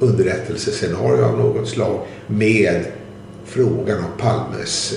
underrättelsescenario 0.03 1.25
av 1.25 1.39
något 1.39 1.69
slag 1.69 2.07
med 2.27 2.85
frågan 3.53 3.99
om 3.99 4.11
Palmes, 4.19 4.95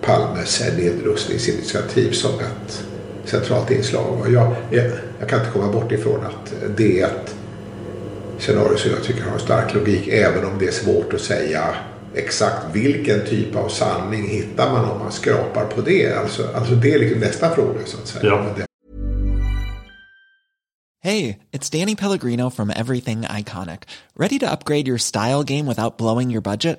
Palmes 0.00 0.62
nedrustningsinitiativ 0.76 2.12
som 2.12 2.30
ett 2.34 2.84
centralt 3.24 3.70
inslag. 3.70 4.20
Och 4.20 4.30
jag, 4.30 4.56
jag, 4.70 4.84
jag, 5.20 5.28
kan 5.28 5.38
inte 5.38 5.52
komma 5.52 5.72
bort 5.72 5.92
ifrån 5.92 6.24
att 6.26 6.54
det 6.76 7.00
är 7.00 7.06
ett 7.06 7.34
scenario 8.38 8.76
som 8.76 8.90
jag 8.90 9.02
tycker 9.02 9.22
har 9.22 9.32
en 9.32 9.40
stark 9.40 9.74
logik 9.74 10.08
även 10.08 10.44
om 10.44 10.58
det 10.58 10.66
är 10.66 10.72
svårt 10.72 11.12
att 11.14 11.20
säga 11.20 11.74
exakt 12.14 12.66
vilken 12.72 13.26
typ 13.26 13.56
av 13.56 13.68
sanning 13.68 14.28
hittar 14.28 14.72
man 14.72 14.90
om 14.90 14.98
man 14.98 15.12
skrapar 15.12 15.64
på 15.64 15.80
det. 15.80 16.12
Alltså, 16.12 16.48
alltså 16.54 16.74
det 16.74 16.94
är 16.94 16.98
liksom 16.98 17.20
nästa 17.20 17.50
fråga 17.54 17.80
så 17.86 17.98
att 17.98 18.08
säga. 18.08 18.24
Ja. 18.24 18.66
Hey, 21.02 21.38
it's 21.52 21.68
Danny 21.80 21.96
Pellegrino 21.96 22.50
from 22.50 22.70
Everything 22.70 23.24
Iconic. 23.38 23.80
Ready 24.16 24.38
to 24.38 24.50
upgrade 24.50 24.88
your 24.88 24.98
style 24.98 25.44
game 25.44 25.66
without 25.66 25.98
blowing 25.98 26.30
your 26.30 26.40
budget? 26.40 26.78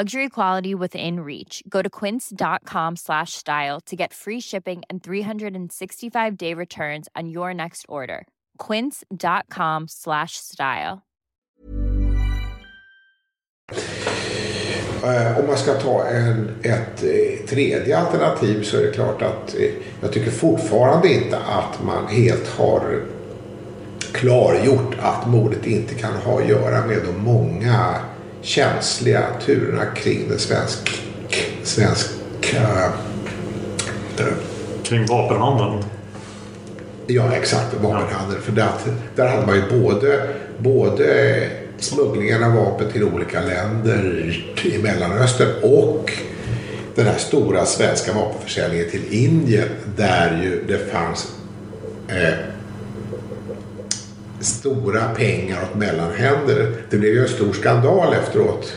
luxury 0.00 0.30
quality 0.30 0.74
within 0.74 1.20
reach. 1.20 1.62
Go 1.68 1.82
to 1.82 1.90
quince.com 1.90 2.96
slash 2.96 3.32
style 3.32 3.78
to 3.82 3.94
get 3.94 4.14
free 4.14 4.40
shipping 4.40 4.82
and 4.88 5.02
365 5.02 6.36
day 6.38 6.54
returns 6.54 7.08
on 7.14 7.28
your 7.28 7.52
next 7.52 7.84
order. 7.90 8.26
quince.com 8.56 9.88
slash 9.88 10.36
style. 10.36 11.02
Uh, 15.04 15.38
om 15.38 15.46
man 15.46 15.56
ska 15.56 15.74
ta 15.74 16.06
en, 16.08 16.50
ett 16.62 17.02
eh, 17.02 17.46
tredje 17.48 17.98
alternativ 17.98 18.62
så 18.62 18.76
är 18.76 18.82
det 18.82 18.92
klart 18.92 19.22
att 19.22 19.54
eh, 19.54 19.70
jag 20.00 20.12
tycker 20.12 20.30
fortfarande 20.30 21.08
inte 21.12 21.38
att 21.38 21.82
man 21.84 22.06
helt 22.06 22.48
har 22.48 23.02
klargjort 24.12 24.94
att 25.00 25.28
mordet 25.28 25.66
inte 25.66 25.94
kan 25.94 26.16
ha 26.16 26.40
att 26.40 26.48
göra 26.48 26.86
med 26.86 26.98
de 27.04 27.24
många 27.24 27.96
känsliga 28.42 29.22
turerna 29.46 29.84
kring 29.84 30.28
den 30.28 30.38
svensk, 30.38 31.02
svenska... 31.62 32.62
Äh, 34.18 34.24
kring 34.82 35.06
vapenhandeln? 35.06 35.84
Ja, 37.06 37.32
exakt. 37.32 37.74
Vapenhandeln. 37.74 38.42
För 38.42 38.52
där, 38.52 38.68
där 39.16 39.28
hade 39.28 39.46
man 39.46 39.56
ju 39.56 39.82
både, 39.82 40.28
både 40.58 41.48
smugglingen 41.78 42.44
av 42.44 42.52
vapen 42.52 42.92
till 42.92 43.04
olika 43.04 43.40
länder 43.40 44.34
i 44.64 44.78
Mellanöstern 44.78 45.48
och 45.62 46.12
den 46.94 47.06
här 47.06 47.18
stora 47.18 47.64
svenska 47.64 48.12
vapenförsäljningen 48.12 48.90
till 48.90 49.04
Indien 49.10 49.68
där 49.96 50.42
ju 50.42 50.64
det 50.68 50.92
fanns 50.92 51.32
eh, 52.08 52.34
stora 54.44 55.08
pengar 55.08 55.62
åt 55.62 55.78
mellanhänder. 55.78 56.72
Det 56.90 56.96
blev 56.98 57.14
ju 57.14 57.22
en 57.22 57.28
stor 57.28 57.52
skandal 57.52 58.12
efteråt. 58.12 58.76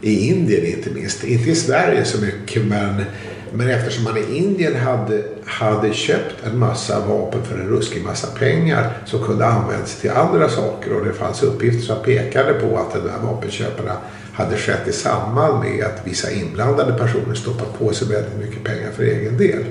I 0.00 0.28
Indien 0.28 0.66
inte 0.66 0.90
minst. 0.90 1.24
Inte 1.24 1.50
i 1.50 1.54
Sverige 1.54 2.04
så 2.04 2.20
mycket 2.20 2.64
men, 2.64 3.04
men 3.52 3.70
eftersom 3.70 4.04
man 4.04 4.16
i 4.16 4.36
Indien 4.36 4.76
hade, 4.76 5.22
hade 5.44 5.92
köpt 5.92 6.46
en 6.46 6.58
massa 6.58 7.06
vapen 7.06 7.42
för 7.44 7.58
en 7.58 7.68
ruskig 7.68 8.04
massa 8.04 8.26
pengar 8.26 8.92
som 9.06 9.24
kunde 9.24 9.46
användas 9.46 9.96
till 10.00 10.10
andra 10.10 10.48
saker 10.48 10.92
och 10.92 11.04
det 11.04 11.12
fanns 11.12 11.42
uppgifter 11.42 11.86
som 11.86 12.02
pekade 12.04 12.52
på 12.52 12.78
att 12.78 12.92
de 12.92 13.10
här 13.10 13.18
vapenköparna 13.22 13.96
hade 14.32 14.56
skett 14.56 14.88
i 14.88 14.92
samband 14.92 15.64
med 15.64 15.84
att 15.84 16.06
vissa 16.06 16.30
inblandade 16.30 16.92
personer 16.92 17.34
stoppat 17.34 17.78
på 17.78 17.92
sig 17.92 18.08
väldigt 18.08 18.38
mycket 18.38 18.64
pengar 18.64 18.90
för 18.90 19.02
egen 19.02 19.36
del. 19.36 19.64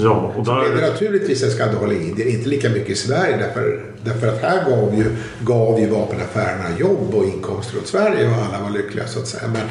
Ja, 0.00 0.32
och 0.36 0.44
där... 0.44 0.76
Det 0.76 0.90
naturligtvis 0.90 1.42
en 1.42 1.50
skandal 1.50 1.92
i 1.92 2.08
Indien, 2.08 2.28
inte 2.28 2.48
lika 2.48 2.68
mycket 2.68 2.90
i 2.90 2.94
Sverige 2.94 3.36
därför, 3.36 3.84
därför 4.04 4.28
att 4.28 4.42
här 4.42 4.70
gav 4.70 4.94
ju, 4.94 5.16
gav 5.40 5.80
ju 5.80 5.86
vapenaffärerna 5.86 6.78
jobb 6.78 7.14
och 7.14 7.24
inkomster 7.24 7.78
åt 7.78 7.86
Sverige 7.86 8.28
och 8.28 8.34
alla 8.34 8.62
var 8.62 8.70
lyckliga 8.70 9.06
så 9.06 9.20
att 9.20 9.26
säga. 9.26 9.48
Men, 9.52 9.62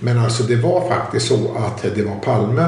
men 0.00 0.18
alltså 0.18 0.42
det 0.42 0.56
var 0.56 0.88
faktiskt 0.88 1.28
så 1.28 1.56
att 1.56 1.82
det 1.94 2.02
var 2.02 2.14
Palme 2.14 2.66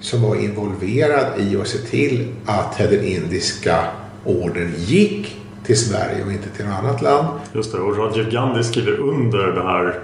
som 0.00 0.22
var 0.22 0.36
involverad 0.36 1.26
i 1.38 1.56
att 1.56 1.68
se 1.68 1.78
till 1.78 2.28
att 2.46 2.78
den 2.78 3.04
indiska 3.04 3.78
orden 4.24 4.74
gick 4.76 5.36
till 5.64 5.78
Sverige 5.78 6.24
och 6.24 6.32
inte 6.32 6.48
till 6.48 6.64
något 6.64 6.78
annat 6.78 7.02
land. 7.02 7.28
Just 7.52 7.72
det, 7.72 7.78
och 7.78 7.98
Rajiv 7.98 8.30
Gandhi 8.30 8.64
skriver 8.64 9.00
under 9.00 9.46
det 9.46 9.62
här 9.62 9.98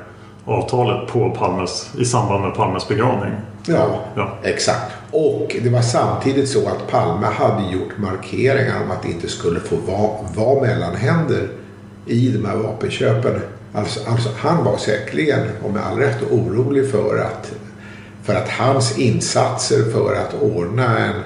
avtalet 0.44 1.08
på 1.08 1.30
Palmes, 1.30 1.90
i 1.98 2.04
samband 2.04 2.44
med 2.44 2.54
Palmes 2.54 2.88
begravning. 2.88 3.32
Ja, 3.68 4.04
ja, 4.16 4.38
exakt. 4.42 4.92
Och 5.10 5.56
det 5.62 5.70
var 5.70 5.82
samtidigt 5.82 6.48
så 6.48 6.68
att 6.68 6.86
Palme 6.90 7.26
hade 7.26 7.72
gjort 7.72 7.98
markeringar 7.98 8.82
om 8.84 8.90
att 8.90 9.02
det 9.02 9.08
inte 9.08 9.28
skulle 9.28 9.60
få 9.60 9.76
vara, 9.76 10.18
vara 10.34 10.60
mellanhänder 10.60 11.48
i 12.06 12.28
de 12.28 12.44
här 12.44 12.56
vapenköpen. 12.56 13.40
Alltså, 13.72 14.00
alltså, 14.10 14.28
han 14.36 14.64
var 14.64 14.76
säkerligen, 14.76 15.40
och 15.62 15.72
med 15.72 15.82
all 15.82 15.98
rätt, 15.98 16.22
orolig 16.30 16.90
för 16.90 17.18
att, 17.18 17.52
för 18.22 18.34
att 18.34 18.48
hans 18.48 18.98
insatser 18.98 19.82
för 19.92 20.14
att 20.14 20.42
ordna 20.42 20.98
en, 20.98 21.22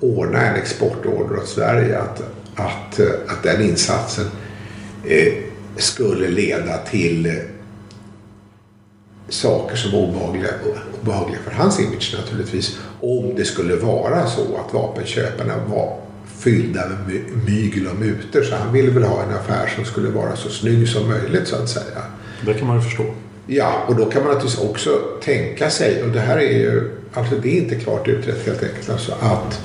ordna 0.00 0.46
en 0.46 0.56
exportorder 0.56 1.36
åt 1.36 1.48
Sverige, 1.48 1.98
att, 1.98 2.22
att, 2.54 3.00
att 3.28 3.42
den 3.42 3.62
insatsen 3.62 4.26
eh, 5.04 5.32
skulle 5.76 6.28
leda 6.28 6.76
till 6.76 7.40
saker 9.30 9.76
som 9.76 9.92
var 9.92 9.98
obehagliga, 9.98 10.48
obehagliga 11.02 11.38
för 11.44 11.50
hans 11.50 11.80
image 11.80 12.14
naturligtvis. 12.18 12.78
Om 13.00 13.32
det 13.36 13.44
skulle 13.44 13.76
vara 13.76 14.26
så 14.26 14.42
att 14.42 14.74
vapenköparna 14.74 15.54
var 15.68 15.96
fyllda 16.38 16.88
med 16.88 17.22
mygel 17.46 17.86
och 17.86 17.96
muter. 17.96 18.42
Så 18.42 18.56
han 18.56 18.72
ville 18.72 18.90
väl 18.90 19.02
ha 19.02 19.22
en 19.22 19.34
affär 19.34 19.72
som 19.76 19.84
skulle 19.84 20.08
vara 20.08 20.36
så 20.36 20.48
snygg 20.48 20.88
som 20.88 21.08
möjligt 21.08 21.48
så 21.48 21.56
att 21.56 21.68
säga. 21.68 22.02
Det 22.46 22.54
kan 22.54 22.66
man 22.66 22.76
ju 22.76 22.82
förstå. 22.82 23.04
Ja, 23.46 23.84
och 23.88 23.96
då 23.96 24.04
kan 24.04 24.22
man 24.22 24.32
naturligtvis 24.32 24.70
också 24.70 24.90
tänka 25.22 25.70
sig, 25.70 26.02
och 26.02 26.08
det 26.08 26.20
här 26.20 26.36
är 26.36 26.58
ju, 26.58 26.90
alltså 27.14 27.34
det 27.42 27.48
är 27.48 27.62
inte 27.62 27.74
klart 27.74 28.08
utrett 28.08 28.46
helt 28.46 28.62
enkelt, 28.62 28.90
alltså 28.90 29.12
att 29.12 29.60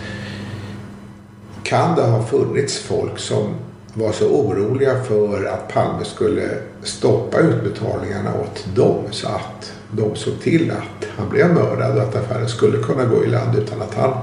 kan 1.63 1.95
det 1.95 2.01
ha 2.01 2.25
funnits 2.25 2.79
folk 2.79 3.19
som 3.19 3.55
var 3.97 4.11
så 4.11 4.27
oroliga 4.27 5.03
för 5.03 5.45
att 5.45 5.73
Palme 5.73 6.05
skulle 6.05 6.49
stoppa 6.83 7.39
utbetalningarna 7.39 8.33
åt 8.41 8.75
dem 8.75 9.03
så 9.11 9.27
att 9.27 9.73
de 9.91 10.15
såg 10.15 10.41
till 10.41 10.71
att 10.71 11.07
han 11.17 11.29
blev 11.29 11.53
mördad 11.53 11.97
och 11.97 12.03
att 12.03 12.15
affären 12.15 12.49
skulle 12.49 12.77
kunna 12.77 13.05
gå 13.05 13.25
i 13.25 13.27
land 13.27 13.57
utan 13.57 13.81
att 13.81 13.93
han 13.93 14.13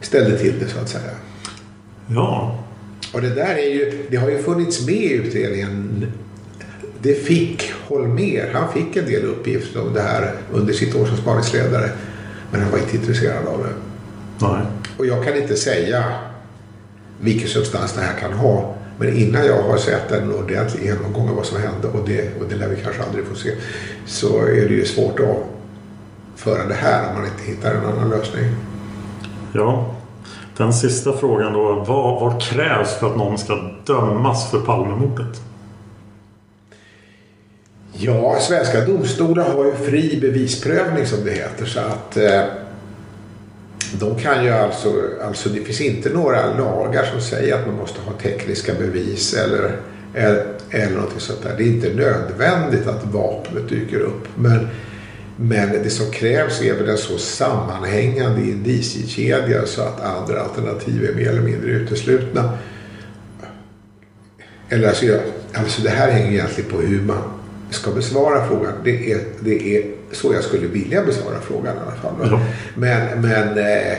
ställde 0.00 0.38
till 0.38 0.58
det 0.58 0.68
så 0.68 0.78
att 0.78 0.88
säga. 0.88 1.10
Ja. 2.06 2.58
Och 3.14 3.20
det 3.20 3.34
där 3.34 3.54
är 3.54 3.74
ju, 3.74 4.06
det 4.10 4.16
har 4.16 4.30
ju 4.30 4.42
funnits 4.42 4.86
med 4.86 4.94
i 4.94 5.12
utredningen. 5.12 6.06
Det 7.02 7.14
fick 7.14 7.72
Holmer, 7.88 8.50
han 8.54 8.72
fick 8.72 8.96
en 8.96 9.06
del 9.06 9.24
uppgifter 9.24 9.82
om 9.82 9.94
det 9.94 10.00
här 10.00 10.34
under 10.52 10.72
sitt 10.72 10.94
år 10.94 11.06
som 11.06 11.16
spaningsledare. 11.16 11.90
Men 12.50 12.60
han 12.60 12.70
var 12.70 12.78
inte 12.78 12.96
intresserad 12.96 13.46
av 13.46 13.58
det. 13.58 13.74
Nej. 14.46 14.62
Och 14.98 15.06
jag 15.06 15.24
kan 15.24 15.36
inte 15.36 15.56
säga 15.56 16.04
vilken 17.20 17.48
substans 17.48 17.92
det 17.92 18.00
här 18.00 18.20
kan 18.20 18.32
ha. 18.32 18.74
Men 18.98 19.16
innan 19.16 19.46
jag 19.46 19.62
har 19.62 19.76
sett 19.76 20.12
en 20.12 20.32
ordentlig 20.32 20.84
genomgång 20.84 21.28
av 21.28 21.36
vad 21.36 21.46
som 21.46 21.60
hände 21.60 21.88
och 21.88 22.08
det, 22.08 22.40
och 22.40 22.48
det 22.48 22.56
lär 22.56 22.68
vi 22.68 22.76
kanske 22.82 23.02
aldrig 23.02 23.26
få 23.26 23.34
se. 23.34 23.50
Så 24.06 24.38
är 24.38 24.68
det 24.68 24.74
ju 24.74 24.84
svårt 24.84 25.20
att 25.20 25.36
föra 26.36 26.66
det 26.66 26.74
här 26.74 27.08
om 27.08 27.14
man 27.14 27.24
inte 27.24 27.50
hittar 27.50 27.74
en 27.74 27.84
annan 27.84 28.10
lösning. 28.10 28.44
Ja. 29.52 29.94
Den 30.56 30.72
sista 30.72 31.12
frågan 31.12 31.52
då. 31.52 31.84
Vad, 31.88 32.20
vad 32.20 32.42
krävs 32.42 32.94
för 32.94 33.10
att 33.10 33.16
någon 33.16 33.38
ska 33.38 33.54
dömas 33.86 34.50
för 34.50 34.60
Palmemordet? 34.60 35.40
Ja, 37.92 38.38
svenska 38.40 38.80
domstolar 38.80 39.50
har 39.50 39.64
ju 39.64 39.72
fri 39.72 40.18
bevisprövning 40.20 41.06
som 41.06 41.24
det 41.24 41.30
heter. 41.30 41.66
Så 41.66 41.80
att 41.80 42.16
eh, 42.16 42.42
de 43.98 44.18
kan 44.18 44.44
ju 44.44 44.50
alltså, 44.50 45.02
alltså, 45.22 45.48
det 45.48 45.60
finns 45.60 45.80
inte 45.80 46.08
några 46.08 46.58
lagar 46.58 47.04
som 47.04 47.20
säger 47.20 47.54
att 47.54 47.66
man 47.66 47.76
måste 47.76 48.00
ha 48.00 48.12
tekniska 48.12 48.74
bevis 48.74 49.34
eller, 49.34 49.76
eller, 50.14 50.46
eller 50.70 50.96
något 50.96 51.22
sånt 51.22 51.42
där. 51.42 51.54
Det 51.56 51.62
är 51.62 51.66
inte 51.66 51.94
nödvändigt 51.94 52.86
att 52.86 53.06
vapnet 53.06 53.68
dyker 53.68 54.00
upp. 54.00 54.28
Men, 54.36 54.68
men 55.36 55.70
det 55.70 55.90
som 55.90 56.10
krävs 56.10 56.62
är 56.62 56.74
väl 56.74 56.88
en 56.88 56.98
så 56.98 57.18
sammanhängande 57.18 58.40
indiciekedja 58.40 59.66
så 59.66 59.82
att 59.82 60.00
andra 60.00 60.40
alternativ 60.40 61.04
är 61.04 61.14
mer 61.14 61.28
eller 61.28 61.42
mindre 61.42 61.70
uteslutna. 61.70 62.58
Eller 64.68 64.88
alltså, 64.88 65.06
alltså 65.52 65.82
det 65.82 65.90
här 65.90 66.10
hänger 66.10 66.32
egentligen 66.32 66.70
på 66.70 66.76
hur 66.76 67.02
man 67.02 67.22
ska 67.70 67.90
besvara 67.90 68.48
frågan. 68.48 68.72
Det 68.84 69.12
är, 69.12 69.20
det 69.40 69.76
är 69.76 69.84
så 70.14 70.34
jag 70.34 70.44
skulle 70.44 70.66
vilja 70.66 71.04
besvara 71.04 71.40
frågan 71.40 71.76
i 71.76 71.80
alla 71.80 71.96
fall. 71.96 72.28
Ja. 72.30 72.40
Men, 72.74 73.20
men, 73.20 73.58
eh, 73.58 73.98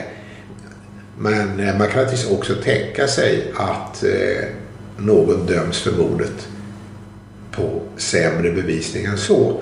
men 1.18 1.60
eh, 1.60 1.78
man 1.78 1.88
kan 1.88 2.02
naturligtvis 2.02 2.30
också 2.30 2.54
tänka 2.54 3.06
sig 3.06 3.52
att 3.56 4.04
eh, 4.04 4.44
någon 4.98 5.46
döms 5.46 5.80
för 5.80 5.92
mordet 5.92 6.48
på 7.52 7.80
sämre 7.96 8.52
bevisning 8.52 9.04
än 9.04 9.18
så. 9.18 9.60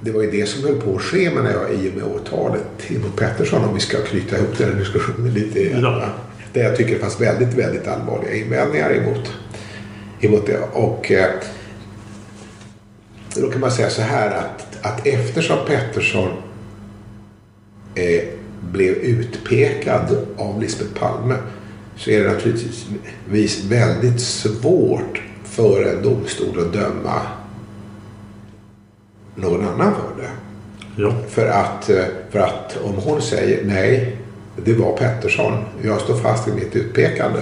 Det 0.00 0.10
var 0.10 0.22
ju 0.22 0.30
det 0.30 0.46
som 0.46 0.64
höll 0.64 0.80
på 0.80 0.96
att 0.96 1.02
ske 1.02 1.30
menar 1.30 1.50
jag 1.50 1.74
i 1.74 1.90
och 1.90 1.94
med 1.94 2.04
åtalet 2.04 2.90
mot 2.90 3.16
Pettersson 3.16 3.64
om 3.64 3.74
vi 3.74 3.80
ska 3.80 3.96
knyta 3.98 4.36
ihop 4.36 4.58
den 4.58 4.72
här 4.72 4.78
diskussionen 4.78 5.34
lite. 5.34 5.60
Ja. 5.60 6.08
Där 6.52 6.64
jag 6.64 6.76
tycker 6.76 6.94
det 6.94 7.00
fanns 7.00 7.20
väldigt, 7.20 7.54
väldigt 7.54 7.88
allvarliga 7.88 8.34
invändningar 8.34 8.90
emot, 8.90 9.32
emot 10.20 10.46
det. 10.46 10.58
Och 10.72 11.12
då 13.36 13.50
kan 13.50 13.60
man 13.60 13.70
säga 13.70 13.90
så 13.90 14.02
här 14.02 14.30
att, 14.30 14.73
att 14.84 15.06
eftersom 15.06 15.58
Pettersson 15.66 16.28
eh, 17.94 18.24
blev 18.60 18.92
utpekad 18.92 20.16
av 20.36 20.60
Lisbeth 20.60 20.94
Palme 20.94 21.36
så 21.96 22.10
är 22.10 22.24
det 22.24 22.32
naturligtvis 22.32 23.64
väldigt 23.64 24.20
svårt 24.20 25.22
för 25.44 25.82
en 25.82 26.02
domstol 26.02 26.60
att 26.60 26.72
döma 26.72 27.20
någon 29.34 29.64
annan 29.68 29.94
för 29.94 30.22
det. 30.22 30.30
Ja. 30.96 31.12
För 31.28 31.46
att, 31.46 31.90
eh, 31.90 32.04
för 32.30 32.38
att 32.38 32.78
om 32.84 32.94
hon 32.94 33.22
säger 33.22 33.64
nej, 33.64 34.16
det 34.56 34.74
var 34.74 34.96
Pettersson, 34.96 35.64
jag 35.82 36.00
står 36.00 36.16
fast 36.16 36.48
vid 36.48 36.54
mitt 36.54 36.76
utpekande. 36.76 37.40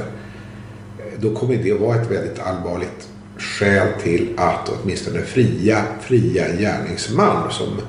Då 1.17 1.35
kommer 1.35 1.57
det 1.57 1.73
vara 1.73 2.01
ett 2.01 2.11
väldigt 2.11 2.39
allvarligt 2.39 3.09
skäl 3.43 3.89
till 4.03 4.29
att 4.37 4.69
åtminstone 4.69 5.23
fria, 5.23 5.85
fria 6.01 6.49
gärningsman 6.49 7.51
som, 7.51 7.81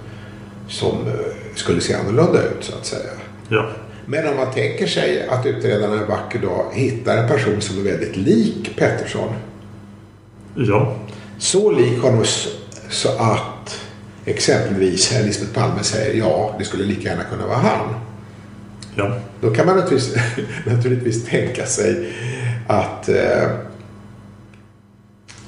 som 0.67 1.07
eh, 1.07 1.13
skulle 1.55 1.81
se 1.81 1.93
annorlunda 1.93 2.43
ut 2.43 2.63
så 2.63 2.75
att 2.75 2.85
säga. 2.85 3.11
Ja. 3.49 3.69
Men 4.05 4.27
om 4.27 4.35
man 4.35 4.53
tänker 4.53 4.87
sig 4.87 5.27
att 5.27 5.45
utredarna 5.45 5.93
en 5.93 6.07
vacker 6.07 6.39
dag 6.39 6.65
hittar 6.73 7.17
en 7.17 7.27
person 7.27 7.61
som 7.61 7.79
är 7.79 7.91
väldigt 7.91 8.15
lik 8.15 8.75
Pettersson. 8.77 9.33
Ja. 10.55 10.95
Så 11.37 11.71
lik 11.71 12.01
honom 12.01 12.25
så 12.89 13.09
att 13.09 13.79
exempelvis 14.25 15.11
Lisbeth 15.25 15.53
Palme 15.53 15.83
säger 15.83 16.19
ja, 16.19 16.55
det 16.59 16.65
skulle 16.65 16.83
lika 16.83 17.09
gärna 17.09 17.23
kunna 17.23 17.47
vara 17.47 17.57
han. 17.57 17.95
Ja. 18.95 19.17
Då 19.41 19.53
kan 19.53 19.65
man 19.65 19.77
naturligtvis, 19.77 20.15
naturligtvis 20.65 21.25
tänka 21.25 21.65
sig 21.65 22.13
att, 22.67 23.09
eh, 23.09 23.43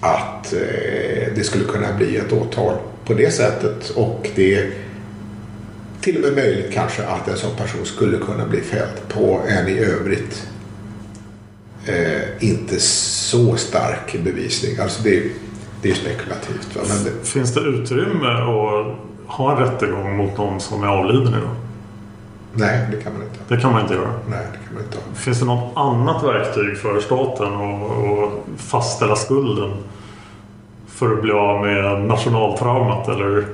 att 0.06 0.53
eh, 0.53 1.34
det 1.36 1.43
skulle 1.45 1.64
kunna 1.64 1.93
bli 1.97 2.18
ett 2.18 2.34
åtal 2.34 2.76
på 3.06 3.14
det 3.14 3.32
sättet. 3.32 3.89
Och 3.89 4.30
det 4.36 4.56
är 4.56 4.72
till 6.01 6.16
och 6.18 6.22
med 6.22 6.34
möjligt 6.34 6.74
kanske 6.74 7.03
att 7.06 7.28
en 7.28 7.38
sån 7.38 7.56
person 7.56 7.86
skulle 7.86 8.18
kunna 8.18 8.45
bli 8.45 8.62
fälld 8.62 9.08
på 9.10 9.41
en 9.47 9.68
i 9.68 9.80
övrigt 9.80 10.47
eh, 11.86 12.22
inte 12.49 12.80
så 12.80 13.56
stark 13.56 14.16
bevisning. 14.24 14.80
Alltså 14.80 15.03
det, 15.03 15.18
är- 15.18 15.30
det 15.82 15.89
är 15.89 15.95
spekulativt. 15.95 16.76
Va? 16.76 16.82
Men 16.88 17.03
det, 17.03 17.28
Finns 17.28 17.53
det 17.53 17.60
utrymme 17.62 18.28
att 18.28 18.95
ha 19.28 19.51
en 19.58 19.64
rättegång 19.64 20.18
mot 20.18 20.38
någon 20.38 20.60
som 20.60 20.84
är 20.84 20.88
avliden 20.88 21.28
idag? 21.28 21.56
Nej, 22.56 22.88
det 22.91 23.01
kan 23.03 23.14
man 23.14 23.22
inte. 23.22 23.56
Det 23.56 23.62
kan 23.62 23.72
man 23.72 23.82
inte 23.82 23.93
göra. 23.93 24.14
Nej, 24.30 24.45
det 24.51 24.58
kan 24.66 24.74
man 24.74 24.84
inte. 24.84 24.97
Finns 25.20 25.39
det 25.39 25.45
något 25.45 25.72
annat 25.76 26.24
verktyg 26.24 26.78
för 26.78 26.99
staten 26.99 27.53
att, 27.53 28.62
fastställa 28.62 29.16
skulden? 29.16 29.72
För 30.88 31.14
att 31.14 31.22
bli 31.22 31.32
av 31.32 31.62
med 31.62 32.01
nationaltraumat 32.01 33.08
eller? 33.08 33.45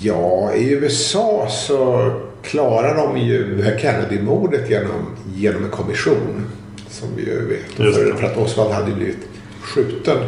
Ja, 0.00 0.52
i 0.52 0.72
USA 0.72 1.46
så 1.50 2.10
klarar 2.42 2.96
de 2.96 3.18
ju 3.18 3.64
Kennedy-mordet 3.80 4.70
genom, 4.70 5.16
genom 5.34 5.64
en 5.64 5.70
kommission. 5.70 6.46
Som 6.88 7.08
vi 7.16 7.22
ju 7.22 7.46
vet. 7.48 7.94
För, 7.94 8.14
för 8.16 8.26
att 8.26 8.36
Oswald 8.36 8.72
hade 8.72 8.92
blivit 8.92 9.28
skjuten. 9.62 10.18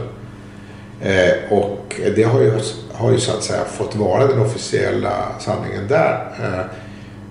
Eh, 1.01 1.53
och 1.59 2.01
det 2.17 2.23
har 2.23 2.41
ju, 2.41 2.53
har 2.93 3.13
ju 3.13 3.19
så 3.19 3.37
att 3.37 3.43
säga 3.43 3.65
fått 3.65 3.97
vara 3.97 4.27
den 4.27 4.41
officiella 4.41 5.29
sanningen 5.39 5.89
där. 5.89 6.33
Eh, 6.43 6.65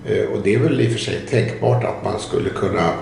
och 0.05 0.41
det 0.43 0.55
är 0.55 0.59
väl 0.59 0.81
i 0.81 0.87
och 0.87 0.91
för 0.91 0.99
sig 0.99 1.21
tänkbart 1.29 1.83
att 1.83 2.03
man 2.03 2.19
skulle 2.19 2.49
kunna 2.49 2.93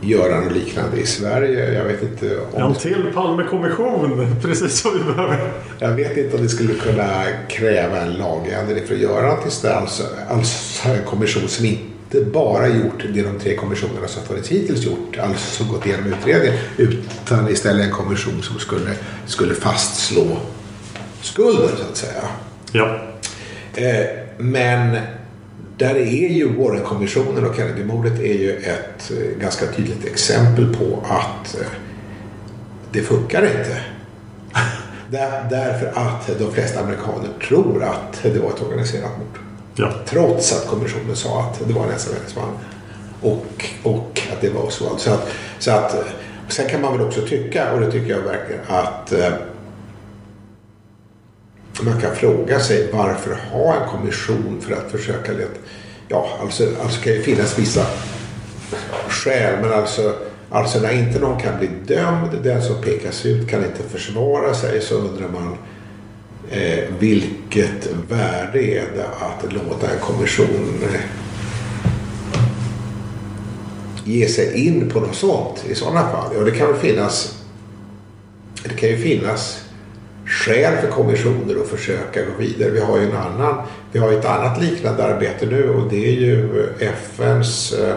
göra 0.00 0.40
något 0.40 0.52
liknande 0.52 0.96
i 0.96 1.06
Sverige. 1.06 1.74
Jag 1.74 1.84
vet 1.84 2.02
inte 2.02 2.38
om 2.52 2.62
En 2.62 2.74
till 2.74 3.12
Palmekommission, 3.14 4.36
precis 4.42 4.80
som 4.80 4.98
vi 4.98 5.04
behöver. 5.04 5.52
Jag 5.78 5.90
vet 5.90 6.16
inte 6.16 6.36
om 6.36 6.42
det 6.42 6.48
skulle 6.48 6.74
kunna 6.74 7.24
kräva 7.48 8.00
en 8.00 8.12
lagändring 8.12 8.86
för 8.86 8.94
att 8.94 9.00
göra 9.00 9.50
sådär. 9.50 9.74
Alltså, 9.74 10.02
alltså 10.28 10.88
en 10.88 11.04
kommission 11.04 11.48
som 11.48 11.64
inte 11.64 12.20
bara 12.32 12.68
gjort 12.68 13.04
det 13.14 13.22
de 13.22 13.38
tre 13.38 13.56
kommissionerna 13.56 14.08
som 14.08 14.22
funnits 14.22 14.48
hittills 14.48 14.84
gjort, 14.84 15.18
alltså 15.18 15.64
gått 15.64 15.86
igenom 15.86 16.06
utredningen, 16.06 16.58
utan 16.76 17.48
istället 17.48 17.86
en 17.86 17.92
kommission 17.92 18.42
som 18.42 18.58
skulle, 18.58 18.90
skulle 19.26 19.54
fastslå 19.54 20.36
skulden 21.22 21.68
så 21.76 21.84
att 21.90 21.96
säga. 21.96 22.22
Ja. 22.72 22.98
Eh, 23.74 24.06
men 24.38 24.96
där 25.80 25.94
är 25.94 26.28
ju 26.28 26.52
Warrenkommissionen 26.52 27.46
och 27.46 27.56
Kennedy-mordet 27.56 28.20
är 28.20 28.34
ju 28.34 28.56
ett 28.56 29.10
eh, 29.10 29.40
ganska 29.40 29.66
tydligt 29.66 30.04
exempel 30.04 30.74
på 30.74 31.04
att 31.04 31.60
eh, 31.60 31.66
det 32.92 33.02
funkar 33.02 33.42
inte. 33.42 33.80
Där, 35.10 35.46
därför 35.50 35.86
att 35.86 36.38
de 36.38 36.52
flesta 36.52 36.80
amerikaner 36.80 37.28
tror 37.48 37.84
att 37.84 38.22
det 38.22 38.38
var 38.38 38.48
ett 38.48 38.62
organiserat 38.62 39.18
mord. 39.18 39.38
Ja. 39.74 39.92
Trots 40.06 40.52
att 40.52 40.66
kommissionen 40.66 41.16
sa 41.16 41.42
att 41.42 41.68
det 41.68 41.72
var 41.72 41.84
en 41.84 41.92
ensamhetsman. 41.92 42.52
Och, 43.20 43.64
och 43.82 44.22
att 44.32 44.40
det 44.40 44.50
var 44.50 44.70
så. 44.70 44.96
Så 44.98 45.10
att, 45.10 45.28
så 45.58 45.70
att, 45.70 45.94
eh, 45.94 46.00
sen 46.48 46.68
kan 46.68 46.80
man 46.80 46.98
väl 46.98 47.06
också 47.06 47.20
tycka, 47.26 47.72
och 47.72 47.80
det 47.80 47.92
tycker 47.92 48.10
jag 48.10 48.20
verkligen, 48.20 48.62
att 48.68 49.12
man 51.84 52.00
kan 52.00 52.16
fråga 52.16 52.60
sig 52.60 52.88
varför 52.92 53.38
ha 53.50 53.74
en 53.74 53.88
kommission 53.88 54.60
för 54.60 54.72
att 54.74 54.90
försöka 54.90 55.32
leta... 55.32 55.60
Ja, 56.08 56.38
alltså, 56.42 56.68
alltså 56.82 57.00
kan 57.00 57.12
ju 57.12 57.22
finnas 57.22 57.58
vissa 57.58 57.86
skäl, 59.08 59.54
men 59.62 59.72
alltså, 59.72 60.14
alltså 60.50 60.80
när 60.80 60.92
inte 60.92 61.18
någon 61.18 61.40
kan 61.40 61.58
bli 61.58 61.68
dömd, 61.86 62.30
den 62.42 62.62
som 62.62 62.82
pekas 62.82 63.26
ut 63.26 63.48
kan 63.48 63.64
inte 63.64 63.82
försvara 63.82 64.54
sig, 64.54 64.80
så 64.80 64.94
undrar 64.94 65.28
man 65.28 65.56
Eh, 66.52 66.84
vilket 66.98 67.88
värde 68.08 68.62
är 68.62 68.86
det 68.96 69.06
att 69.06 69.52
låta 69.52 69.90
en 69.92 70.00
kommission 70.00 70.78
eh, 70.82 71.00
ge 74.04 74.28
sig 74.28 74.66
in 74.66 74.90
på 74.90 75.00
något 75.00 75.14
sånt 75.14 75.64
i 75.68 75.74
sådana 75.74 76.10
fall? 76.10 76.32
Ja, 76.34 76.40
det 76.40 76.50
kan 76.50 76.66
väl 76.66 76.76
finnas 76.76 77.38
det 78.62 78.74
kan 78.74 78.88
ju 78.88 78.96
finnas 78.96 79.64
skäl 80.30 80.76
för 80.76 80.88
kommissioner 80.88 81.60
att 81.60 81.68
försöka 81.68 82.20
gå 82.20 82.32
vidare. 82.38 82.70
Vi 82.70 82.80
har 82.80 82.98
ju 82.98 83.04
en 83.04 83.16
annan, 83.16 83.62
vi 83.92 83.98
har 83.98 84.12
ett 84.12 84.24
annat 84.24 84.62
liknande 84.62 85.04
arbete 85.04 85.46
nu 85.46 85.70
och 85.70 85.90
det 85.90 86.08
är 86.08 86.12
ju 86.12 86.66
FNs 86.80 87.72
eh, 87.72 87.96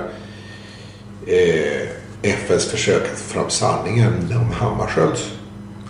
FNs 2.21 2.65
försök 2.65 3.01
att 3.13 3.19
få 3.19 3.33
fram 3.33 3.49
sanningen 3.49 4.13
om 4.29 4.51
Hammarskjölds 4.51 5.31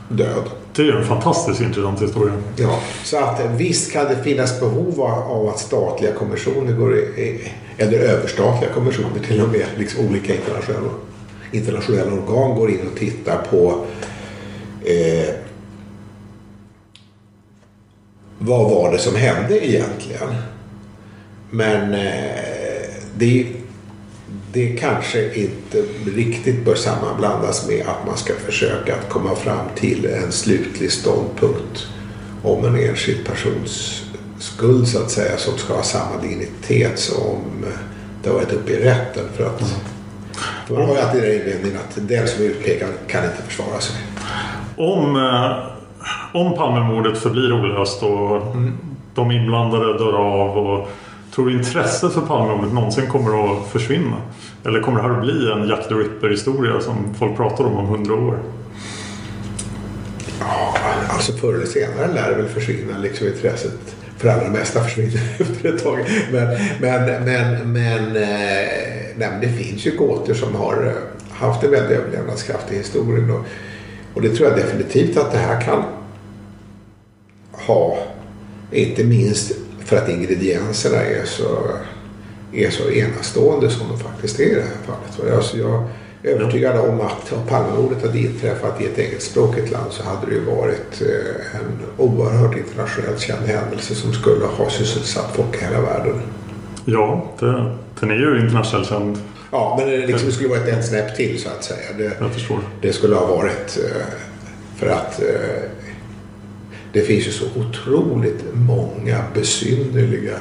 död. 0.10 0.50
Det 0.76 0.82
är 0.82 0.92
en 0.92 1.06
fantastiskt 1.06 1.62
intressant 1.62 2.02
historia. 2.02 2.34
Ja, 2.56 2.80
så 3.04 3.18
att 3.18 3.42
visst 3.58 3.92
kan 3.92 4.06
det 4.06 4.24
finnas 4.24 4.60
behov 4.60 5.02
av 5.02 5.48
att 5.48 5.60
statliga 5.60 6.14
kommissioner 6.14 6.74
går 6.74 6.98
i, 6.98 7.52
eller 7.78 8.00
överstatliga 8.00 8.74
kommissioner 8.74 9.20
till 9.28 9.42
och 9.42 9.50
med, 9.50 9.66
liksom 9.78 10.08
olika 10.08 10.36
internationella, 10.36 10.90
internationella 11.52 12.12
organ 12.12 12.56
går 12.56 12.70
in 12.70 12.88
och 12.92 13.00
tittar 13.00 13.38
på 13.52 13.86
eh, 14.86 15.36
vad 18.46 18.70
var 18.70 18.92
det 18.92 19.00
som 19.00 19.16
hände 19.16 19.66
egentligen? 19.68 20.36
Men 21.50 21.94
eh, 21.94 22.94
det, 23.18 23.48
det 24.52 24.68
kanske 24.68 25.34
inte 25.34 25.84
riktigt 26.16 26.66
bör 26.66 26.76
sammanblandas 26.76 27.68
med 27.68 27.88
att 27.88 28.08
man 28.08 28.18
ska 28.18 28.34
försöka 28.34 28.96
att 28.96 29.10
komma 29.10 29.36
fram 29.36 29.66
till 29.76 30.06
en 30.06 30.32
slutlig 30.32 30.92
ståndpunkt 30.92 31.88
om 32.44 32.66
en 32.66 32.76
enskild 32.76 33.26
persons 33.26 34.04
skuld 34.40 34.88
så 34.88 35.00
att 35.00 35.12
säga 35.12 35.38
som 35.38 35.58
ska 35.58 35.74
ha 35.74 35.84
samma 35.84 36.22
dignitet 36.22 37.00
som 37.00 37.66
det 38.24 38.30
har 38.30 38.36
varit 38.36 38.54
uppe 38.54 38.72
i 38.72 38.84
rätten. 38.84 39.26
För 39.34 39.46
att 39.46 39.62
för 40.68 40.74
man 40.74 40.86
har 40.86 40.96
ju 40.96 41.02
alltid 41.02 41.22
den 41.22 41.34
invändningen 41.34 41.78
att 41.78 42.08
den 42.08 42.28
som 42.28 42.44
är 42.44 42.48
utpekad 42.48 42.90
kan 43.08 43.24
inte 43.24 43.44
försvara 43.48 43.80
sig. 43.80 43.96
Om, 44.78 45.16
eh, 45.16 45.74
om 46.34 46.56
Palmemordet 46.56 47.18
förblir 47.18 47.54
olöst 47.54 48.04
och 48.04 48.56
mm. 48.56 48.74
de 49.16 49.32
inblandade 49.32 49.98
dör 49.98 50.14
av 50.14 50.58
och 50.58 50.90
tror 51.36 51.46
du 51.46 51.54
intresset 51.54 52.14
för 52.14 52.22
Palmemordet 52.22 52.74
någonsin 52.74 53.08
kommer 53.08 53.54
att 53.54 53.68
försvinna? 53.68 54.18
Eller 54.66 54.82
kommer 54.82 54.98
det 54.98 55.08
här 55.08 55.16
att 55.16 55.24
bli 55.24 55.52
en 55.52 55.68
Jack 55.68 55.88
the 55.88 55.94
Ripper-historia 55.94 56.80
som 56.82 57.14
folk 57.20 57.38
pratar 57.38 57.64
om 57.64 57.78
om 57.78 57.86
hundra 57.86 58.14
år? 58.14 58.40
Ja, 60.40 60.76
alltså 61.10 61.32
förr 61.32 61.54
eller 61.54 61.66
senare 61.66 62.14
lär 62.14 62.30
det 62.30 62.36
väl 62.36 62.48
försvinna 62.48 62.98
liksom 62.98 63.28
intresset 63.28 63.96
för 64.18 64.30
allra 64.30 64.50
mesta 64.50 64.84
försvinner 64.84 65.22
efter 65.40 65.76
ett 65.76 65.84
tag. 65.84 66.00
Men, 66.32 66.48
men, 66.82 67.24
men, 67.24 67.72
men, 67.74 68.16
eh, 68.16 68.30
nej, 69.16 69.30
men 69.32 69.42
det 69.42 69.50
finns 69.50 69.86
ju 69.86 69.98
gåtor 69.98 70.34
som 70.34 70.56
har 70.56 70.86
eh, 70.86 71.38
haft 71.48 71.64
en 71.64 71.72
väldig 71.72 71.96
överlevnadskraft 71.96 72.72
i 72.72 72.78
historien. 72.78 73.32
Och, 73.32 73.46
och 74.14 74.22
det 74.22 74.30
tror 74.30 74.50
jag 74.50 74.58
definitivt 74.58 75.18
att 75.18 75.32
det 75.32 75.38
här 75.38 75.62
kan 75.62 75.84
ha. 77.66 77.98
Inte 78.72 79.04
minst 79.04 79.52
för 79.86 79.98
att 79.98 80.10
ingredienserna 80.10 80.98
är 80.98 81.26
så, 81.26 81.58
är 82.54 82.70
så 82.70 82.90
enastående 82.90 83.70
som 83.70 83.88
de 83.88 84.00
faktiskt 84.00 84.40
är 84.40 84.44
i 84.44 84.56
det 84.56 84.62
här 84.62 84.86
fallet. 84.86 85.36
Alltså 85.36 85.58
jag 85.58 85.84
är 86.24 86.30
övertygad 86.30 86.80
om 86.80 87.02
att 87.02 87.34
om 87.34 87.48
Palmemordet 87.48 88.02
hade 88.02 88.20
inträffat 88.20 88.82
i 88.82 88.86
ett 88.86 89.00
engelskspråkigt 89.00 89.72
land 89.72 89.92
så 89.92 90.04
hade 90.04 90.26
det 90.28 90.34
ju 90.34 90.46
varit 90.46 91.02
eh, 91.02 91.60
en 91.60 91.80
oerhört 91.98 92.58
internationellt 92.58 93.20
känd 93.20 93.46
händelse 93.46 93.96
som 93.96 94.14
skulle 94.14 94.46
ha 94.46 94.70
sysselsatt 94.70 95.36
folk 95.36 95.56
i 95.56 95.66
hela 95.66 95.82
världen. 95.82 96.22
Ja, 96.86 97.32
det, 97.40 97.76
den 98.00 98.12
är 98.12 98.16
ju 98.16 98.40
internationellt 98.40 98.90
känd. 98.90 99.18
Ja, 99.52 99.76
men 99.80 99.90
det, 99.90 100.08
liksom, 100.08 100.32
skulle 100.32 100.50
varit 100.50 100.68
ett 100.68 100.86
snäpp 100.86 101.16
till 101.16 101.42
så 101.42 101.50
att 101.50 101.64
säga. 101.64 101.94
Det, 101.98 102.12
det 102.82 102.94
skulle 102.94 103.16
ha 103.16 103.26
varit 103.26 103.78
eh, 103.78 104.06
för 104.78 104.88
att 104.88 105.22
eh, 105.22 105.83
det 106.94 107.02
finns 107.02 107.28
ju 107.28 107.32
så 107.32 107.46
otroligt 107.56 108.44
många 108.54 109.24
besynnerliga 109.34 110.38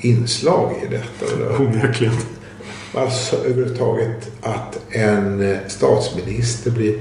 inslag 0.00 0.72
i 0.82 0.86
detta. 0.86 1.58
Onekligen. 1.62 2.14
Alltså 2.94 3.36
överhuvudtaget 3.36 4.30
att 4.40 4.80
en 4.90 5.56
statsminister 5.66 6.70
blir 6.70 6.94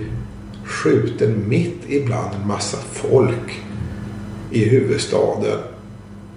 skjuten 0.63 1.43
mitt 1.47 1.81
ibland 1.87 2.35
en 2.41 2.47
massa 2.47 2.77
folk 2.77 3.61
i 4.51 4.69
huvudstaden 4.69 5.59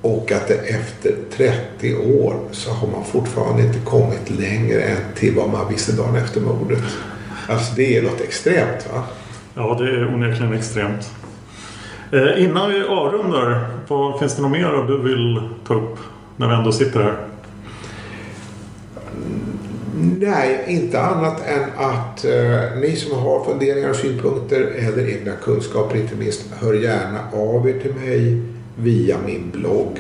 och 0.02 0.32
att 0.32 0.48
det 0.48 0.54
efter 0.54 1.14
30 1.36 1.96
år 1.96 2.36
så 2.50 2.70
har 2.70 2.88
man 2.88 3.04
fortfarande 3.04 3.62
inte 3.62 3.78
kommit 3.78 4.30
längre 4.30 4.82
än 4.82 5.02
till 5.14 5.34
vad 5.34 5.48
man 5.48 5.68
visste 5.68 5.92
dagen 5.92 6.16
efter 6.16 6.40
mordet. 6.40 6.82
Alltså 7.48 7.74
det 7.76 7.96
är 7.96 8.02
något 8.02 8.20
extremt 8.20 8.88
va? 8.92 9.04
Ja, 9.54 9.76
det 9.78 9.84
är 9.84 10.14
onekligen 10.14 10.52
extremt. 10.52 11.10
Eh, 12.12 12.44
innan 12.44 12.70
vi 12.70 12.82
avrundar, 12.82 13.66
vad, 13.88 14.18
finns 14.18 14.36
det 14.36 14.42
något 14.42 14.50
mer 14.50 14.86
du 14.86 15.02
vill 15.02 15.40
ta 15.66 15.74
upp 15.74 15.98
när 16.36 16.48
vi 16.48 16.54
ändå 16.54 16.72
sitter 16.72 17.02
här? 17.02 17.16
Nej, 20.18 20.64
inte 20.68 21.00
annat 21.00 21.42
än 21.46 21.64
att 21.76 22.24
eh, 22.24 22.80
ni 22.80 22.96
som 22.96 23.18
har 23.18 23.44
funderingar 23.44 23.90
och 23.90 23.96
synpunkter 23.96 24.61
eller 24.61 25.08
egna 25.08 25.32
kunskaper 25.32 25.96
inte 25.96 26.16
minst 26.16 26.50
hör 26.61 26.74
gärna 26.74 27.20
av 27.32 27.68
er 27.68 27.80
till 27.80 27.94
mig 27.94 28.42
via 28.76 29.16
min 29.26 29.50
blogg. 29.50 29.98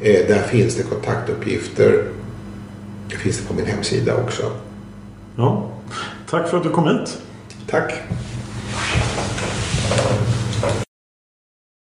Eh, 0.00 0.26
där 0.28 0.42
finns 0.42 0.76
det 0.76 0.82
kontaktuppgifter. 0.82 2.04
Det 3.10 3.16
finns 3.16 3.38
det 3.38 3.48
på 3.48 3.54
min 3.54 3.66
hemsida 3.66 4.16
också. 4.16 4.42
Ja, 5.36 5.70
tack 6.30 6.48
för 6.48 6.56
att 6.56 6.62
du 6.62 6.70
kom 6.70 6.88
hit. 6.88 7.18
Tack. 7.70 7.92